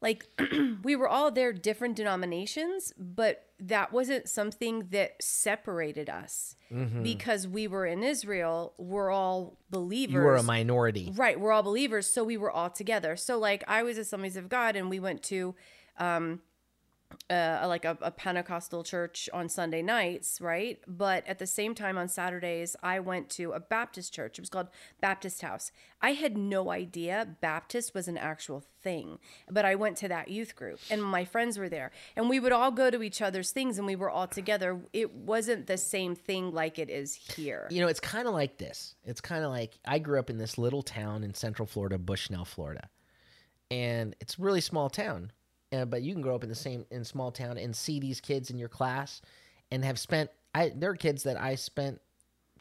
like 0.00 0.26
we 0.82 0.96
were 0.96 1.08
all 1.08 1.30
there 1.30 1.52
different 1.52 1.96
denominations 1.96 2.92
but 2.98 3.44
that 3.60 3.92
wasn't 3.92 4.28
something 4.28 4.86
that 4.90 5.20
separated 5.20 6.08
us. 6.08 6.54
Mm-hmm. 6.72 7.02
because 7.02 7.48
we 7.48 7.66
were 7.66 7.86
in 7.86 8.02
israel 8.02 8.74
we're 8.78 9.10
all 9.10 9.56
believers. 9.70 10.14
You 10.14 10.20
were 10.20 10.36
a 10.36 10.42
minority. 10.42 11.12
Right 11.16 11.38
we're 11.40 11.52
all 11.52 11.62
believers 11.62 12.06
so 12.06 12.24
we 12.24 12.36
were 12.36 12.50
all 12.50 12.70
together. 12.70 13.16
So 13.16 13.38
like 13.38 13.64
i 13.66 13.82
was 13.82 13.98
assemblies 13.98 14.36
of 14.36 14.48
god 14.48 14.76
and 14.76 14.90
we 14.90 15.00
went 15.00 15.22
to 15.24 15.54
um 15.98 16.40
uh, 17.30 17.64
like 17.66 17.84
a, 17.84 17.96
a 18.00 18.10
Pentecostal 18.10 18.82
church 18.84 19.28
on 19.32 19.48
Sunday 19.48 19.82
nights, 19.82 20.40
right? 20.40 20.78
But 20.86 21.26
at 21.26 21.38
the 21.38 21.46
same 21.46 21.74
time 21.74 21.98
on 21.98 22.08
Saturdays, 22.08 22.76
I 22.82 23.00
went 23.00 23.28
to 23.30 23.52
a 23.52 23.60
Baptist 23.60 24.12
church. 24.12 24.38
It 24.38 24.42
was 24.42 24.50
called 24.50 24.68
Baptist 25.00 25.42
House. 25.42 25.70
I 26.00 26.12
had 26.12 26.36
no 26.36 26.70
idea 26.70 27.36
Baptist 27.40 27.94
was 27.94 28.08
an 28.08 28.16
actual 28.18 28.62
thing, 28.82 29.18
but 29.50 29.64
I 29.64 29.74
went 29.74 29.96
to 29.98 30.08
that 30.08 30.28
youth 30.28 30.54
group 30.54 30.78
and 30.90 31.02
my 31.02 31.24
friends 31.24 31.58
were 31.58 31.68
there. 31.68 31.90
And 32.16 32.28
we 32.28 32.38
would 32.40 32.52
all 32.52 32.70
go 32.70 32.90
to 32.90 33.02
each 33.02 33.20
other's 33.20 33.50
things 33.50 33.78
and 33.78 33.86
we 33.86 33.96
were 33.96 34.10
all 34.10 34.28
together. 34.28 34.80
It 34.92 35.12
wasn't 35.14 35.66
the 35.66 35.76
same 35.76 36.14
thing 36.14 36.52
like 36.52 36.78
it 36.78 36.88
is 36.90 37.14
here. 37.14 37.66
you 37.70 37.80
know 37.80 37.88
it's 37.88 38.00
kind 38.00 38.26
of 38.28 38.34
like 38.34 38.58
this 38.58 38.94
it's 39.04 39.20
kind 39.20 39.44
of 39.44 39.50
like 39.50 39.78
i 39.84 39.98
grew 39.98 40.18
up 40.18 40.30
in 40.30 40.38
this 40.38 40.58
little 40.58 40.82
town 40.82 41.22
in 41.24 41.34
central 41.34 41.66
florida 41.66 41.98
bushnell 41.98 42.44
florida 42.44 42.88
and 43.70 44.14
it's 44.20 44.38
really 44.38 44.60
small 44.60 44.88
town 44.88 45.30
but 45.70 46.02
you 46.02 46.12
can 46.12 46.22
grow 46.22 46.34
up 46.34 46.42
in 46.42 46.48
the 46.48 46.54
same 46.54 46.84
in 46.90 47.04
small 47.04 47.30
town 47.30 47.58
and 47.58 47.74
see 47.74 48.00
these 48.00 48.20
kids 48.20 48.50
in 48.50 48.58
your 48.58 48.68
class 48.68 49.20
and 49.70 49.84
have 49.84 49.98
spent 49.98 50.30
i 50.54 50.72
there 50.74 50.90
are 50.90 50.96
kids 50.96 51.22
that 51.22 51.38
i 51.40 51.54
spent 51.54 52.00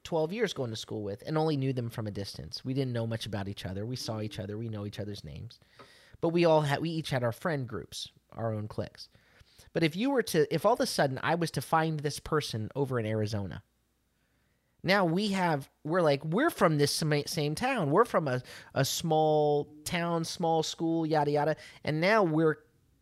12 0.04 0.32
years 0.32 0.54
going 0.54 0.70
to 0.70 0.76
school 0.78 1.04
with 1.04 1.22
and 1.28 1.38
only 1.38 1.58
knew 1.58 1.74
them 1.74 1.90
from 1.90 2.08
a 2.08 2.12
distance. 2.12 2.64
We 2.64 2.74
didn't 2.74 2.94
know 2.94 3.06
much 3.06 3.26
about 3.26 3.50
each 3.50 3.66
other. 3.66 3.86
We 3.86 3.98
saw 3.98 4.22
each 4.22 4.40
other. 4.40 4.58
We 4.58 4.70
know 4.70 4.86
each 4.86 5.02
other's 5.02 5.26
names. 5.26 5.60
But 6.22 6.30
we 6.30 6.46
all 6.46 6.62
had 6.62 6.80
we 6.80 6.90
each 6.90 7.10
had 7.10 7.26
our 7.26 7.34
friend 7.34 7.68
groups 7.68 8.10
our 8.32 8.54
own 8.54 8.70
cliques. 8.70 9.10
But 9.74 9.84
if 9.84 9.98
you 9.98 10.10
were 10.10 10.24
to 10.24 10.54
if 10.54 10.66
all 10.66 10.74
of 10.74 10.80
a 10.80 10.86
sudden 10.86 11.20
i 11.24 11.36
was 11.36 11.52
to 11.52 11.62
find 11.62 12.00
this 12.00 12.20
person 12.22 12.70
over 12.74 13.00
in 13.00 13.06
arizona 13.06 13.64
now 14.84 15.04
we 15.04 15.30
have 15.30 15.70
we're 15.84 16.02
like 16.02 16.24
we're 16.24 16.50
from 16.50 16.78
this 16.78 16.94
same 16.94 17.26
same 17.26 17.56
town. 17.56 17.92
We're 17.92 18.06
from 18.06 18.28
a, 18.28 18.42
a 18.74 18.86
small 18.86 19.68
town 19.84 20.24
small 20.24 20.64
school 20.64 21.06
yada 21.06 21.32
yada. 21.32 21.56
And 21.84 22.00
now 22.00 22.24
we're 22.24 22.60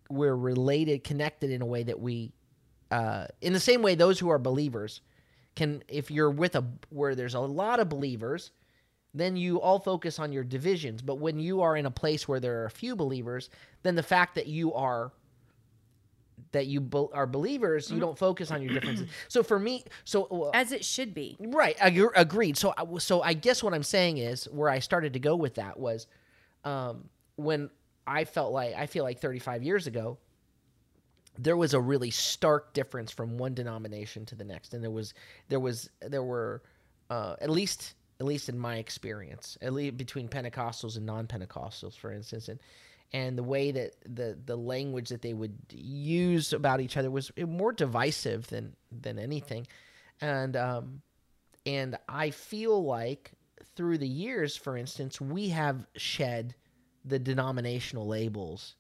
we're 0.10 0.36
related 0.36 1.04
connected 1.04 1.50
in 1.52 1.62
a 1.62 1.66
way 1.66 1.84
that 1.84 2.00
we 2.00 2.32
uh, 2.92 3.26
in 3.42 3.54
the 3.54 3.60
same 3.60 3.82
way 3.82 3.96
those 3.96 4.20
who 4.20 4.30
are 4.30 4.40
believers 4.40 5.02
can 5.56 5.82
if 5.88 6.12
you're 6.12 6.30
with 6.32 6.56
a 6.56 6.64
where 6.90 7.16
there's 7.16 7.34
a 7.34 7.40
lot 7.40 7.80
of 7.80 7.90
believers 7.90 8.52
then 9.14 9.38
you 9.38 9.62
all 9.62 9.80
focus 9.80 10.20
on 10.20 10.32
your 10.32 10.44
divisions 10.44 11.02
but 11.02 11.16
when 11.20 11.40
you 11.40 11.62
are 11.62 11.76
in 11.78 11.86
a 11.86 11.92
place 11.92 12.28
where 12.28 12.40
there 12.40 12.62
are 12.62 12.66
a 12.66 12.70
few 12.72 12.96
believers 12.96 13.50
then 13.84 13.96
the 13.96 14.04
fact 14.04 14.36
that 14.36 14.48
you 14.48 14.74
are 14.74 15.12
that 16.52 16.68
you 16.68 16.80
be- 16.82 17.08
are 17.14 17.26
believers 17.26 17.90
you 17.92 18.00
don't 18.00 18.18
focus 18.18 18.52
on 18.52 18.62
your 18.62 18.74
differences 18.74 19.08
so 19.28 19.42
for 19.42 19.58
me 19.58 19.84
so 20.04 20.26
uh, 20.26 20.50
As 20.54 20.72
it 20.72 20.84
should 20.86 21.14
be. 21.14 21.36
Right, 21.40 21.76
ag- 21.80 22.00
agreed. 22.16 22.58
So, 22.58 22.74
I- 22.78 22.98
so 23.00 23.22
I 23.22 23.34
guess 23.34 23.64
what 23.64 23.74
I'm 23.74 23.84
saying 23.84 24.18
is 24.18 24.46
where 24.46 24.70
I 24.70 24.80
started 24.80 25.14
to 25.14 25.20
go 25.20 25.36
with 25.36 25.56
that 25.56 25.80
was 25.80 26.08
um, 26.64 27.10
when 27.38 27.70
I 28.08 28.26
felt 28.26 28.54
like 28.54 28.76
I 28.76 28.86
feel 28.86 29.04
like 29.04 29.20
35 29.20 29.64
years 29.64 29.88
ago, 29.88 30.18
there 31.38 31.58
was 31.58 31.74
a 31.74 31.80
really 31.80 32.12
stark 32.12 32.74
difference 32.74 33.12
from 33.12 33.38
one 33.38 33.54
denomination 33.54 34.26
to 34.28 34.36
the 34.36 34.44
next, 34.44 34.74
and 34.74 34.84
there 34.84 34.92
was 34.92 35.14
there 35.50 35.60
was 35.60 35.90
there 36.02 36.24
were 36.24 36.62
uh, 37.10 37.36
at 37.42 37.50
least 37.50 37.96
at 38.20 38.26
least 38.26 38.48
in 38.48 38.58
my 38.58 38.78
experience, 38.78 39.58
at 39.62 39.74
least 39.74 39.98
between 39.98 40.30
Pentecostals 40.30 40.96
and 40.96 41.06
non-Pentecostals, 41.06 41.98
for 41.98 42.12
instance, 42.12 42.48
and 42.48 42.60
and 43.14 43.38
the 43.38 43.44
way 43.44 43.72
that 43.72 43.96
the 44.06 44.38
the 44.46 44.56
language 44.56 45.10
that 45.10 45.22
they 45.22 45.34
would 45.34 45.56
use 45.72 46.54
about 46.54 46.82
each 46.82 46.98
other 46.98 47.12
was 47.12 47.32
more 47.38 47.72
divisive 47.72 48.48
than 48.48 48.76
than 48.92 49.20
anything, 49.20 49.68
and 50.22 50.56
um, 50.56 51.02
and 51.66 51.98
I 52.08 52.30
feel 52.30 52.84
like 52.84 53.32
through 53.76 53.98
the 53.98 54.08
years, 54.08 54.56
for 54.56 54.78
instance, 54.78 55.20
we 55.20 55.50
have 55.50 55.86
shed 55.96 56.56
the 57.06 57.20
denominational 57.20 58.08
labels 58.08 58.76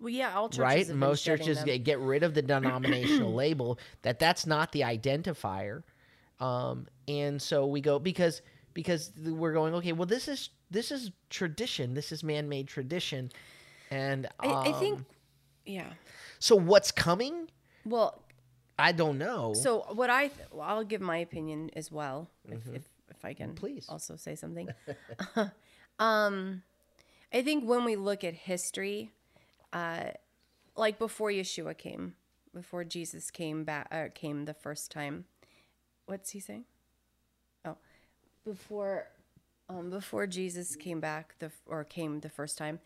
Well, 0.00 0.10
yeah, 0.10 0.34
all 0.34 0.48
churches 0.48 0.60
right 0.88 0.88
most 0.96 1.24
churches 1.24 1.58
them. 1.64 1.82
get, 1.82 1.98
rid 2.00 2.22
of 2.22 2.34
the 2.34 2.42
denominational 2.42 3.32
label 3.44 3.78
that 4.02 4.18
that's 4.18 4.46
not 4.46 4.72
the 4.72 4.80
identifier 4.80 5.82
um, 6.40 6.86
and 7.08 7.40
so 7.40 7.66
we 7.66 7.80
go 7.80 7.98
because 7.98 8.42
because 8.74 9.12
we're 9.24 9.52
going 9.52 9.74
okay 9.74 9.92
well 9.92 10.06
this 10.06 10.28
is 10.28 10.50
this 10.70 10.90
is 10.90 11.10
tradition 11.30 11.94
this 11.94 12.10
is 12.12 12.24
man-made 12.24 12.66
tradition 12.66 13.30
and 13.90 14.26
I, 14.40 14.48
I 14.68 14.72
think, 14.72 14.98
um, 14.98 15.06
yeah. 15.66 15.90
so 16.38 16.56
what's 16.56 16.90
coming 16.90 17.48
Well, 17.84 18.22
i 18.78 18.90
don't 18.92 19.18
know 19.18 19.52
So 19.54 19.84
what 19.92 20.08
I 20.10 20.28
th- 20.28 20.48
well, 20.50 20.66
I'll 20.66 20.84
give 20.84 21.00
my 21.02 21.18
opinion 21.18 21.70
as 21.76 21.92
well, 21.92 22.28
if, 22.48 22.66
if 22.74 22.82
if 23.10 23.24
I 23.24 23.34
can 23.34 23.48
Mm-hmm. 23.48 23.54
Please. 23.56 23.86
also 23.88 24.16
say 24.16 24.34
something. 24.34 24.68
um, 25.98 26.62
I 27.32 27.42
think 27.42 27.64
when 27.64 27.84
we 27.84 27.96
look 27.96 28.24
at 28.24 28.34
history, 28.34 29.10
uh, 29.72 30.10
like 30.76 30.98
before 30.98 31.30
Yeshua 31.30 31.76
came, 31.76 32.14
before 32.54 32.84
Jesus 32.84 33.30
came 33.30 33.64
back, 33.64 33.88
uh, 33.90 34.08
came 34.14 34.44
the 34.44 34.54
first 34.54 34.90
time. 34.90 35.24
What's 36.04 36.30
he 36.30 36.40
saying? 36.40 36.64
Oh, 37.64 37.76
before, 38.44 39.08
um, 39.70 39.88
before 39.88 40.26
Jesus 40.26 40.76
came 40.76 41.00
back 41.00 41.34
the 41.38 41.50
or 41.66 41.84
came 41.84 42.20
the 42.20 42.28
first 42.28 42.58
time, 42.58 42.80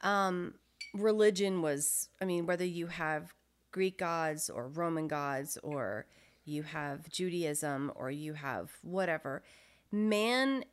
um, 0.00 0.54
religion 0.94 1.60
was. 1.60 2.08
I 2.22 2.24
mean, 2.24 2.46
whether 2.46 2.64
you 2.64 2.86
have 2.86 3.34
Greek 3.70 3.98
gods 3.98 4.48
or 4.48 4.66
Roman 4.66 5.08
gods 5.08 5.58
or 5.62 6.06
you 6.46 6.62
have 6.62 7.10
Judaism 7.10 7.92
or 7.94 8.10
you 8.10 8.32
have 8.32 8.70
whatever, 8.82 9.42
man 9.92 10.64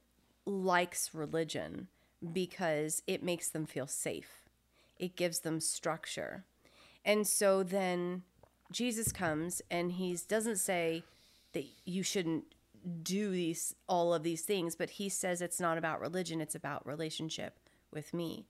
likes 0.45 1.13
religion 1.13 1.89
because 2.33 3.03
it 3.07 3.23
makes 3.23 3.49
them 3.49 3.65
feel 3.65 3.87
safe. 3.87 4.41
It 4.97 5.15
gives 5.15 5.39
them 5.39 5.59
structure. 5.59 6.43
And 7.05 7.27
so 7.27 7.63
then 7.63 8.23
Jesus 8.71 9.11
comes 9.11 9.61
and 9.69 9.93
he 9.93 10.17
doesn't 10.27 10.57
say 10.57 11.03
that 11.53 11.65
you 11.85 12.03
shouldn't 12.03 12.45
do 13.03 13.31
these 13.31 13.75
all 13.87 14.13
of 14.13 14.23
these 14.23 14.41
things, 14.41 14.75
but 14.75 14.91
he 14.91 15.09
says 15.09 15.41
it's 15.41 15.59
not 15.59 15.77
about 15.77 15.99
religion, 15.99 16.41
it's 16.41 16.55
about 16.55 16.85
relationship 16.85 17.59
with 17.91 18.13
me. 18.13 18.45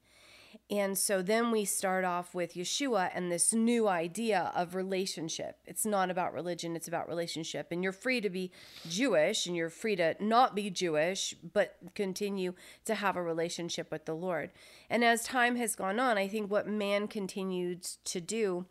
And 0.69 0.97
so 0.97 1.21
then 1.21 1.51
we 1.51 1.65
start 1.65 2.03
off 2.03 2.35
with 2.35 2.55
Yeshua 2.55 3.09
and 3.13 3.31
this 3.31 3.53
new 3.53 3.87
idea 3.87 4.51
of 4.55 4.75
relationship. 4.75 5.57
It's 5.65 5.85
not 5.85 6.09
about 6.09 6.33
religion, 6.33 6.75
it's 6.75 6.87
about 6.87 7.07
relationship. 7.07 7.67
And 7.71 7.83
you're 7.83 7.93
free 7.93 8.19
to 8.21 8.29
be 8.29 8.51
Jewish 8.87 9.45
and 9.45 9.55
you're 9.55 9.69
free 9.69 9.95
to 9.95 10.15
not 10.19 10.55
be 10.55 10.69
Jewish, 10.69 11.35
but 11.53 11.77
continue 11.95 12.53
to 12.85 12.95
have 12.95 13.15
a 13.15 13.23
relationship 13.23 13.91
with 13.91 14.05
the 14.05 14.15
Lord. 14.15 14.51
And 14.89 15.03
as 15.03 15.23
time 15.23 15.55
has 15.55 15.75
gone 15.75 15.99
on, 15.99 16.17
I 16.17 16.27
think 16.27 16.51
what 16.51 16.67
man 16.67 17.07
continues 17.07 17.97
to 18.05 18.19
do 18.19 18.65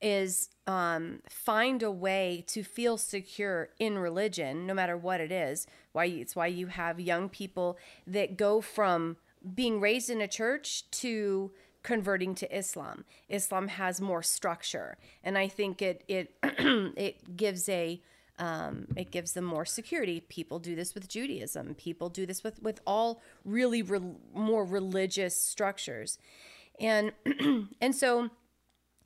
is 0.00 0.50
um, 0.66 1.20
find 1.28 1.82
a 1.82 1.90
way 1.90 2.44
to 2.48 2.62
feel 2.62 2.98
secure 2.98 3.70
in 3.78 3.98
religion, 3.98 4.66
no 4.66 4.74
matter 4.74 4.96
what 4.96 5.20
it 5.20 5.32
is. 5.32 5.66
Why 5.92 6.06
it's 6.06 6.36
why 6.36 6.48
you 6.48 6.66
have 6.66 7.00
young 7.00 7.28
people 7.28 7.78
that 8.06 8.36
go 8.36 8.60
from 8.60 9.16
being 9.54 9.80
raised 9.80 10.10
in 10.10 10.20
a 10.20 10.28
church 10.28 10.90
to 10.90 11.52
converting 11.82 12.34
to 12.34 12.56
Islam. 12.56 13.04
Islam 13.28 13.68
has 13.68 14.00
more 14.00 14.22
structure, 14.22 14.98
and 15.22 15.38
I 15.38 15.48
think 15.48 15.82
it 15.82 16.04
it 16.08 16.34
it 16.42 17.36
gives 17.36 17.68
a 17.68 18.00
um, 18.38 18.88
it 18.96 19.10
gives 19.10 19.32
them 19.32 19.44
more 19.44 19.64
security. 19.64 20.20
People 20.20 20.58
do 20.58 20.74
this 20.74 20.94
with 20.94 21.08
Judaism. 21.08 21.74
People 21.74 22.08
do 22.08 22.26
this 22.26 22.42
with 22.42 22.62
with 22.62 22.80
all 22.86 23.22
really 23.44 23.82
re- 23.82 24.00
more 24.34 24.64
religious 24.64 25.40
structures, 25.40 26.18
and 26.80 27.12
and 27.80 27.94
so 27.94 28.30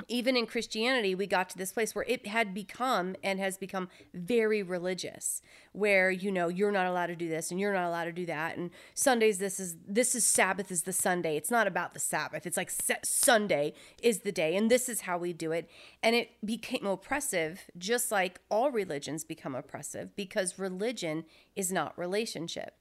even 0.09 0.37
in 0.37 0.47
Christianity, 0.47 1.15
we 1.15 1.27
got 1.27 1.49
to 1.51 1.59
this 1.59 1.73
place 1.73 1.95
where 1.95 2.05
it 2.09 2.27
had 2.27 2.55
become 2.55 3.17
and 3.23 3.39
has 3.39 3.57
become 3.59 3.89
very 4.15 4.63
religious, 4.63 5.43
where 5.73 6.11
you 6.11 6.33
know 6.33 6.49
you're 6.49 6.73
not 6.73 6.87
allowed 6.87 7.07
to 7.07 7.17
do 7.17 7.29
this 7.29 7.51
and 7.51 7.61
you're 7.61 7.73
not 7.73 7.89
allowed 7.89 8.05
to 8.05 8.13
do 8.13 8.27
that, 8.27 8.57
and 8.57 8.71
Sundays 8.95 9.39
this 9.39 9.61
is 9.61 9.77
this 9.87 10.15
is 10.15 10.25
Sabbath 10.25 10.71
is 10.71 10.83
the 10.83 10.93
Sunday. 10.93 11.37
It's 11.37 11.51
not 11.51 11.67
about 11.67 11.95
the 11.95 12.01
Sabbath. 12.01 12.47
It's 12.47 12.57
like 12.57 12.73
Sunday 13.05 13.75
is 14.03 14.21
the 14.21 14.33
day, 14.33 14.57
and 14.57 14.71
this 14.71 14.89
is 14.89 15.03
how 15.03 15.19
we 15.19 15.33
do 15.33 15.53
it. 15.53 15.69
And 16.03 16.17
it 16.17 16.31
became 16.45 16.87
oppressive, 16.87 17.71
just 17.79 18.11
like 18.11 18.41
all 18.51 18.71
religions 18.71 19.25
become 19.25 19.55
oppressive, 19.55 20.17
because 20.17 20.59
religion 20.59 21.25
is 21.55 21.71
not 21.71 21.99
relationship. 21.99 22.75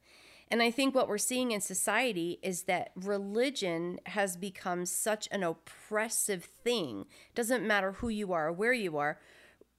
And 0.51 0.63
I 0.63 0.71
think 0.71 0.95
what 0.95 1.07
we're 1.07 1.19
seeing 1.19 1.51
in 1.51 1.61
society 1.61 2.39
is 2.41 2.63
that 2.63 2.91
religion 2.95 3.99
has 4.07 4.35
become 4.35 4.85
such 4.85 5.27
an 5.31 5.43
oppressive 5.43 6.43
thing. 6.43 7.05
Doesn't 7.35 7.65
matter 7.65 7.93
who 7.93 8.09
you 8.09 8.33
are 8.33 8.47
or 8.47 8.51
where 8.51 8.73
you 8.73 8.97
are, 8.97 9.19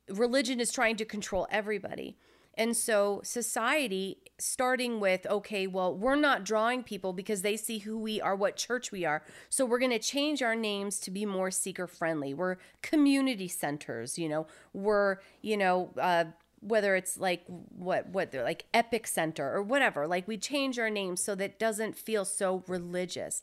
religion 0.09 0.61
is 0.61 0.71
trying 0.73 0.97
to 0.97 1.05
control 1.05 1.49
everybody. 1.51 2.17
And 2.55 2.77
so 2.77 3.21
society 3.25 4.19
starting 4.39 5.01
with 5.01 5.27
okay, 5.27 5.67
well, 5.67 5.97
we're 5.97 6.17
not 6.17 6.45
drawing 6.45 6.83
people 6.83 7.13
because 7.13 7.43
they 7.43 7.57
see 7.57 7.79
who 7.79 7.99
we 7.99 8.21
are, 8.21 8.35
what 8.35 8.57
church 8.57 8.93
we 8.93 9.05
are. 9.05 9.23
So 9.49 9.65
we're 9.65 9.79
going 9.79 9.93
to 9.93 9.99
change 9.99 10.43
our 10.43 10.57
names 10.57 10.99
to 11.01 11.11
be 11.11 11.25
more 11.25 11.51
seeker 11.51 11.87
friendly. 11.87 12.35
We're 12.35 12.57
community 12.83 13.49
centers, 13.49 14.19
you 14.19 14.29
know. 14.29 14.47
We're, 14.73 15.19
you 15.43 15.57
know, 15.57 15.91
uh, 15.99 16.25
whether 16.61 16.95
it's 16.95 17.19
like 17.19 17.43
what 17.47 18.09
what 18.09 18.31
they're 18.31 18.45
like 18.45 18.67
epic 18.75 19.07
center 19.07 19.53
or 19.53 19.63
whatever 19.63 20.07
like 20.07 20.29
we 20.29 20.37
change 20.37 20.79
our 20.79 20.91
name 20.91 21.17
so 21.17 21.35
that 21.35 21.59
doesn't 21.59 21.97
feel 21.97 22.25
so 22.25 22.63
religious 22.67 23.43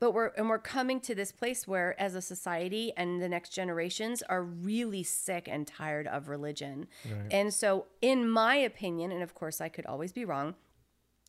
but 0.00 0.12
we're 0.12 0.28
and 0.36 0.48
we're 0.48 0.58
coming 0.58 0.98
to 0.98 1.14
this 1.14 1.30
place 1.30 1.68
where 1.68 1.98
as 2.00 2.14
a 2.14 2.22
society 2.22 2.92
and 2.96 3.20
the 3.20 3.28
next 3.28 3.50
generations 3.50 4.22
are 4.22 4.42
really 4.42 5.02
sick 5.02 5.46
and 5.46 5.66
tired 5.66 6.06
of 6.06 6.28
religion 6.28 6.86
right. 7.04 7.30
and 7.30 7.52
so 7.52 7.86
in 8.00 8.28
my 8.28 8.56
opinion 8.56 9.12
and 9.12 9.22
of 9.22 9.34
course 9.34 9.60
i 9.60 9.68
could 9.68 9.86
always 9.86 10.12
be 10.12 10.24
wrong 10.24 10.54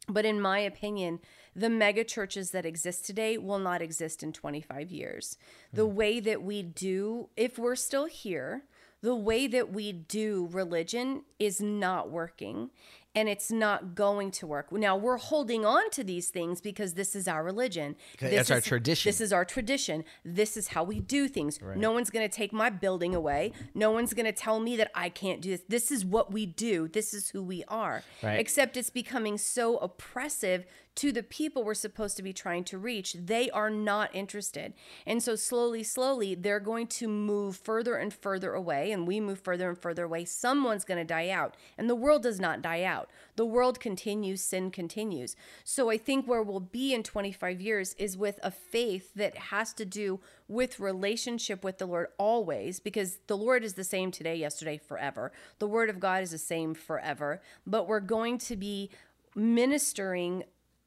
but 0.08 0.26
in 0.26 0.40
my 0.40 0.60
opinion, 0.60 1.20
the 1.56 1.70
mega 1.70 2.04
churches 2.04 2.52
that 2.52 2.66
exist 2.66 3.06
today 3.06 3.38
will 3.38 3.60
not 3.60 3.82
exist 3.82 4.22
in 4.22 4.34
25 4.34 4.92
years. 4.92 5.38
The 5.74 5.86
hmm. 5.86 5.96
way 5.96 6.20
that 6.20 6.44
we 6.44 6.62
do, 6.62 7.30
if 7.36 7.58
we're 7.58 7.76
still 7.76 8.06
here, 8.06 8.64
the 9.02 9.16
way 9.16 9.48
that 9.48 9.72
we 9.72 9.92
do 9.92 10.50
religion 10.52 11.24
is 11.40 11.62
not 11.62 12.10
working 12.10 12.70
and 13.16 13.30
it's 13.30 13.50
not 13.50 13.96
going 13.96 14.30
to 14.30 14.46
work. 14.46 14.72
Now 14.72 14.98
we're 14.98 15.18
holding 15.18 15.66
on 15.66 15.90
to 15.92 16.04
these 16.04 16.30
things 16.30 16.60
because 16.60 16.94
this 16.96 17.16
is 17.16 17.28
our 17.28 17.44
religion. 17.44 17.96
This 18.20 18.32
That's 18.32 18.50
is, 18.50 18.52
our 18.52 18.62
tradition. 18.62 19.10
This 19.10 19.22
is 19.22 19.32
our 19.32 19.46
tradition. 19.46 20.04
This 20.26 20.58
is 20.58 20.68
how 20.70 20.84
we 20.84 21.00
do 21.00 21.28
things. 21.30 21.62
Right. 21.62 21.78
No 21.78 21.92
one's 21.94 22.10
going 22.10 22.28
to 22.28 22.36
take 22.36 22.52
my 22.52 22.70
building 22.70 23.16
away. 23.16 23.54
No 23.74 23.92
one's 23.92 24.14
going 24.14 24.26
to 24.26 24.34
tell 24.34 24.60
me 24.60 24.76
that 24.78 24.92
I 24.94 25.10
can't 25.10 25.42
do 25.42 25.52
this. 25.52 25.62
This 25.68 25.92
is 25.92 26.04
what 26.04 26.32
we 26.34 26.46
do. 26.46 26.90
This 26.90 27.14
is 27.14 27.30
who 27.30 27.42
we 27.42 27.64
are. 27.70 28.04
Right. 28.22 28.40
Except 28.40 28.76
it's 28.76 28.90
becoming 28.90 29.38
so 29.38 29.78
oppressive 29.78 30.66
to 30.96 31.12
the 31.12 31.24
people 31.24 31.64
we're 31.64 31.74
supposed 31.74 32.16
to 32.18 32.24
be 32.24 32.32
trying 32.32 32.64
to 32.66 32.78
reach, 32.78 33.14
they 33.14 33.50
are 33.52 33.70
not 33.70 34.16
interested. 34.16 34.74
And 35.06 35.22
so, 35.22 35.36
slowly, 35.36 35.84
slowly, 35.84 36.36
they're 36.36 36.60
going 36.60 36.88
to 36.88 37.08
move 37.08 37.58
further 37.58 37.96
and 37.96 38.14
further 38.14 38.54
away, 38.54 38.92
and 38.92 39.06
we 39.06 39.20
move 39.20 39.40
further 39.40 39.70
and 39.70 39.78
further 39.78 40.06
away. 40.06 40.24
Someone's 40.26 40.86
going 40.86 40.98
to 40.98 41.04
die 41.04 41.30
out, 41.30 41.56
and 41.78 41.90
the 41.90 41.96
world 41.96 42.24
does 42.24 42.40
not 42.40 42.62
die 42.62 42.84
out. 42.84 43.10
The 43.36 43.46
world 43.46 43.80
continues, 43.80 44.42
sin 44.42 44.72
continues. 44.72 45.36
So, 45.66 45.90
I 45.90 45.98
think 45.98 46.28
where 46.28 46.44
we'll 46.44 46.62
be 46.62 46.94
in 46.94 47.04
25 47.04 47.60
years 47.60 47.94
is 47.98 48.18
with 48.18 48.40
a 48.42 48.52
faith 48.52 49.12
that 49.16 49.38
has 49.38 49.74
to 49.74 49.86
do 49.86 50.22
with 50.48 50.80
relationship 50.80 51.64
with 51.64 51.78
the 51.78 51.86
Lord 51.86 52.08
always, 52.18 52.80
because 52.80 53.20
the 53.28 53.38
Lord 53.38 53.66
is 53.66 53.74
the 53.74 53.84
same 53.84 54.12
today, 54.12 54.36
yesterday, 54.36 54.78
forever. 54.78 55.34
The 55.60 55.68
Word 55.68 55.90
of 55.90 56.00
God 56.00 56.24
is 56.24 56.32
the 56.32 56.38
same 56.38 56.74
forever, 56.74 57.42
but 57.68 57.88
we're 57.88 58.00
going 58.00 58.38
to 58.38 58.56
be 58.56 58.92
ministering 59.36 60.44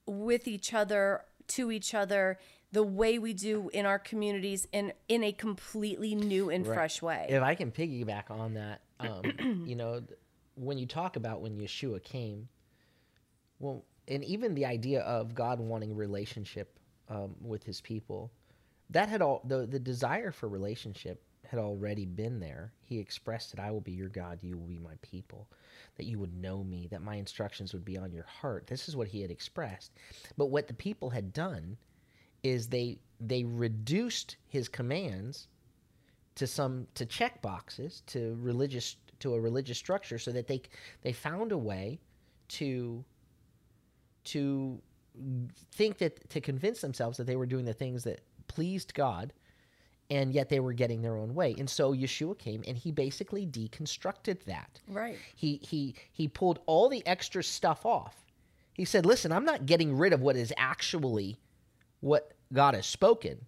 with 0.08 0.48
each 0.48 0.74
other, 0.74 1.22
to 1.48 1.70
each 1.70 1.94
other, 1.94 2.38
the 2.72 2.82
way 2.82 3.18
we 3.18 3.32
do 3.32 3.70
in 3.72 3.86
our 3.86 3.98
communities 3.98 4.66
in 4.72 4.92
in 5.08 5.24
a 5.24 5.32
completely 5.32 6.14
new 6.14 6.50
and 6.50 6.66
right. 6.66 6.74
fresh 6.74 7.00
way. 7.00 7.26
If 7.28 7.42
I 7.42 7.54
can 7.54 7.70
piggyback 7.70 8.30
on 8.30 8.54
that, 8.54 8.80
um, 9.00 9.64
you 9.66 9.76
know, 9.76 10.02
when 10.54 10.78
you 10.78 10.86
talk 10.86 11.16
about 11.16 11.40
when 11.40 11.56
Yeshua 11.58 12.02
came, 12.02 12.48
well, 13.58 13.84
and 14.06 14.24
even 14.24 14.54
the 14.54 14.66
idea 14.66 15.00
of 15.00 15.34
God 15.34 15.60
wanting 15.60 15.94
relationship 15.94 16.78
um, 17.08 17.34
with 17.40 17.64
His 17.64 17.80
people, 17.80 18.32
that 18.90 19.08
had 19.08 19.22
all 19.22 19.42
the 19.44 19.66
the 19.66 19.78
desire 19.78 20.30
for 20.30 20.48
relationship 20.48 21.22
had 21.48 21.58
already 21.58 22.04
been 22.04 22.40
there. 22.40 22.72
He 22.82 22.98
expressed 22.98 23.54
that 23.54 23.62
I 23.62 23.70
will 23.70 23.80
be 23.80 23.92
your 23.92 24.10
God, 24.10 24.42
you 24.42 24.58
will 24.58 24.66
be 24.66 24.78
my 24.78 24.94
people, 25.00 25.48
that 25.96 26.04
you 26.04 26.18
would 26.18 26.36
know 26.36 26.62
me, 26.62 26.88
that 26.90 27.02
my 27.02 27.14
instructions 27.14 27.72
would 27.72 27.86
be 27.86 27.96
on 27.96 28.12
your 28.12 28.26
heart. 28.26 28.66
This 28.66 28.86
is 28.86 28.94
what 28.94 29.08
he 29.08 29.22
had 29.22 29.30
expressed. 29.30 29.92
But 30.36 30.46
what 30.46 30.68
the 30.68 30.74
people 30.74 31.08
had 31.08 31.32
done 31.32 31.78
is 32.42 32.68
they 32.68 32.98
they 33.18 33.44
reduced 33.44 34.36
his 34.46 34.68
commands 34.68 35.48
to 36.34 36.46
some 36.46 36.86
to 36.94 37.06
check 37.06 37.40
boxes, 37.40 38.02
to 38.08 38.36
religious 38.40 38.96
to 39.20 39.32
a 39.34 39.40
religious 39.40 39.78
structure 39.78 40.18
so 40.18 40.30
that 40.32 40.46
they 40.46 40.60
they 41.00 41.12
found 41.12 41.50
a 41.50 41.58
way 41.58 41.98
to 42.48 43.02
to 44.24 44.78
think 45.72 45.96
that 45.96 46.28
to 46.28 46.42
convince 46.42 46.82
themselves 46.82 47.16
that 47.16 47.26
they 47.26 47.36
were 47.36 47.46
doing 47.46 47.64
the 47.64 47.72
things 47.72 48.04
that 48.04 48.20
pleased 48.48 48.92
God 48.92 49.32
and 50.10 50.32
yet 50.32 50.48
they 50.48 50.60
were 50.60 50.72
getting 50.72 51.02
their 51.02 51.16
own 51.16 51.34
way. 51.34 51.54
And 51.58 51.68
so 51.68 51.92
Yeshua 51.92 52.38
came 52.38 52.62
and 52.66 52.76
he 52.76 52.90
basically 52.90 53.46
deconstructed 53.46 54.42
that. 54.44 54.80
Right. 54.88 55.18
He 55.34 55.60
he 55.62 55.94
he 56.12 56.28
pulled 56.28 56.60
all 56.66 56.88
the 56.88 57.06
extra 57.06 57.42
stuff 57.42 57.84
off. 57.84 58.16
He 58.72 58.84
said, 58.84 59.04
"Listen, 59.04 59.32
I'm 59.32 59.44
not 59.44 59.66
getting 59.66 59.96
rid 59.96 60.12
of 60.12 60.20
what 60.20 60.36
is 60.36 60.52
actually 60.56 61.38
what 62.00 62.32
God 62.52 62.74
has 62.74 62.86
spoken. 62.86 63.44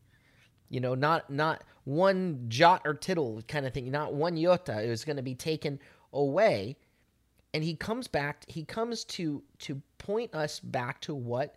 You 0.69 0.81
know, 0.81 0.95
not 0.95 1.31
not 1.31 1.65
one 1.85 2.45
jot 2.49 2.83
or 2.85 2.95
tittle 2.95 3.43
kind 3.49 3.67
of 3.67 3.73
thing, 3.73 3.91
not 3.91 4.13
one 4.13 4.37
iota 4.37 4.81
is 4.81 5.05
going 5.05 5.17
to 5.17 5.23
be 5.23 5.35
taken 5.35 5.79
away." 6.13 6.77
And 7.53 7.65
he 7.65 7.75
comes 7.75 8.07
back 8.07 8.45
he 8.49 8.65
comes 8.65 9.05
to 9.05 9.43
to 9.61 9.81
point 9.99 10.35
us 10.35 10.61
back 10.61 11.01
to 11.03 11.15
what 11.15 11.57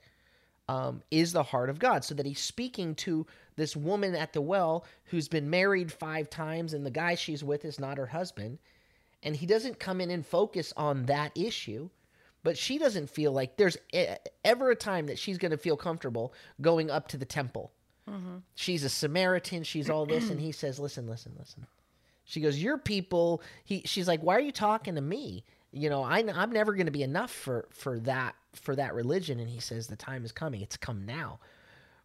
um, 0.67 1.01
is 1.11 1.33
the 1.33 1.43
heart 1.43 1.69
of 1.69 1.79
God. 1.79 2.03
So 2.03 2.15
that 2.15 2.25
he's 2.25 2.39
speaking 2.39 2.95
to 2.95 3.25
this 3.55 3.75
woman 3.75 4.15
at 4.15 4.33
the 4.33 4.41
well 4.41 4.85
who's 5.05 5.27
been 5.27 5.49
married 5.49 5.91
five 5.91 6.29
times 6.29 6.73
and 6.73 6.85
the 6.85 6.91
guy 6.91 7.15
she's 7.15 7.43
with 7.43 7.65
is 7.65 7.79
not 7.79 7.97
her 7.97 8.07
husband. 8.07 8.59
And 9.21 9.35
he 9.35 9.45
doesn't 9.45 9.79
come 9.79 10.01
in 10.01 10.11
and 10.11 10.25
focus 10.25 10.73
on 10.75 11.05
that 11.05 11.31
issue. 11.35 11.89
But 12.43 12.57
she 12.57 12.77
doesn't 12.77 13.09
feel 13.09 13.31
like 13.31 13.55
there's 13.55 13.77
ever 14.43 14.71
a 14.71 14.75
time 14.75 15.07
that 15.07 15.17
she's 15.17 15.37
going 15.37 15.51
to 15.51 15.57
feel 15.57 15.77
comfortable 15.77 16.33
going 16.59 16.91
up 16.91 17.07
to 17.09 17.17
the 17.17 17.25
temple. 17.25 17.71
Mm-hmm. 18.09 18.37
She's 18.55 18.83
a 18.83 18.89
Samaritan. 18.89 19.63
She's 19.63 19.89
all 19.89 20.05
this. 20.05 20.29
and 20.29 20.41
he 20.41 20.51
says, 20.51 20.77
Listen, 20.77 21.07
listen, 21.07 21.33
listen. 21.39 21.65
She 22.25 22.41
goes, 22.41 22.61
Your 22.61 22.77
people. 22.77 23.41
He, 23.63 23.83
she's 23.85 24.09
like, 24.09 24.21
Why 24.21 24.35
are 24.35 24.41
you 24.41 24.51
talking 24.51 24.95
to 24.95 25.01
me? 25.01 25.45
You 25.71 25.89
know, 25.89 26.03
I, 26.03 26.19
I'm 26.35 26.51
never 26.51 26.73
going 26.73 26.85
to 26.85 26.91
be 26.91 27.01
enough 27.03 27.31
for, 27.31 27.67
for 27.71 27.99
that 28.01 28.35
for 28.55 28.75
that 28.75 28.93
religion 28.93 29.39
and 29.39 29.49
he 29.49 29.59
says 29.59 29.87
the 29.87 29.95
time 29.95 30.25
is 30.25 30.31
coming 30.31 30.61
it's 30.61 30.77
come 30.77 31.05
now 31.05 31.39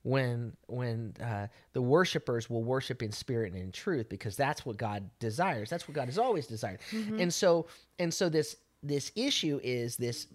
when 0.03 0.57
when 0.69 1.15
uh, 1.23 1.47
the 1.73 1.83
worshipers 1.83 2.51
will 2.51 2.65
worship 2.65 3.03
in 3.03 3.13
spirit 3.13 3.53
and 3.53 3.63
in 3.63 3.73
truth 3.73 4.09
because 4.09 4.37
that's 4.37 4.67
what 4.67 4.77
god 4.77 5.09
desires 5.21 5.71
that's 5.71 5.89
what 5.89 5.95
god 5.95 6.07
has 6.07 6.19
always 6.19 6.47
desired 6.47 6.81
mm-hmm. 6.93 7.21
and 7.21 7.35
so 7.35 7.67
and 7.99 8.13
so 8.15 8.29
this 8.29 8.57
this 8.83 9.13
issue 9.17 9.61
is 9.65 9.97
this 9.97 10.29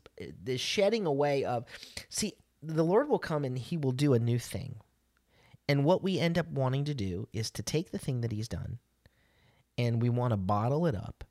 this 0.43 0.61
shedding 0.61 1.05
away 1.05 1.45
of 1.45 1.65
see 2.09 2.33
the 2.61 2.83
lord 2.83 3.09
will 3.09 3.19
come 3.19 3.45
and 3.45 3.57
he 3.57 3.77
will 3.77 3.91
do 3.93 4.13
a 4.13 4.19
new 4.19 4.39
thing 4.39 4.75
And 5.69 5.85
what 5.85 6.03
we 6.03 6.19
end 6.19 6.37
up 6.37 6.47
wanting 6.49 6.85
to 6.85 6.93
do 6.93 7.27
is 7.33 7.49
to 7.51 7.63
take 7.63 7.91
the 7.91 7.97
thing 7.97 8.21
that 8.21 8.31
he's 8.31 8.47
done 8.49 8.79
and 9.77 10.01
we 10.01 10.09
want 10.09 10.31
to 10.31 10.37
bottle 10.37 10.85
it 10.87 10.95
up. 10.95 11.23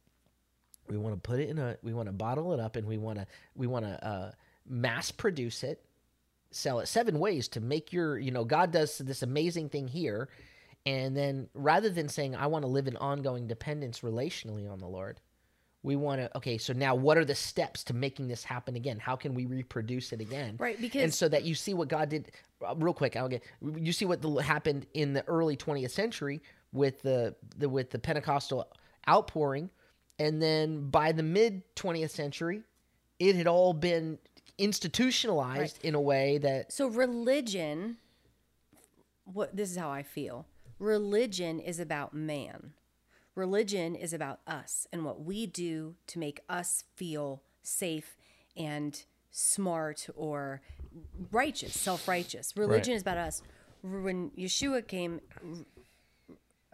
We 0.89 0.97
want 0.99 1.15
to 1.15 1.21
put 1.21 1.41
it 1.41 1.49
in 1.51 1.59
a 1.59 1.77
we 1.83 1.93
want 1.95 2.09
to 2.09 2.13
bottle 2.13 2.53
it 2.53 2.61
up 2.61 2.77
and 2.77 2.87
we 2.87 2.99
want 2.99 3.19
to 3.19 3.27
we 3.55 3.67
want 3.67 3.85
to 3.87 4.07
uh, 4.07 4.33
mass 4.69 5.11
produce 5.11 5.63
it, 5.63 5.85
sell 6.51 6.81
it 6.81 6.87
seven 6.87 7.19
ways 7.19 7.49
to 7.49 7.61
make 7.61 7.93
your, 7.93 8.19
you 8.19 8.31
know, 8.31 8.45
God 8.45 8.71
does 8.73 8.99
this 8.99 9.23
amazing 9.23 9.69
thing 9.69 9.89
here. 9.89 10.29
And 10.85 11.17
then 11.17 11.49
rather 11.55 11.91
than 11.91 12.09
saying 12.09 12.35
I 12.35 12.49
want 12.49 12.65
to 12.65 12.69
live 12.69 12.89
in 12.89 12.97
ongoing 12.97 13.47
dependence 13.47 14.01
relationally 14.01 14.71
on 14.71 14.79
the 14.79 14.89
Lord, 14.89 15.21
we 15.85 15.97
want 15.97 16.21
to 16.21 16.37
okay 16.39 16.59
so 16.59 16.73
now 16.73 16.95
what 16.95 17.19
are 17.19 17.25
the 17.25 17.35
steps 17.35 17.83
to 17.85 17.95
making 17.95 18.29
this 18.29 18.45
happen 18.45 18.77
again? 18.77 18.99
How 18.99 19.17
can 19.17 19.35
we 19.35 19.47
reproduce 19.47 20.13
it 20.13 20.21
again? 20.21 20.57
Right, 20.59 20.81
because- 20.81 21.03
and 21.03 21.15
so 21.15 21.29
that 21.29 21.45
you 21.45 21.55
see 21.55 21.75
what 21.75 21.89
god 21.89 22.09
did 22.09 22.31
uh, 22.65 22.75
real 22.77 22.95
quick 22.95 23.17
i'll 23.17 23.29
get 23.29 23.43
you 23.61 23.93
see 23.93 24.05
what 24.05 24.23
the, 24.23 24.31
happened 24.35 24.87
in 24.95 25.13
the 25.13 25.27
early 25.27 25.57
20th 25.57 25.91
century 25.91 26.41
with 26.73 27.03
the, 27.03 27.35
the 27.59 27.69
with 27.69 27.91
the 27.91 27.99
pentecostal 27.99 28.67
outpouring. 29.09 29.71
And 30.19 30.41
then 30.41 30.89
by 30.89 31.13
the 31.13 31.23
mid 31.23 31.63
20th 31.75 32.11
century 32.11 32.63
it 33.19 33.37
had 33.37 33.47
all 33.47 33.73
been 33.73 34.19
institutionalized 34.63 35.79
in 35.83 35.95
a 35.95 36.01
way 36.01 36.39
that 36.39 36.73
So 36.73 36.87
religion 36.87 37.97
what 39.25 39.57
this 39.57 39.71
is 39.71 39.77
how 39.77 39.91
I 39.91 40.03
feel. 40.03 40.47
Religion 40.79 41.61
is 41.61 41.79
about 41.81 42.13
man. 42.15 42.73
Religion 43.35 43.95
is 43.95 44.13
about 44.13 44.41
us 44.47 44.87
and 44.93 45.05
what 45.05 45.25
we 45.25 45.47
do 45.47 45.95
to 46.09 46.19
make 46.19 46.41
us 46.49 46.85
feel 46.97 47.43
safe 47.63 48.17
and 48.57 49.05
smart 49.31 50.09
or 50.15 50.61
righteous, 51.31 51.79
self-righteous. 51.79 52.57
Religion 52.57 52.93
Right. 52.93 52.97
is 52.97 53.03
about 53.03 53.17
us. 53.17 53.43
When 53.83 54.31
Yeshua 54.31 54.87
came 54.87 55.21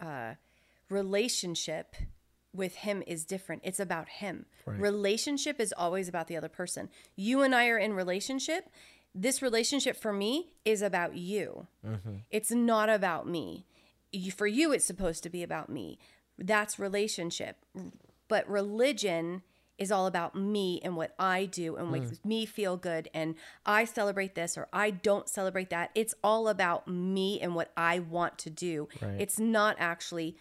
uh, 0.01 0.34
relationship 0.91 1.95
with 2.59 2.75
him 2.75 3.03
is 3.07 3.25
different. 3.25 3.63
It's 3.65 3.81
about 3.81 4.09
him. 4.09 4.47
Relationship 4.67 5.59
is 5.61 5.73
always 5.77 6.09
about 6.09 6.27
the 6.27 6.37
other 6.37 6.49
person. 6.49 6.91
You 7.17 7.41
and 7.43 7.55
I 7.55 7.69
are 7.69 7.79
in 7.79 7.95
relationship. 7.95 8.69
This 9.15 9.41
relationship 9.41 9.97
for 9.97 10.13
me 10.13 10.53
is 10.65 10.83
about 10.83 11.17
you. 11.17 11.69
Mm-hmm. 11.87 12.17
It's 12.31 12.51
not 12.51 12.91
about 12.91 13.27
me. 13.27 13.65
You, 14.13 14.31
for 14.31 14.47
you, 14.47 14.73
it's 14.73 14.85
supposed 14.85 15.23
to 15.23 15.31
be 15.31 15.43
about 15.43 15.71
me. 15.71 15.99
That's 16.37 16.79
relationship. 16.79 17.65
But 18.29 18.49
religion 18.49 19.43
is 19.79 19.93
all 19.93 20.07
about 20.07 20.35
me 20.35 20.81
and 20.83 20.97
what 20.97 21.15
I 21.19 21.47
do 21.47 21.77
and 21.77 21.89
mm. 21.89 21.93
makes 21.93 22.25
me 22.25 22.45
feel 22.45 22.77
good. 22.77 23.09
And 23.15 23.37
I 23.65 23.85
celebrate 23.85 24.35
this 24.35 24.59
or 24.59 24.69
I 24.73 24.91
don't 24.91 25.29
celebrate 25.29 25.71
that. 25.71 25.91
It's 25.95 26.15
all 26.23 26.49
about 26.49 26.89
me 26.89 27.41
and 27.41 27.55
what 27.55 27.73
I 27.77 28.01
want 28.01 28.39
to 28.39 28.51
do. 28.51 28.89
It's 29.01 29.39
not 29.39 29.77
actually 29.79 30.37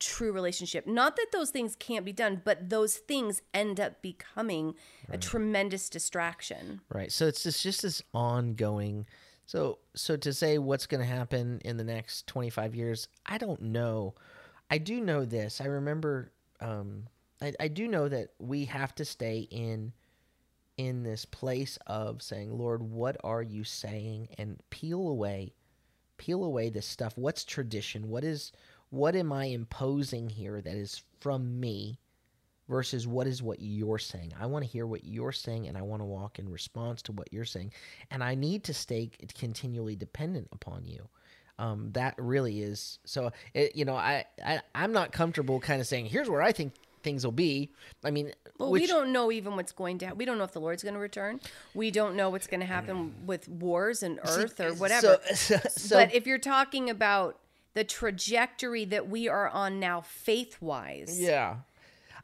true 0.00 0.32
relationship. 0.32 0.86
Not 0.86 1.16
that 1.16 1.28
those 1.32 1.50
things 1.50 1.76
can't 1.76 2.04
be 2.04 2.12
done, 2.12 2.42
but 2.44 2.70
those 2.70 2.96
things 2.96 3.42
end 3.54 3.78
up 3.78 4.02
becoming 4.02 4.74
a 5.08 5.18
tremendous 5.18 5.88
distraction. 5.88 6.80
Right. 6.92 7.12
So 7.12 7.26
it's 7.26 7.42
just, 7.42 7.62
just 7.62 7.82
this 7.82 8.02
ongoing. 8.12 9.06
So 9.46 9.78
so 9.94 10.16
to 10.16 10.32
say 10.32 10.58
what's 10.58 10.86
going 10.86 11.00
to 11.00 11.06
happen 11.06 11.60
in 11.64 11.76
the 11.76 11.84
next 11.84 12.26
25 12.26 12.74
years, 12.74 13.08
I 13.26 13.38
don't 13.38 13.62
know. 13.62 14.14
I 14.70 14.78
do 14.78 15.00
know 15.00 15.24
this. 15.24 15.60
I 15.60 15.66
remember 15.66 16.32
um 16.60 17.06
I, 17.42 17.52
I 17.60 17.68
do 17.68 17.88
know 17.88 18.08
that 18.08 18.28
we 18.38 18.64
have 18.66 18.94
to 18.96 19.04
stay 19.04 19.48
in 19.50 19.92
in 20.76 21.02
this 21.02 21.24
place 21.24 21.78
of 21.86 22.22
saying, 22.22 22.56
Lord, 22.56 22.82
what 22.82 23.16
are 23.22 23.42
you 23.42 23.64
saying? 23.64 24.28
And 24.38 24.58
peel 24.70 25.08
away 25.08 25.52
peel 26.20 26.44
away 26.44 26.68
this 26.68 26.86
stuff. 26.86 27.16
What's 27.16 27.44
tradition? 27.44 28.10
What 28.10 28.24
is 28.24 28.52
what 28.90 29.16
am 29.16 29.32
I 29.32 29.46
imposing 29.46 30.28
here 30.28 30.60
that 30.60 30.74
is 30.74 31.02
from 31.20 31.58
me? 31.60 31.98
versus 32.68 33.04
what 33.04 33.26
is 33.26 33.42
what 33.42 33.58
you're 33.60 33.98
saying. 33.98 34.32
I 34.40 34.46
want 34.46 34.64
to 34.64 34.70
hear 34.70 34.86
what 34.86 35.04
you're 35.04 35.32
saying 35.32 35.66
and 35.66 35.76
I 35.76 35.82
want 35.82 36.02
to 36.02 36.06
walk 36.06 36.38
in 36.38 36.48
response 36.48 37.02
to 37.02 37.12
what 37.12 37.30
you're 37.32 37.44
saying. 37.44 37.72
And 38.12 38.22
I 38.22 38.36
need 38.36 38.62
to 38.64 38.72
stay 38.72 39.10
continually 39.34 39.96
dependent 39.96 40.46
upon 40.52 40.84
you. 40.84 41.08
Um, 41.58 41.90
that 41.92 42.14
really 42.16 42.62
is 42.62 43.00
so. 43.04 43.32
It, 43.52 43.76
you 43.76 43.84
know, 43.84 43.96
I, 43.96 44.24
I 44.42 44.60
I'm 44.74 44.92
not 44.92 45.12
comfortable 45.12 45.60
kind 45.60 45.80
of 45.80 45.86
saying 45.86 46.06
here's 46.06 46.30
where 46.30 46.40
I 46.40 46.52
think 46.52 46.72
things 47.02 47.24
will 47.24 47.32
be. 47.32 47.70
I 48.02 48.10
mean, 48.10 48.32
Well, 48.56 48.70
which, 48.70 48.82
we 48.82 48.86
don't 48.86 49.12
know 49.12 49.30
even 49.30 49.56
what's 49.56 49.72
going 49.72 49.98
to. 49.98 50.12
We 50.14 50.24
don't 50.24 50.38
know 50.38 50.44
if 50.44 50.52
the 50.52 50.60
Lord's 50.60 50.82
going 50.82 50.94
to 50.94 51.00
return. 51.00 51.38
We 51.74 51.90
don't 51.90 52.16
know 52.16 52.30
what's 52.30 52.46
going 52.46 52.60
to 52.60 52.66
happen 52.66 53.14
with 53.26 53.46
wars 53.46 54.02
and 54.02 54.20
Earth 54.24 54.58
or 54.58 54.72
whatever. 54.74 55.18
So, 55.24 55.34
so, 55.34 55.58
so 55.68 55.96
but 55.96 56.14
if 56.14 56.26
you're 56.26 56.38
talking 56.38 56.88
about 56.88 57.39
the 57.74 57.84
trajectory 57.84 58.84
that 58.86 59.08
we 59.08 59.28
are 59.28 59.48
on 59.48 59.78
now, 59.80 60.00
faith 60.00 60.60
wise, 60.60 61.20
Yeah. 61.20 61.58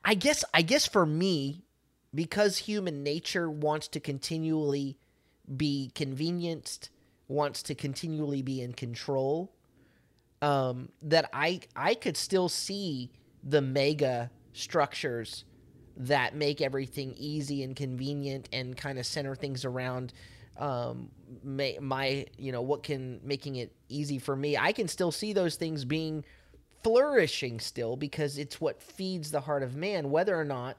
I 0.05 0.15
guess 0.15 0.45
I 0.55 0.63
guess 0.63 0.87
for 0.87 1.05
me, 1.07 1.65
because 2.15 2.59
human 2.59 3.03
nature 3.03 3.51
wants 3.51 3.89
to 3.89 4.01
continually 4.01 4.99
be 5.57 5.91
convenienced, 5.95 6.91
wants 7.29 7.63
to 7.65 7.75
continually 7.75 8.43
be 8.43 8.61
in 8.61 8.73
control, 8.73 9.53
um, 10.43 10.91
that 11.03 11.29
I 11.33 11.61
I 11.75 11.95
could 11.95 12.17
still 12.17 12.49
see 12.49 13.11
the 13.43 13.61
mega 13.63 14.31
structures 14.53 15.45
that 15.97 16.35
make 16.37 16.61
everything 16.61 17.15
easy 17.17 17.63
and 17.63 17.75
convenient 17.75 18.49
and 18.53 18.77
kind 18.77 18.99
of 18.99 19.07
center 19.07 19.35
things 19.35 19.65
around 19.65 20.13
um 20.59 21.11
my, 21.45 21.77
my 21.81 22.27
you 22.39 22.53
know 22.53 22.63
what 22.63 22.83
can 22.83 23.21
making 23.23 23.57
it 23.57 23.73
easy 23.89 24.19
for 24.19 24.35
me 24.37 24.57
i 24.57 24.73
can 24.73 24.89
still 24.89 25.13
see 25.13 25.33
those 25.33 25.57
things 25.57 25.85
being 25.85 26.25
flourishing 26.83 27.59
still 27.61 27.97
because 27.97 28.39
it's 28.39 28.61
what 28.61 28.81
feeds 28.81 29.31
the 29.31 29.41
heart 29.41 29.63
of 29.63 29.75
man 29.75 30.11
whether 30.11 30.39
or 30.39 30.45
not 30.45 30.77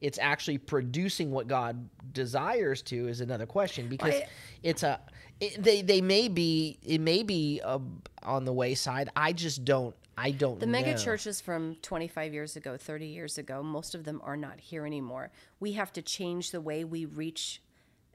it's 0.00 0.18
actually 0.18 0.58
producing 0.58 1.30
what 1.30 1.46
god 1.46 1.88
desires 2.12 2.82
to 2.82 3.08
is 3.08 3.20
another 3.20 3.46
question 3.46 3.88
because 3.88 4.14
I- 4.14 4.26
it's 4.62 4.82
a 4.82 5.00
it, 5.40 5.62
they 5.62 5.82
they 5.82 6.00
may 6.00 6.28
be 6.28 6.78
it 6.82 7.00
may 7.00 7.22
be 7.22 7.60
uh, 7.64 7.78
on 8.22 8.44
the 8.44 8.52
wayside 8.52 9.08
i 9.14 9.32
just 9.32 9.64
don't 9.64 9.94
i 10.18 10.30
don't 10.30 10.58
The 10.58 10.66
know. 10.66 10.72
mega 10.72 10.98
churches 10.98 11.40
from 11.40 11.76
25 11.82 12.32
years 12.32 12.56
ago, 12.56 12.76
30 12.78 13.06
years 13.06 13.36
ago, 13.38 13.62
most 13.62 13.94
of 13.94 14.04
them 14.04 14.20
are 14.24 14.36
not 14.36 14.58
here 14.60 14.86
anymore. 14.86 15.30
We 15.60 15.72
have 15.74 15.92
to 15.92 16.00
change 16.00 16.52
the 16.52 16.60
way 16.62 16.84
we 16.84 17.04
reach 17.04 17.60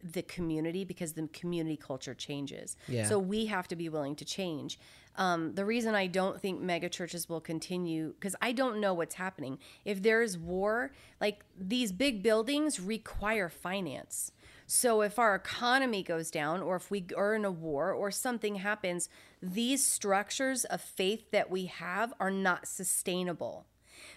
the 0.04 0.22
community 0.24 0.84
because 0.84 1.14
the 1.14 1.28
community 1.28 1.78
culture 1.78 2.14
changes. 2.14 2.78
Yeah. 2.88 3.08
So 3.08 3.20
we 3.20 3.46
have 3.48 3.68
to 3.70 3.76
be 3.76 3.90
willing 3.90 4.16
to 4.18 4.26
change. 4.26 4.80
Um, 5.18 5.54
the 5.56 5.66
reason 5.66 5.94
I 5.94 6.08
don't 6.08 6.40
think 6.40 6.62
mega 6.62 6.90
churches 6.90 7.28
will 7.28 7.42
continue 7.42 8.14
because 8.14 8.36
I 8.42 8.54
don't 8.54 8.80
know 8.80 8.94
what's 8.94 9.16
happening. 9.16 9.60
If 9.84 10.02
there's 10.02 10.38
war, 10.38 10.92
like 11.20 11.44
these 11.60 11.92
big 11.92 12.24
buildings 12.24 12.80
require 12.80 13.50
finance. 13.50 14.32
So 14.68 15.02
if 15.02 15.20
our 15.20 15.36
economy 15.36 16.02
goes 16.02 16.32
down, 16.32 16.62
or 16.62 16.78
if 16.78 16.90
we 16.90 17.06
are 17.18 17.36
in 17.36 17.44
a 17.44 17.52
war, 17.52 17.92
or 17.92 18.10
something 18.10 18.56
happens, 18.56 19.10
these 19.42 19.86
structures 19.86 20.64
of 20.64 20.80
faith 20.80 21.30
that 21.32 21.52
we 21.52 21.66
have 21.66 22.14
are 22.22 22.32
not 22.32 22.68
sustainable. 22.68 23.66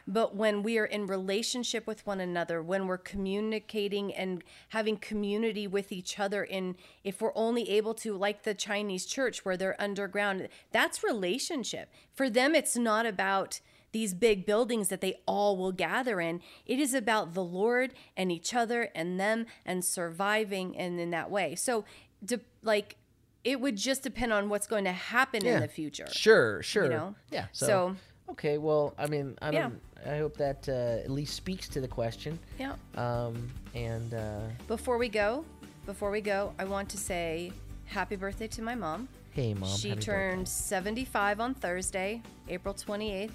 But 0.07 0.37
when 0.37 0.63
we 0.63 0.79
are 0.79 0.85
in 0.85 1.07
relationship 1.07 1.87
with 1.87 2.07
one 2.07 2.21
another, 2.21 2.63
when 2.63 2.87
we're 2.87 2.99
communicating 2.99 4.15
and 4.15 4.45
having 4.69 4.97
community 4.99 5.67
with 5.67 5.93
each 5.93 6.21
other, 6.21 6.45
in 6.45 6.77
if 7.03 7.23
we're 7.23 7.33
only 7.35 7.71
able 7.71 7.95
to, 7.95 8.17
like 8.17 8.43
the 8.43 8.55
Chinese 8.55 9.07
church 9.07 9.45
where 9.45 9.57
they're 9.57 9.81
underground, 9.81 10.49
that's 10.73 11.03
relationship. 11.03 11.91
For 12.13 12.29
them, 12.29 12.55
it's 12.55 12.77
not 12.77 13.07
about 13.07 13.61
these 13.93 14.13
big 14.13 14.45
buildings 14.45 14.89
that 14.89 15.01
they 15.01 15.21
all 15.27 15.57
will 15.57 15.73
gather 15.73 16.21
in. 16.21 16.41
It 16.67 16.81
is 16.81 16.95
about 16.95 17.33
the 17.33 17.45
Lord 17.45 17.95
and 18.17 18.31
each 18.31 18.53
other 18.53 18.91
and 18.95 19.19
them 19.21 19.47
and 19.65 19.85
surviving 19.85 20.77
and 20.77 20.99
in 21.01 21.11
that 21.11 21.31
way. 21.31 21.55
So, 21.55 21.85
de- 22.25 22.41
like, 22.63 22.97
it 23.45 23.61
would 23.61 23.77
just 23.77 24.03
depend 24.03 24.33
on 24.33 24.49
what's 24.49 24.67
going 24.67 24.85
to 24.85 24.93
happen 24.93 25.47
in 25.47 25.61
the 25.61 25.69
future. 25.69 26.09
Sure, 26.11 26.63
sure. 26.63 26.85
You 26.85 26.91
know? 26.91 27.15
Yeah. 27.31 27.47
So, 27.53 27.67
So- 27.67 27.97
okay, 28.31 28.59
well, 28.59 28.95
I 28.99 29.07
mean, 29.07 29.37
I 29.43 29.51
Yeah. 29.51 29.71
I 30.07 30.19
hope 30.19 30.37
that 30.37 30.69
uh, 30.69 31.03
at 31.05 31.11
least 31.11 31.35
speaks 31.35 31.67
to 31.69 31.81
the 31.81 31.89
question. 31.89 32.39
Yeah. 32.59 32.75
Um, 32.97 33.51
and 33.75 34.13
uh, 34.13 34.41
Before 34.69 34.99
we 34.99 35.09
go, 35.09 35.45
before 35.87 36.11
we 36.11 36.21
go, 36.21 36.53
I 36.59 36.65
want 36.65 36.89
to 36.91 36.99
say 36.99 37.53
happy 37.87 38.17
birthday 38.17 38.47
to 38.49 38.63
my 38.63 38.75
mom. 38.75 39.09
hey, 39.31 39.55
mom. 39.55 39.69
she 39.69 39.95
turned 39.97 40.47
75 40.47 41.41
on 41.41 41.55
Thursday, 41.55 42.23
April 42.49 42.75
28th, 42.75 43.31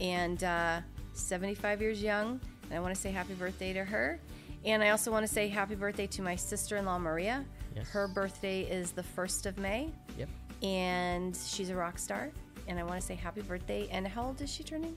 and 0.00 0.42
uh, 0.44 0.80
75 1.12 1.82
years 1.82 2.02
young. 2.02 2.40
And 2.70 2.74
I 2.74 2.80
want 2.80 2.94
to 2.94 3.00
say 3.00 3.10
happy 3.10 3.34
birthday 3.34 3.72
to 3.74 3.84
her. 3.84 4.18
And 4.64 4.82
I 4.82 4.90
also 4.90 5.10
want 5.10 5.26
to 5.26 5.32
say 5.32 5.48
happy 5.48 5.74
birthday 5.74 6.06
to 6.08 6.22
my 6.22 6.36
sister 6.36 6.76
in 6.78 6.84
law, 6.86 6.98
Maria. 6.98 7.44
Yes. 7.76 7.86
Her 7.88 8.08
birthday 8.08 8.62
is 8.62 8.92
the 8.92 9.02
1st 9.02 9.46
of 9.46 9.58
May. 9.58 9.90
Yep. 10.18 10.28
and 10.62 11.36
she's 11.36 11.70
a 11.70 11.76
rock 11.76 11.98
star. 11.98 12.30
And 12.68 12.78
I 12.78 12.84
want 12.84 13.00
to 13.00 13.06
say 13.06 13.14
happy 13.14 13.40
birthday. 13.40 13.88
And 13.90 14.06
how 14.06 14.26
old 14.26 14.40
is 14.40 14.52
she 14.52 14.62
turning? 14.62 14.96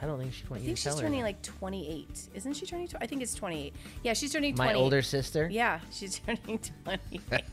I 0.00 0.06
don't 0.06 0.18
think 0.18 0.32
she's 0.32 0.46
20. 0.46 0.62
I 0.62 0.66
think 0.66 0.78
she's 0.78 0.94
turning 0.96 1.22
like 1.22 1.40
28. 1.42 2.28
Isn't 2.34 2.54
she 2.54 2.66
turning? 2.66 2.88
Tw- 2.88 2.96
I 3.00 3.06
think 3.06 3.22
it's 3.22 3.34
28. 3.34 3.72
Yeah, 4.02 4.12
she's 4.14 4.32
turning 4.32 4.54
20. 4.54 4.72
my 4.72 4.74
older 4.74 5.02
sister. 5.02 5.48
Yeah, 5.50 5.80
she's 5.92 6.18
turning 6.26 6.58
28. 6.84 7.44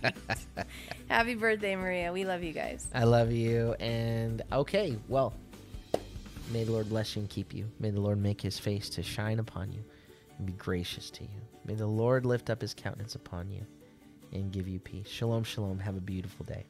Happy 1.08 1.36
birthday, 1.36 1.76
Maria. 1.76 2.12
We 2.12 2.26
love 2.26 2.42
you 2.42 2.54
guys. 2.54 2.88
I 2.94 3.04
love 3.04 3.32
you. 3.32 3.74
And 3.80 4.42
okay, 4.52 4.98
well, 5.08 5.34
may 6.52 6.64
the 6.64 6.72
Lord 6.72 6.90
bless 6.90 7.16
you 7.16 7.22
and 7.22 7.30
keep 7.30 7.54
you. 7.54 7.70
May 7.80 7.92
the 7.92 8.02
Lord 8.02 8.20
make 8.22 8.42
his 8.42 8.58
face 8.58 8.90
to 8.92 9.04
shine 9.04 9.40
upon 9.40 9.72
you 9.72 9.84
and 10.38 10.48
be 10.48 10.54
gracious 10.54 11.12
to 11.12 11.24
you. 11.24 11.42
May 11.66 11.76
the 11.76 11.86
Lord 11.88 12.26
lift 12.26 12.50
up 12.50 12.62
his 12.62 12.74
countenance 12.74 13.16
upon 13.16 13.52
you 13.52 13.66
and 14.34 14.52
give 14.52 14.68
you 14.68 14.80
peace. 14.80 15.08
Shalom, 15.08 15.44
shalom. 15.44 15.78
Have 15.80 15.96
a 15.96 16.02
beautiful 16.02 16.46
day. 16.46 16.66